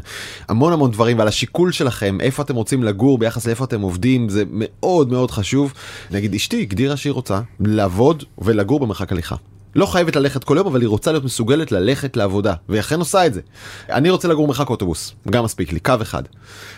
המון 0.47 0.73
המון 0.73 0.91
דברים 0.91 1.17
ועל 1.17 1.27
השיקול 1.27 1.71
שלכם 1.71 2.17
איפה 2.21 2.43
אתם 2.43 2.55
רוצים 2.55 2.83
לגור 2.83 3.17
ביחס 3.17 3.47
לאיפה 3.47 3.63
אתם 3.63 3.81
עובדים 3.81 4.29
זה 4.29 4.43
מאוד 4.51 5.11
מאוד 5.11 5.31
חשוב. 5.31 5.73
נגיד 6.11 6.33
אשתי 6.33 6.61
הגדירה 6.61 6.97
שהיא 6.97 7.13
רוצה 7.13 7.41
לעבוד 7.59 8.23
ולגור 8.38 8.79
במרחק 8.79 9.11
הליכה. 9.11 9.35
לא 9.75 9.85
חייבת 9.85 10.15
ללכת 10.15 10.43
כל 10.43 10.57
יום 10.57 10.67
אבל 10.67 10.81
היא 10.81 10.88
רוצה 10.88 11.11
להיות 11.11 11.23
מסוגלת 11.23 11.71
ללכת 11.71 12.17
לעבודה 12.17 12.53
והיא 12.69 12.79
אכן 12.79 12.99
עושה 12.99 13.25
את 13.25 13.33
זה. 13.33 13.41
אני 13.89 14.09
רוצה 14.09 14.27
לגור 14.27 14.45
במרחק 14.45 14.69
אוטובוס 14.69 15.15
גם 15.29 15.43
מספיק 15.43 15.73
לי 15.73 15.79
קו 15.79 15.93
אחד. 16.01 16.23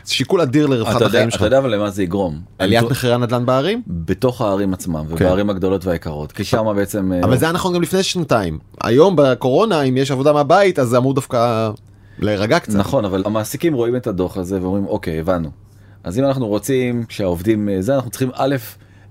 זה 0.04 0.14
שיקול 0.14 0.42
אדיר 0.42 0.68
לרווחת 0.68 1.02
החיים 1.02 1.32
שלך. 1.32 1.40
אתה 1.40 1.48
יודע 1.48 1.58
אבל 1.58 1.76
למה 1.76 1.90
זה 1.90 2.04
יגרום. 2.04 2.40
עליית 2.60 2.84
מחירי 2.84 3.14
הנדל"ן 3.14 3.46
בערים? 3.46 3.82
בתוך 3.88 4.42
הערים 4.42 4.74
עצמם 4.74 5.06
ובערים 5.10 5.50
הגדולות 5.50 5.86
והיקרות 5.86 6.32
כי 6.32 6.44
שם 6.44 6.74
בעצם 6.76 7.12
אה, 7.12 7.20
אבל 7.24 7.38
זה 7.38 7.46
היה 7.46 7.52
נכון 7.52 7.74
גם 7.74 7.82
לפני 7.82 8.04
שנתיים. 8.04 8.60
היום 8.82 9.16
בקורונה 9.16 9.82
אם 9.82 9.98
יש 9.98 10.12
עבודה 10.12 10.34
מהבית 10.34 10.80
אז 10.80 10.88
זה 10.88 10.98
אמור 10.98 11.14
דווקא 11.14 11.70
להירגע 12.20 12.60
קצת. 12.60 12.76
נכון 12.76 13.06
אבל 13.06 13.24
המעסיקים 13.26 13.74
רואים 13.74 13.96
את 13.96 14.08
הדוח 14.08 14.38
הזה 14.38 14.62
ואומרים 14.62 14.86
אוקיי 14.86 15.20
הבנו. 15.20 15.50
אז 16.04 16.20
אם 16.20 16.26
אנחנו 16.26 16.48
רוצים 16.48 17.06
שהעובדים 17.10 17.70
אה, 17.70 17.82
זה 17.82 17.96
אנחנו 17.96 18.10
צריכים 18.10 18.30
א' 18.34 18.56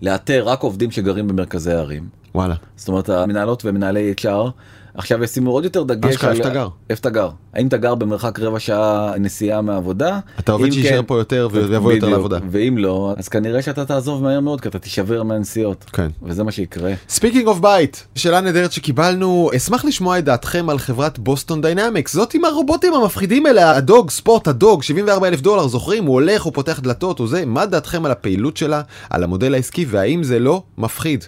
לאתר 0.02 0.42
רק 0.46 0.62
עובדים 0.62 0.90
שגרים 0.90 1.28
במרכזי 1.28 1.72
הערים. 1.72 2.25
וואלה. 2.36 2.54
זאת 2.76 2.88
אומרת 2.88 3.08
המנהלות 3.08 3.62
ומנהלי 3.64 4.14
HR 4.20 4.50
עכשיו 4.94 5.24
ישימו 5.24 5.50
עוד 5.50 5.64
יותר 5.64 5.82
דגש 5.82 6.10
אשכרה, 6.14 6.30
איפה 6.30 6.42
אתה 6.42 6.50
גר? 6.50 6.68
איפה 6.90 7.00
אתה 7.00 7.10
גר 7.10 7.28
האם 7.54 7.66
אתה 7.66 7.76
גר 7.76 7.94
במרחק 7.94 8.40
רבע 8.40 8.60
שעה 8.60 9.12
נסיעה 9.18 9.60
מהעבודה 9.62 10.18
אתה 10.40 10.52
עובד 10.52 10.64
אם 10.64 10.72
שיישאר 10.72 10.96
כן- 11.00 11.04
פה 11.06 11.18
יותר 11.18 11.48
ויבוא 11.52 11.92
יותר. 11.92 12.08
לעבודה. 12.08 12.38
ואם 12.50 12.78
לא 12.78 13.14
אז 13.16 13.28
כנראה 13.28 13.62
שאתה 13.62 13.84
תעזוב 13.84 14.22
מהר 14.22 14.40
מאוד 14.40 14.60
כי 14.60 14.68
אתה 14.68 14.78
תישבר 14.78 15.22
מהנסיעות 15.22 15.84
כן. 15.92 16.08
וזה 16.22 16.44
מה 16.44 16.52
שיקרה. 16.52 16.92
speaking 17.08 17.46
of 17.46 17.58
בית 17.60 18.06
שאלה 18.14 18.40
נהדרת 18.40 18.72
שקיבלנו 18.72 19.50
אשמח 19.56 19.84
לשמוע 19.84 20.18
את 20.18 20.24
דעתכם 20.24 20.70
על 20.70 20.78
חברת 20.78 21.18
בוסטון 21.18 21.60
דיינמיקס 21.60 22.12
זאת 22.12 22.34
עם 22.34 22.44
הרובוטים 22.44 22.94
המפחידים 22.94 23.46
האלה 23.46 23.76
ה 23.76 23.85
dog 23.85 24.10
Spot 24.10 24.48
ה 24.48 24.57
dog 24.57 24.82
74 24.82 25.28
אלף 25.28 25.40
דולר 25.40 25.66
זוכרים 25.66 26.04
הוא 26.04 26.14
הולך 26.14 26.42
הוא 26.42 26.52
פותח 26.52 26.80
דלתות 26.80 27.18
הוא 27.18 27.28
זה 27.28 27.44
מה 27.46 27.66
דעתכם 27.66 28.04
על 28.04 28.10
הפעילות 28.10 28.56
שלה 28.56 28.82
על 29.10 29.24
המודל 29.24 29.54
העסקי 29.54 29.86
והאם 29.88 30.22
זה 30.22 30.38
לא 30.38 30.62
מפחיד. 30.78 31.24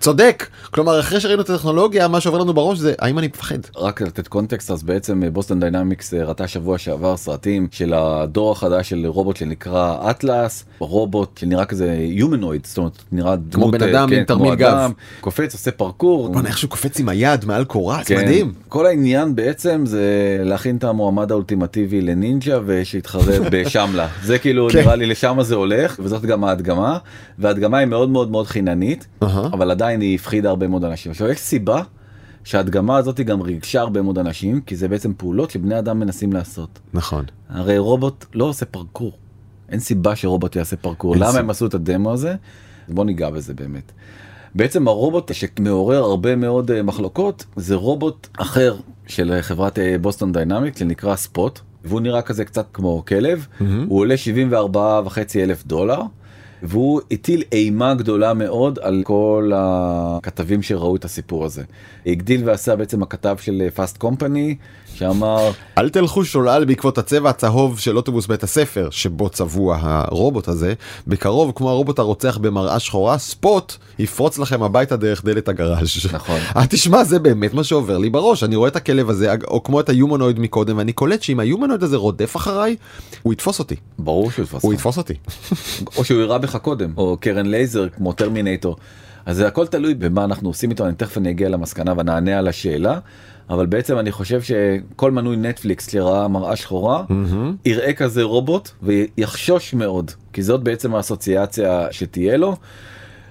צודק 0.00 0.46
כלומר 0.70 1.00
אחרי 1.00 1.20
שראינו 1.20 1.42
את 1.42 1.50
הטכנולוגיה 1.50 2.08
מה 2.08 2.20
שעובר 2.20 2.38
לנו 2.38 2.54
בראש 2.54 2.78
זה 2.78 2.94
האם 2.98 3.18
אני 3.18 3.26
מפחד. 3.26 3.58
רק 3.76 4.02
לתת 4.02 4.28
קונטקסט 4.28 4.70
אז 4.70 4.82
בעצם 4.82 5.22
בוסטון 5.32 5.60
דיינמיקס 5.60 6.14
אה, 6.14 6.24
הראתה 6.24 6.48
שבוע 6.48 6.78
שעבר 6.78 7.16
סרטים 7.16 7.68
של 7.70 7.94
הדור 7.94 8.52
החדש 8.52 8.88
של 8.88 9.06
רובוט 9.06 9.36
שנקרא 9.36 10.10
אטלס 10.10 10.64
רובוט 10.78 11.38
שנראה 11.38 11.64
כזה 11.64 11.96
humanoid 11.98 12.66
זאת 12.66 12.78
אומרת 12.78 13.02
נראה 13.12 13.36
דמות 13.36 13.70
בן 13.70 13.82
אה, 13.82 13.90
אדם 13.90 14.12
עם 14.12 14.24
כמו 14.24 14.36
תרמיל 14.36 14.54
גב. 14.54 14.92
קופץ 15.20 15.52
עושה 15.54 15.70
פרקור. 15.70 16.32
בוא'נה 16.32 16.48
איך 16.48 16.58
שהוא 16.58 16.70
קופץ 16.70 17.00
עם 17.00 17.08
היד 17.08 17.44
מעל 17.44 17.64
קורה 17.64 18.04
כן. 18.04 18.16
מדהים. 18.18 18.52
כל 18.68 18.86
העניין 18.86 19.36
בעצם 19.36 19.82
זה 19.86 20.02
להכין 20.44 20.76
את 20.76 20.84
המועמד 20.84 21.30
האולטימטיבי 21.30 22.00
לנינג'ה 22.00 22.58
ושיתחרט 22.66 23.40
בשמלה 23.52 24.08
זה 24.22 24.38
כאילו 24.38 24.68
כן. 24.72 24.78
נראה 24.78 24.96
לי 24.96 25.06
לשם 25.06 25.38
זה 25.40 25.54
הולך 25.54 26.00
וזאת 26.02 26.22
גם 26.22 26.44
ההדגמה 26.44 26.98
וההדגמה 27.38 27.78
היא 27.78 27.86
מאוד 27.86 28.08
מאוד 28.10 28.30
מאוד 28.30 28.46
חיננית 28.46 29.06
אהה. 29.22 29.46
אבל 29.52 29.70
עדיין 29.70 29.85
היא 29.86 30.14
הפחידה 30.14 30.48
הרבה 30.48 30.68
מאוד 30.68 30.84
אנשים. 30.84 31.12
עכשיו 31.12 31.28
יש 31.28 31.38
סיבה 31.38 31.82
שההדגמה 32.44 32.96
הזאת 32.96 33.20
גם 33.20 33.40
ריגשה 33.40 33.80
הרבה 33.80 34.02
מאוד 34.02 34.18
אנשים 34.18 34.60
כי 34.60 34.76
זה 34.76 34.88
בעצם 34.88 35.12
פעולות 35.16 35.50
שבני 35.50 35.78
אדם 35.78 36.00
מנסים 36.00 36.32
לעשות. 36.32 36.78
נכון. 36.92 37.24
הרי 37.48 37.78
רובוט 37.78 38.24
לא 38.34 38.44
עושה 38.44 38.66
פרקור. 38.66 39.12
אין 39.68 39.80
סיבה 39.80 40.16
שרובוט 40.16 40.56
יעשה 40.56 40.76
פרקור. 40.76 41.16
למה 41.16 41.26
סיבה. 41.26 41.40
הם 41.40 41.50
עשו 41.50 41.66
את 41.66 41.74
הדמו 41.74 42.12
הזה? 42.12 42.34
בוא 42.88 43.04
ניגע 43.04 43.30
בזה 43.30 43.54
באמת. 43.54 43.92
בעצם 44.54 44.88
הרובוט 44.88 45.30
שמעורר 45.34 46.02
הרבה 46.02 46.36
מאוד 46.36 46.70
אה, 46.70 46.82
מחלוקות 46.82 47.46
זה 47.56 47.74
רובוט 47.74 48.28
אחר 48.38 48.76
של 49.06 49.32
אה, 49.32 49.42
חברת 49.42 49.78
אה, 49.78 49.96
בוסטון 50.00 50.32
דיינמיק 50.32 50.76
שנקרא 50.76 51.16
ספוט 51.16 51.60
והוא 51.84 52.00
נראה 52.00 52.22
כזה 52.22 52.44
קצת 52.44 52.66
כמו 52.72 53.04
כלב 53.08 53.46
הוא 53.88 54.00
עולה 54.00 54.16
74 54.16 55.00
וחצי 55.04 55.42
אלף 55.42 55.66
דולר. 55.66 56.02
והוא 56.62 57.00
הטיל 57.10 57.42
אימה 57.52 57.94
גדולה 57.94 58.34
מאוד 58.34 58.78
על 58.82 59.02
כל 59.04 59.52
הכתבים 59.54 60.62
שראו 60.62 60.96
את 60.96 61.04
הסיפור 61.04 61.44
הזה. 61.44 61.62
הגדיל 62.06 62.42
ועשה 62.44 62.76
בעצם 62.76 63.02
הכתב 63.02 63.36
של 63.40 63.62
פאסט 63.74 63.96
קומפני 63.96 64.56
שאמר 64.94 65.50
אל 65.78 65.88
תלכו 65.88 66.24
שולל 66.24 66.64
בעקבות 66.64 66.98
הצבע 66.98 67.30
הצהוב 67.30 67.78
של 67.78 67.96
אוטובוס 67.96 68.26
בית 68.26 68.42
הספר 68.42 68.88
שבו 68.90 69.28
צבוע 69.28 69.78
הרובוט 69.82 70.48
הזה 70.48 70.74
בקרוב 71.06 71.52
כמו 71.54 71.70
הרובוט 71.70 71.98
הרוצח 71.98 72.38
במראה 72.38 72.78
שחורה 72.78 73.18
ספוט 73.18 73.76
יפרוץ 73.98 74.38
לכם 74.38 74.62
הביתה 74.62 74.96
דרך 74.96 75.24
דלת 75.24 75.48
הגראז'. 75.48 75.88
נכון. 76.12 76.38
אה, 76.56 76.66
תשמע 76.66 77.04
זה 77.04 77.18
באמת 77.18 77.54
מה 77.54 77.64
שעובר 77.64 77.98
לי 77.98 78.10
בראש 78.10 78.44
אני 78.44 78.56
רואה 78.56 78.68
את 78.68 78.76
הכלב 78.76 79.10
הזה 79.10 79.34
או 79.48 79.62
כמו 79.62 79.80
את 79.80 79.88
ה 79.88 79.94
humanoid 79.94 80.38
מקודם 80.38 80.78
ואני 80.78 80.92
קולט 80.92 81.22
שאם 81.22 81.40
ה 81.40 81.45
humanoid 81.45 81.82
הזה 81.82 81.96
רודף 81.96 82.36
אחריי 82.36 82.76
הוא 83.22 83.32
יתפוס 83.32 83.58
אותי 83.58 83.76
ברור 83.98 84.30
שהוא 84.30 84.44
יתפוס 84.44 84.62
הוא. 84.62 84.74
יתפוס 84.74 84.98
אותי. 84.98 85.14
או 85.96 86.04
שהוא 86.04 86.20
ירה 86.20 86.38
בך 86.46 86.56
קודם 86.56 86.92
או 86.96 87.16
קרן 87.20 87.46
לייזר 87.46 87.88
כמו 87.88 88.12
טרמינטור. 88.12 88.76
אז 89.26 89.36
זה 89.36 89.46
הכל 89.46 89.66
תלוי 89.66 89.94
במה 89.94 90.24
אנחנו 90.24 90.48
עושים 90.48 90.70
איתו 90.70 90.86
אני 90.86 90.94
תכף 90.94 91.18
אני 91.18 91.30
אגיע 91.30 91.48
למסקנה 91.48 91.92
ונענה 91.96 92.38
על 92.38 92.48
השאלה. 92.48 92.98
אבל 93.50 93.66
בעצם 93.66 93.98
אני 93.98 94.12
חושב 94.12 94.40
שכל 94.42 95.10
מנוי 95.10 95.36
נטפליקס 95.36 95.90
שראה 95.90 96.28
מראה 96.28 96.56
שחורה 96.56 97.04
יראה 97.64 97.92
כזה 97.92 98.22
רובוט 98.22 98.70
ויחשוש 98.82 99.74
מאוד 99.74 100.10
כי 100.32 100.42
זאת 100.42 100.62
בעצם 100.62 100.94
האסוציאציה 100.94 101.86
שתהיה 101.90 102.36
לו. 102.36 102.56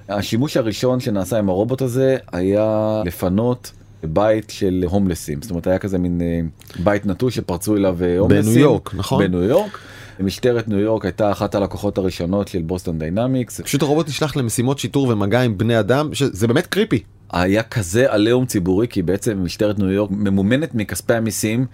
השימוש 0.09 0.57
הראשון 0.57 0.99
שנעשה 0.99 1.39
עם 1.39 1.49
הרובוט 1.49 1.81
הזה 1.81 2.17
היה 2.31 3.01
לפנות 3.05 3.71
בית 4.03 4.49
של 4.49 4.83
הומלסים 4.87 5.41
זאת 5.41 5.51
אומרת 5.51 5.67
היה 5.67 5.77
כזה 5.77 5.97
מין 5.97 6.21
אה, 6.21 6.39
בית 6.83 7.05
נטוש 7.05 7.35
שפרצו 7.35 7.75
אליו 7.75 7.97
אה, 8.03 8.19
הומלסים 8.19 8.59
יורק, 8.59 8.95
נכון? 8.95 9.23
בניו 9.23 9.43
יורק. 9.43 9.79
משטרת 10.19 10.67
ניו 10.67 10.79
יורק 10.79 11.05
הייתה 11.05 11.31
אחת 11.31 11.55
הלקוחות 11.55 11.97
הראשונות 11.97 12.47
של 12.47 12.61
בוסטון 12.61 12.99
דיינמיקס. 12.99 13.61
פשוט 13.61 13.81
הרובוט 13.81 14.07
נשלח 14.07 14.35
למשימות 14.35 14.79
שיטור 14.79 15.07
ומגע 15.07 15.41
עם 15.41 15.57
בני 15.57 15.79
אדם 15.79 16.13
שזה 16.13 16.47
באמת 16.47 16.67
creepy. 16.67 17.03
היה 17.31 17.63
כזה 17.63 18.11
עליהום 18.11 18.45
ציבורי 18.45 18.87
כי 18.87 19.01
בעצם 19.01 19.37
משטרת 19.43 19.79
ניו 19.79 19.91
יורק 19.91 20.11
ממומנת 20.11 20.75
מכספי 20.75 21.13
המיסים 21.13 21.65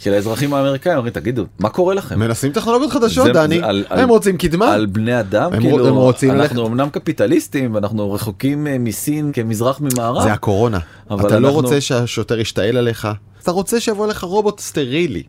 של 0.00 0.12
האזרחים 0.12 0.54
האמריקאים. 0.54 0.96
אומרים 0.96 1.12
תגידו 1.12 1.44
מה 1.58 1.68
קורה 1.68 1.94
לכם? 1.94 2.18
מנסים 2.18 2.52
טכנולוגיות 2.52 2.90
חדשות 2.92 3.28
דני. 3.28 3.60
על- 3.62 3.84
הם 3.90 3.98
על- 3.98 4.08
רוצים 4.08 4.36
קדמה. 4.36 4.72
על 4.74 4.86
בני 4.86 5.20
אדם 5.20 5.52
הם 5.52 5.60
כאילו 5.60 5.84
רוצ- 5.84 5.88
הם 5.88 5.94
רוצים 5.94 6.30
אנחנו 6.30 6.42
ללכת- 6.62 6.70
אמנם 6.72 6.88
קפיטליסטים 6.90 7.74
ואנחנו 7.74 8.12
רחוקים 8.12 8.66
אה, 8.66 8.78
מסין 8.78 9.32
כמזרח 9.32 9.80
ממערב 9.80 10.22
זה 10.22 10.32
הקורונה. 10.32 10.78
אתה 11.06 11.14
לא 11.14 11.48
אנחנו- 11.48 11.52
רוצה 11.52 11.80
שהשוטר 11.80 12.40
ישתעל 12.40 12.76
עליך? 12.76 13.08
אתה 13.42 13.50
רוצה 13.50 13.80
שיבוא 13.80 14.06
לך 14.06 14.24
רובוט 14.24 14.60
סטרילי 14.60 15.22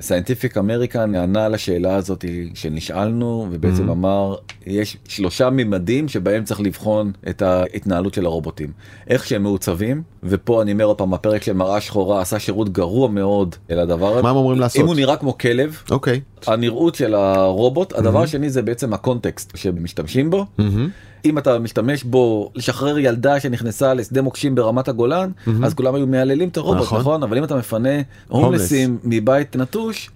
סיינטיפיק 0.00 0.56
אמריקן 0.58 1.14
ענה 1.14 1.44
על 1.44 1.54
השאלה 1.54 1.96
הזאת 1.96 2.24
שנשאלנו 2.54 3.46
ובעצם 3.50 3.90
אמר 3.90 4.34
יש 4.66 4.96
שלושה 5.08 5.50
ממדים 5.50 6.08
שבהם 6.08 6.44
צריך 6.44 6.60
לבחון 6.60 7.12
את 7.28 7.42
ההתנהלות 7.42 8.14
של 8.14 8.26
הרובוטים. 8.26 8.72
איך 9.08 9.26
שהם 9.26 9.42
מעוצבים 9.42 10.02
ופה 10.22 10.62
אני 10.62 10.72
אומר 10.72 10.84
עוד 10.84 10.98
פעם 10.98 11.14
הפרק 11.14 11.42
של 11.42 11.52
מראה 11.52 11.80
שחורה 11.80 12.20
עשה 12.20 12.38
שירות 12.38 12.68
גרוע 12.68 13.08
מאוד 13.08 13.54
לדבר 13.70 14.12
הזה. 14.12 14.22
מה 14.22 14.30
הם 14.30 14.36
אומרים 14.36 14.60
לעשות? 14.60 14.80
אם 14.82 14.86
הוא 14.86 14.94
נראה 14.94 15.16
כמו 15.16 15.38
כלב 15.38 15.82
אוקיי. 15.90 16.20
הנראות 16.46 16.94
של 16.94 17.14
הרובוט 17.14 17.92
הדבר 17.92 18.22
השני 18.22 18.50
זה 18.50 18.62
בעצם 18.62 18.92
הקונטקסט 18.94 19.56
שמשתמשים 19.56 20.30
בו. 20.30 20.46
מהמם. 20.58 20.88
אם 21.24 21.38
אתה 21.38 21.58
משתמש 21.58 22.04
בו 22.04 22.50
לשחרר 22.54 22.98
ילדה 22.98 23.40
שנכנסה 23.40 23.94
לשדה 23.94 24.22
מוקשים 24.22 24.54
ברמת 24.54 24.88
הגולן 24.88 25.30
אז 25.64 25.74
כולם 25.74 25.94
היו 25.94 26.06
מהללים 26.06 26.48
את 26.48 26.56
הרובוט 26.56 26.82
נכון. 26.82 27.00
נכון 27.00 27.22
אבל 27.22 27.38
אם 27.38 27.44
אתה 27.44 27.56
מפנה 27.56 27.88
הומלסים 28.28 28.98
מבית 29.04 29.56
נטוש. 29.56 30.10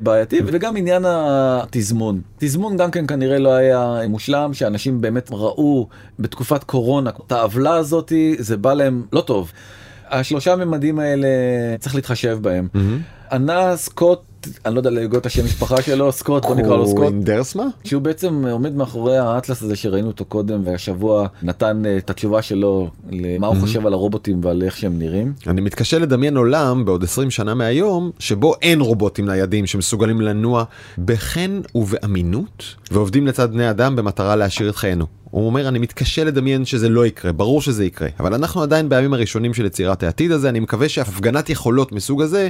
בעייתי 0.00 0.40
וגם 0.46 0.76
עניין 0.76 1.04
התזמון 1.08 2.20
תזמון 2.38 2.76
גם 2.76 2.90
כן 2.90 3.06
כנראה 3.06 3.38
לא 3.38 3.52
היה 3.52 4.00
מושלם 4.08 4.54
שאנשים 4.54 5.00
באמת 5.00 5.28
ראו 5.32 5.88
בתקופת 6.18 6.64
קורונה 6.64 7.10
את 7.26 7.32
העוולה 7.32 7.74
הזאתי 7.74 8.36
זה 8.38 8.56
בא 8.56 8.74
להם 8.74 9.02
לא 9.12 9.20
טוב. 9.20 9.52
השלושה 10.10 10.56
ממדים 10.56 10.98
האלה 10.98 11.28
צריך 11.78 11.94
להתחשב 11.94 12.38
בהם. 12.40 12.68
ענה 13.32 13.76
סקוט 13.76 14.20
אני 14.66 14.74
לא 14.74 14.80
יודע 14.80 14.90
להגות 14.90 15.20
את 15.20 15.26
השם 15.26 15.44
משפחה 15.44 15.82
שלו 15.82 16.12
סקוט 16.12 16.46
בוא 16.46 16.54
נקרא 16.54 16.76
לו 16.76 16.86
סקוט 16.86 16.98
קווינדרסמה? 16.98 17.64
שהוא 17.84 18.02
בעצם 18.02 18.46
עומד 18.46 18.76
מאחורי 18.76 19.18
האטלס 19.18 19.62
הזה 19.62 19.76
שראינו 19.76 20.06
אותו 20.06 20.24
קודם 20.24 20.62
והשבוע 20.64 21.26
נתן 21.42 21.82
אה, 21.86 21.96
את 21.96 22.10
התשובה 22.10 22.42
שלו 22.42 22.90
למה 23.10 23.46
הוא 23.46 23.56
חושב 23.56 23.86
על 23.86 23.92
הרובוטים 23.92 24.40
ועל 24.44 24.62
איך 24.62 24.76
שהם 24.76 24.98
נראים. 24.98 25.32
אני 25.46 25.60
מתקשה 25.60 25.98
לדמיין 25.98 26.36
עולם 26.36 26.84
בעוד 26.84 27.04
20 27.04 27.30
שנה 27.30 27.54
מהיום 27.54 28.10
שבו 28.18 28.54
אין 28.62 28.80
רובוטים 28.80 29.26
ניידים 29.26 29.66
שמסוגלים 29.66 30.20
לנוע 30.20 30.64
בחן 31.04 31.60
ובאמינות 31.74 32.64
ועובדים 32.90 33.26
לצד 33.26 33.52
בני 33.52 33.70
אדם 33.70 33.96
במטרה 33.96 34.36
להעשיר 34.36 34.70
את 34.70 34.76
חיינו. 34.76 35.06
הוא 35.34 35.46
אומר 35.46 35.68
אני 35.68 35.78
מתקשה 35.78 36.24
לדמיין 36.24 36.64
שזה 36.64 36.88
לא 36.88 37.06
יקרה 37.06 37.32
ברור 37.32 37.62
שזה 37.62 37.84
יקרה 37.84 38.08
אבל 38.20 38.34
אנחנו 38.34 38.62
עדיין 38.62 38.88
בימים 38.88 39.14
הראשונים 39.14 39.54
של 39.54 39.66
יצירת 39.66 40.02
העתיד 40.02 40.30
הזה 40.32 40.48
אני 40.48 40.60
מקווה 40.60 40.88
שהפגנת 40.88 41.50
יכולות 41.50 41.92
מסוג 41.92 42.22
הזה 42.22 42.48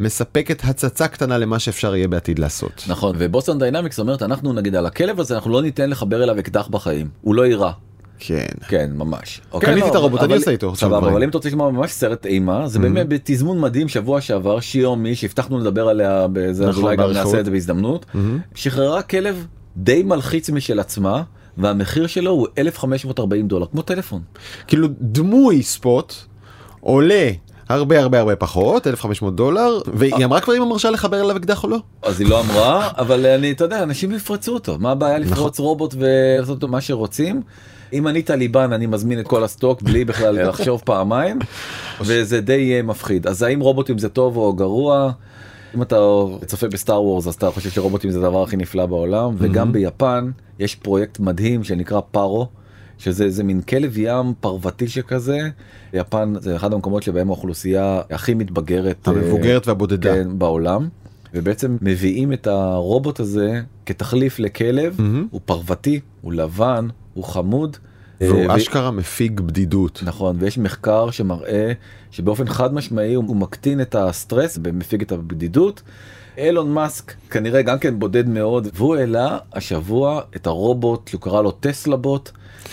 מספקת 0.00 0.60
הצצה 0.64 1.08
קטנה 1.08 1.38
למה 1.38 1.58
שאפשר 1.58 1.96
יהיה 1.96 2.08
בעתיד 2.08 2.38
לעשות. 2.38 2.84
נכון 2.88 3.16
ובוסטון 3.18 3.58
דיינמיקס 3.58 3.98
אומרת 3.98 4.22
אנחנו 4.22 4.52
נגיד 4.52 4.74
על 4.74 4.86
הכלב 4.86 5.20
הזה 5.20 5.34
אנחנו 5.34 5.50
לא 5.50 5.62
ניתן 5.62 5.90
לחבר 5.90 6.22
אליו 6.22 6.38
אקדח 6.38 6.68
בחיים 6.68 7.08
הוא 7.20 7.34
לא 7.34 7.46
יירה. 7.46 7.72
כן. 8.18 8.46
כן 8.68 8.90
ממש. 8.94 9.40
קניתי 9.60 9.80
לא, 9.80 9.88
את 9.90 9.94
הרובוט, 9.94 10.20
אני 10.20 10.26
אבל- 10.28 10.36
עושה 10.36 10.50
איתו 10.50 10.76
סבבה 10.76 10.98
דברים. 10.98 11.12
אבל 11.14 11.22
אם 11.22 11.28
אתה 11.28 11.38
רוצה 11.38 11.48
לשמוע 11.48 11.70
ממש 11.70 11.90
סרט 11.92 12.26
אימה 12.26 12.68
זה 12.68 12.78
באמת 12.78 13.08
בתזמון 13.08 13.60
מדהים 13.60 13.88
שבוע 13.88 14.20
שעבר 14.20 14.60
שיומי 14.60 15.14
שהבטחנו 15.14 15.58
לדבר 15.58 15.88
עליה 15.88 16.26
אז 16.50 16.62
נכון, 16.62 16.82
אולי 16.84 16.96
גם. 16.96 17.10
נעשה 17.10 17.40
את 17.40 17.44
זה 17.44 17.50
בהזדמנות 17.50 18.06
שחררה 18.54 19.02
כלב 19.02 19.46
די 19.76 20.02
מלחיץ 20.02 20.50
משל 20.50 20.80
עצמה 20.80 21.22
והמחיר 21.58 22.06
שלו 22.06 22.30
הוא 22.30 22.46
1540 22.58 23.48
דולר 23.48 23.66
כמו 23.66 23.82
טלפון. 23.82 24.20
כאילו 24.66 24.88
דמוי 25.00 25.62
ספוט 25.62 26.14
עולה 26.80 27.30
הרבה 27.68 28.00
הרבה 28.00 28.18
הרבה 28.20 28.36
פחות 28.36 28.86
1500 28.86 29.36
דולר 29.36 29.80
והיא 29.94 30.24
אמרה 30.24 30.40
כבר 30.40 30.56
אם 30.56 30.62
היא 30.62 30.70
מרשה 30.70 30.90
לחבר 30.90 31.20
אליו 31.20 31.36
אקדח 31.36 31.64
או 31.64 31.68
לא. 31.68 31.78
אז 32.02 32.20
היא 32.20 32.28
לא 32.28 32.40
אמרה 32.40 32.90
אבל 32.98 33.26
אני 33.26 33.52
אתה 33.52 33.64
יודע 33.64 33.82
אנשים 33.82 34.12
יפרצו 34.12 34.54
אותו 34.54 34.76
מה 34.78 34.90
הבעיה 34.90 35.18
לפרוץ 35.18 35.58
רובוט 35.58 35.94
ולעשות 35.98 36.54
אותו 36.54 36.68
מה 36.68 36.80
שרוצים. 36.80 37.42
אם 37.92 38.08
אני 38.08 38.22
טליבן 38.22 38.72
אני 38.72 38.86
מזמין 38.86 39.20
את 39.20 39.28
כל 39.28 39.44
ה 39.44 39.50
stock 39.50 39.82
בלי 39.82 40.04
בכלל 40.04 40.42
לחשוב 40.48 40.82
פעמיים 40.84 41.38
וזה 42.00 42.40
די 42.40 42.76
אה, 42.76 42.82
מפחיד 42.82 43.26
אז 43.26 43.42
האם 43.42 43.60
רובוטים 43.60 43.98
זה 43.98 44.08
טוב 44.08 44.36
או 44.36 44.52
גרוע. 44.52 45.12
אם 45.74 45.82
אתה 45.82 45.96
צופה 46.46 46.68
ב 46.68 46.75
Star 46.75 47.02
Wars 47.02 47.26
אז 47.26 47.34
אתה 47.34 47.50
חושב 47.50 47.70
שרובוטים 47.70 48.10
זה 48.10 48.18
הדבר 48.18 48.42
הכי 48.42 48.56
נפלא 48.56 48.86
בעולם 48.86 49.34
וגם 49.38 49.72
ביפן 49.72 50.30
יש 50.58 50.74
פרויקט 50.74 51.18
מדהים 51.20 51.64
שנקרא 51.64 52.00
פארו. 52.10 52.48
שזה 53.02 53.24
איזה 53.24 53.44
מין 53.44 53.60
כלב 53.60 53.98
ים 53.98 54.34
פרוותי 54.40 54.88
שכזה 54.88 55.38
יפן 55.92 56.34
זה 56.40 56.56
אחד 56.56 56.72
המקומות 56.72 57.02
שבהם 57.02 57.28
האוכלוסייה 57.28 58.00
הכי 58.10 58.34
מתבגרת 58.34 59.08
אה, 59.08 59.12
המבוגרת 59.12 59.68
והבודדה. 59.68 60.14
כן, 60.14 60.38
בעולם 60.38 60.88
ובעצם 61.34 61.76
מביאים 61.80 62.32
את 62.32 62.46
הרובוט 62.46 63.20
הזה 63.20 63.60
כתחליף 63.86 64.38
לכלב 64.38 64.94
מהמם. 64.98 65.26
הוא 65.30 65.40
פרוותי 65.44 66.00
הוא 66.20 66.32
לבן 66.32 66.88
הוא 67.14 67.24
חמוד. 67.24 67.76
והוא 68.28 68.46
ו- 68.46 68.56
אשכרה 68.56 68.90
מפיג 68.90 69.40
בדידות. 69.40 70.00
נכון 70.04 70.36
ויש 70.38 70.58
מחקר 70.58 71.10
שמראה 71.10 71.72
שבאופן 72.10 72.48
חד 72.48 72.74
משמעי 72.74 73.14
הוא 73.14 73.36
מקטין 73.36 73.80
את 73.80 73.94
הסטרס 73.94 74.58
ומפיג 74.64 75.02
את 75.02 75.12
הבדידות. 75.12 75.82
אילון 76.38 76.72
מאסק 76.72 77.14
כנראה 77.30 77.62
גם 77.62 77.78
כן 77.78 77.98
בודד 77.98 78.28
מאוד 78.28 78.68
והוא 78.74 78.96
העלה 78.96 79.38
השבוע 79.52 80.20
את 80.36 80.46
הרובוט 80.46 81.08
שהוא 81.08 81.20
קרא 81.20 81.42
לו 81.42 81.50
Tesla 81.50 81.96
Bot 81.96 82.30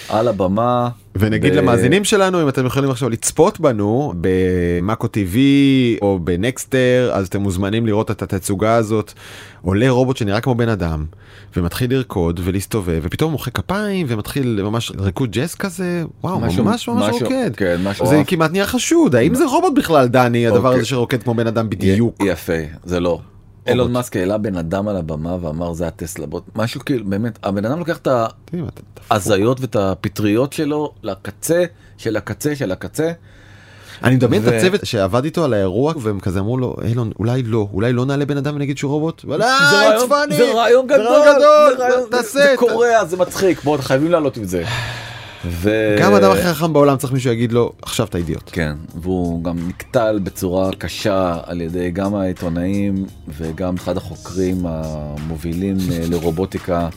על 0.09 0.27
הבמה. 0.27 0.89
ונגיד 1.15 1.53
ב- 1.53 1.55
למאזינים 1.55 2.03
שלנו 2.03 2.41
אם 2.43 2.49
אתם 2.49 2.65
יכולים 2.65 2.89
עכשיו 2.91 3.09
לצפות 3.09 3.59
בנו 3.59 4.13
במאקו 4.21 5.07
TV 5.07 5.97
או 6.01 6.19
בנקסטר 6.23 7.11
אז 7.13 7.27
אתם 7.27 7.41
מוזמנים 7.41 7.85
לראות 7.85 8.11
את 8.11 8.21
התצוגה 8.21 8.75
הזאת 8.75 9.13
עולה 9.61 9.89
רובוט 9.89 10.17
שנראה 10.17 10.41
כמו 10.41 10.55
בן 10.55 10.69
אדם 10.69 11.05
ומתחיל 11.57 11.91
לרקוד 11.93 12.39
ולהסתובב 12.43 12.99
ופתאום 13.03 13.31
מוחא 13.31 13.51
כפיים 13.51 14.05
ומתחיל 14.09 14.59
ממש 14.63 14.91
ריקוד 14.99 15.31
ג'אז 15.31 15.55
כזה 15.55 16.03
וואו 16.23 16.39
משהו- 16.39 16.63
ממש 16.63 16.87
ממש 16.87 17.09
משהו- 17.09 17.19
רוקד 17.27 17.51
כן, 17.55 17.81
משהו 17.83 18.05
זה 18.07 18.15
אוהב. 18.15 18.27
כמעט 18.27 18.51
נהיה 18.51 18.65
חשוד 18.65 19.15
האם 19.15 19.35
זה 19.35 19.45
רובוט 19.45 19.73
בכלל 19.75 20.07
דני 20.07 20.47
הדבר 20.47 20.57
אוקיי. 20.67 20.77
הזה 20.77 20.85
שרוקד 20.85 21.23
כמו 21.23 21.33
בן 21.33 21.47
אדם 21.47 21.69
בדיוק. 21.69 22.15
יפה 22.25 22.53
זה 22.83 22.99
לא. 22.99 23.19
אילון 23.69 23.91
מאסק 23.91 24.15
העלה 24.15 24.37
בן 24.37 24.57
אדם 24.57 24.87
על 24.87 24.95
הבמה 24.97 25.37
ואמר 25.41 25.73
זה 25.73 25.87
הטסלה 25.87 26.25
בוט 26.25 26.43
משהו 26.55 26.81
כאילו 26.85 27.05
באמת 27.05 27.39
הבן 27.43 27.65
אדם 27.65 27.79
לוקח 27.79 27.97
את 27.97 28.07
ההזיות 29.11 29.61
ואת 29.61 29.75
הפטריות 29.75 30.53
שלו 30.53 30.93
לקצה 31.03 31.63
של 31.97 32.17
הקצה 32.17 32.55
של 32.55 32.71
הקצה. 32.71 33.11
אני 34.03 34.15
מדמיין 34.15 34.43
את 34.47 34.53
הצוות 34.53 34.81
שעבד 34.85 35.23
איתו 35.23 35.43
על 35.43 35.53
האירוע 35.53 35.93
והם 36.01 36.19
כזה 36.19 36.39
אמרו 36.39 36.57
לו 36.57 36.75
אילון 36.83 37.11
אולי 37.19 37.43
לא 37.43 37.67
אולי 37.73 37.93
לא 37.93 38.05
נעלה 38.05 38.25
בן 38.25 38.37
אדם 38.37 38.55
ונגיד 38.55 38.77
שהוא 38.77 38.91
רובוט. 38.91 39.21
אבל, 39.27 39.41
"אה, 39.41 39.57
זה 39.71 39.87
רעיון- 39.89 40.09
funny, 40.11 40.33
זה 40.35 40.51
רעיון 40.53 40.87
גדול, 40.87 41.05
גדול, 41.35 42.21
זה 42.21 42.53
קורה 42.57 43.05
זה 43.05 43.17
מצחיק 43.17 43.63
בואו 43.63 43.81
חייבים 43.81 44.11
לעלות 44.11 44.37
עם 44.37 44.43
זה. 44.43 44.63
ו- 45.45 45.95
גם 45.99 46.13
האדם 46.13 46.31
הכי 46.31 46.43
חכם 46.43 46.73
בעולם 46.73 46.97
צריך 46.97 47.13
מישהו 47.13 47.31
יגיד 47.31 47.51
לו 47.51 47.71
עכשיו 47.81 48.05
אתה 48.07 48.17
אידיוט. 48.17 48.49
כן 48.51 48.75
והוא 49.01 49.43
גם 49.43 49.67
נקטל 49.67 50.19
בצורה 50.23 50.71
קשה 50.77 51.37
על 51.43 51.61
ידי 51.61 51.91
גם 51.91 52.15
העיתונאים 52.15 53.05
וגם 53.37 53.75
אחד 53.75 53.97
החוקרים 53.97 54.65
המובילים 54.65 55.77
אה, 55.91 55.99
לרובוטיקה. 56.09 56.89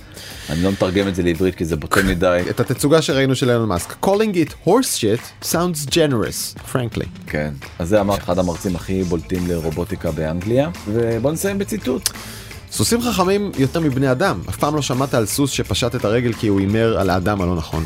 אני 0.50 0.62
לא 0.62 0.72
מתרגם 0.72 1.08
את 1.08 1.14
זה 1.14 1.22
לעברית 1.22 1.54
כי 1.54 1.64
זה 1.64 1.76
בוטה 1.76 2.02
מדי. 2.10 2.40
את 2.50 2.60
התצוגה 2.60 3.02
שראינו 3.02 3.34
של 3.34 3.50
אילון 3.50 3.68
מאסק 3.68 4.04
calling 4.06 4.34
it 4.46 4.68
horse 4.68 5.00
shit 5.00 5.44
sounds 5.52 5.88
generous 5.90 6.58
frankly. 6.72 7.06
כן 7.26 7.50
אז 7.78 7.88
זה 7.88 8.00
אמר 8.00 8.16
אחד 8.16 8.38
המרצים 8.38 8.76
הכי 8.76 9.02
בולטים 9.02 9.46
לרובוטיקה 9.48 10.10
באנגליה 10.10 10.70
ובוא 10.88 11.32
נסיים 11.32 11.58
בציטוט. 11.58 12.10
סוסים 12.72 13.02
חכמים 13.02 13.52
יותר 13.58 13.80
מבני 13.80 14.10
אדם 14.10 14.40
אף 14.48 14.56
פעם 14.56 14.74
לא 14.74 14.82
שמעת 14.82 15.14
על 15.14 15.26
סוס 15.26 15.50
שפשט 15.50 15.94
את 15.94 16.04
הרגל 16.04 16.32
כי 16.32 16.48
הוא 16.48 16.60
הימר 16.60 16.98
על 17.00 17.10
האדם 17.10 17.40
הלא 17.42 17.56
נכון. 17.56 17.84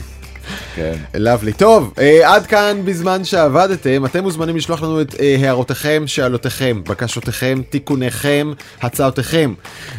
כן. 0.74 0.94
לאבלי. 1.14 1.52
טוב, 1.52 1.92
אה, 1.98 2.34
עד 2.34 2.46
כאן 2.46 2.80
בזמן 2.84 3.24
שעבדתם, 3.24 4.04
אתם 4.04 4.22
מוזמנים 4.22 4.56
לשלוח 4.56 4.82
לנו 4.82 5.00
את 5.00 5.14
אה, 5.20 5.36
הערותיכם, 5.40 6.02
שאלותיכם, 6.06 6.82
בקשותיכם, 6.88 7.60
תיקוניכם, 7.70 8.52
הצעותיכם, 8.82 9.54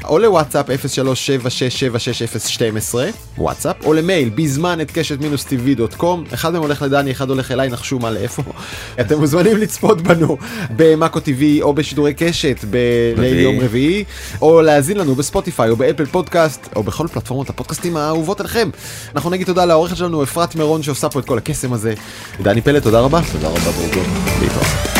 או 0.05 0.19
לוואטסאפ 0.19 0.69
0376766012, 0.69 2.95
וואטסאפ, 3.37 3.75
או 3.85 3.93
למייל 3.93 4.29
בזמן 4.29 4.81
את 4.81 4.91
קשת 4.91 5.21
מינוס 5.21 5.43
טבעי 5.43 5.75
דוט 5.75 5.93
קום, 5.93 6.23
אחד 6.33 6.53
מהם 6.53 6.61
הולך 6.61 6.81
לדני, 6.81 7.11
אחד 7.11 7.29
הולך 7.29 7.51
אליי, 7.51 7.69
נחשו 7.69 7.99
מה 7.99 8.11
לאיפה. 8.11 8.43
אתם 9.01 9.19
מוזמנים 9.19 9.57
לצפות 9.57 10.01
בנו 10.01 10.37
במאקו 10.75 11.19
TV 11.19 11.61
או 11.61 11.73
בשידורי 11.73 12.13
קשת 12.13 12.65
בליל. 12.69 13.39
יום 13.39 13.59
רביעי, 13.59 14.03
או 14.41 14.61
להאזין 14.61 14.97
לנו 14.97 15.15
בספוטיפיי 15.15 15.69
או 15.69 15.75
באפל 15.75 16.05
פודקאסט, 16.05 16.69
או 16.75 16.83
בכל 16.83 17.07
פלטפורמות 17.07 17.49
הפודקאסטים 17.49 17.97
האהובות 17.97 18.39
עליכם. 18.39 18.69
אנחנו 19.15 19.29
נגיד 19.29 19.47
תודה 19.47 19.65
לעורכת 19.65 19.97
שלנו 19.97 20.21
אפרת 20.43 20.55
מירון 20.55 20.83
שעושה 20.83 21.09
פה 21.09 21.19
את 21.19 21.25
כל 21.25 21.37
הקסם 21.37 21.73
הזה. 21.73 21.93
דני 22.41 22.61
פלד, 22.61 22.81
תודה 22.81 22.99
רבה. 22.99 23.21
תודה 23.31 23.47
רבה 23.47 23.71
בורגון. 23.71 24.05
להתראות. 24.41 24.96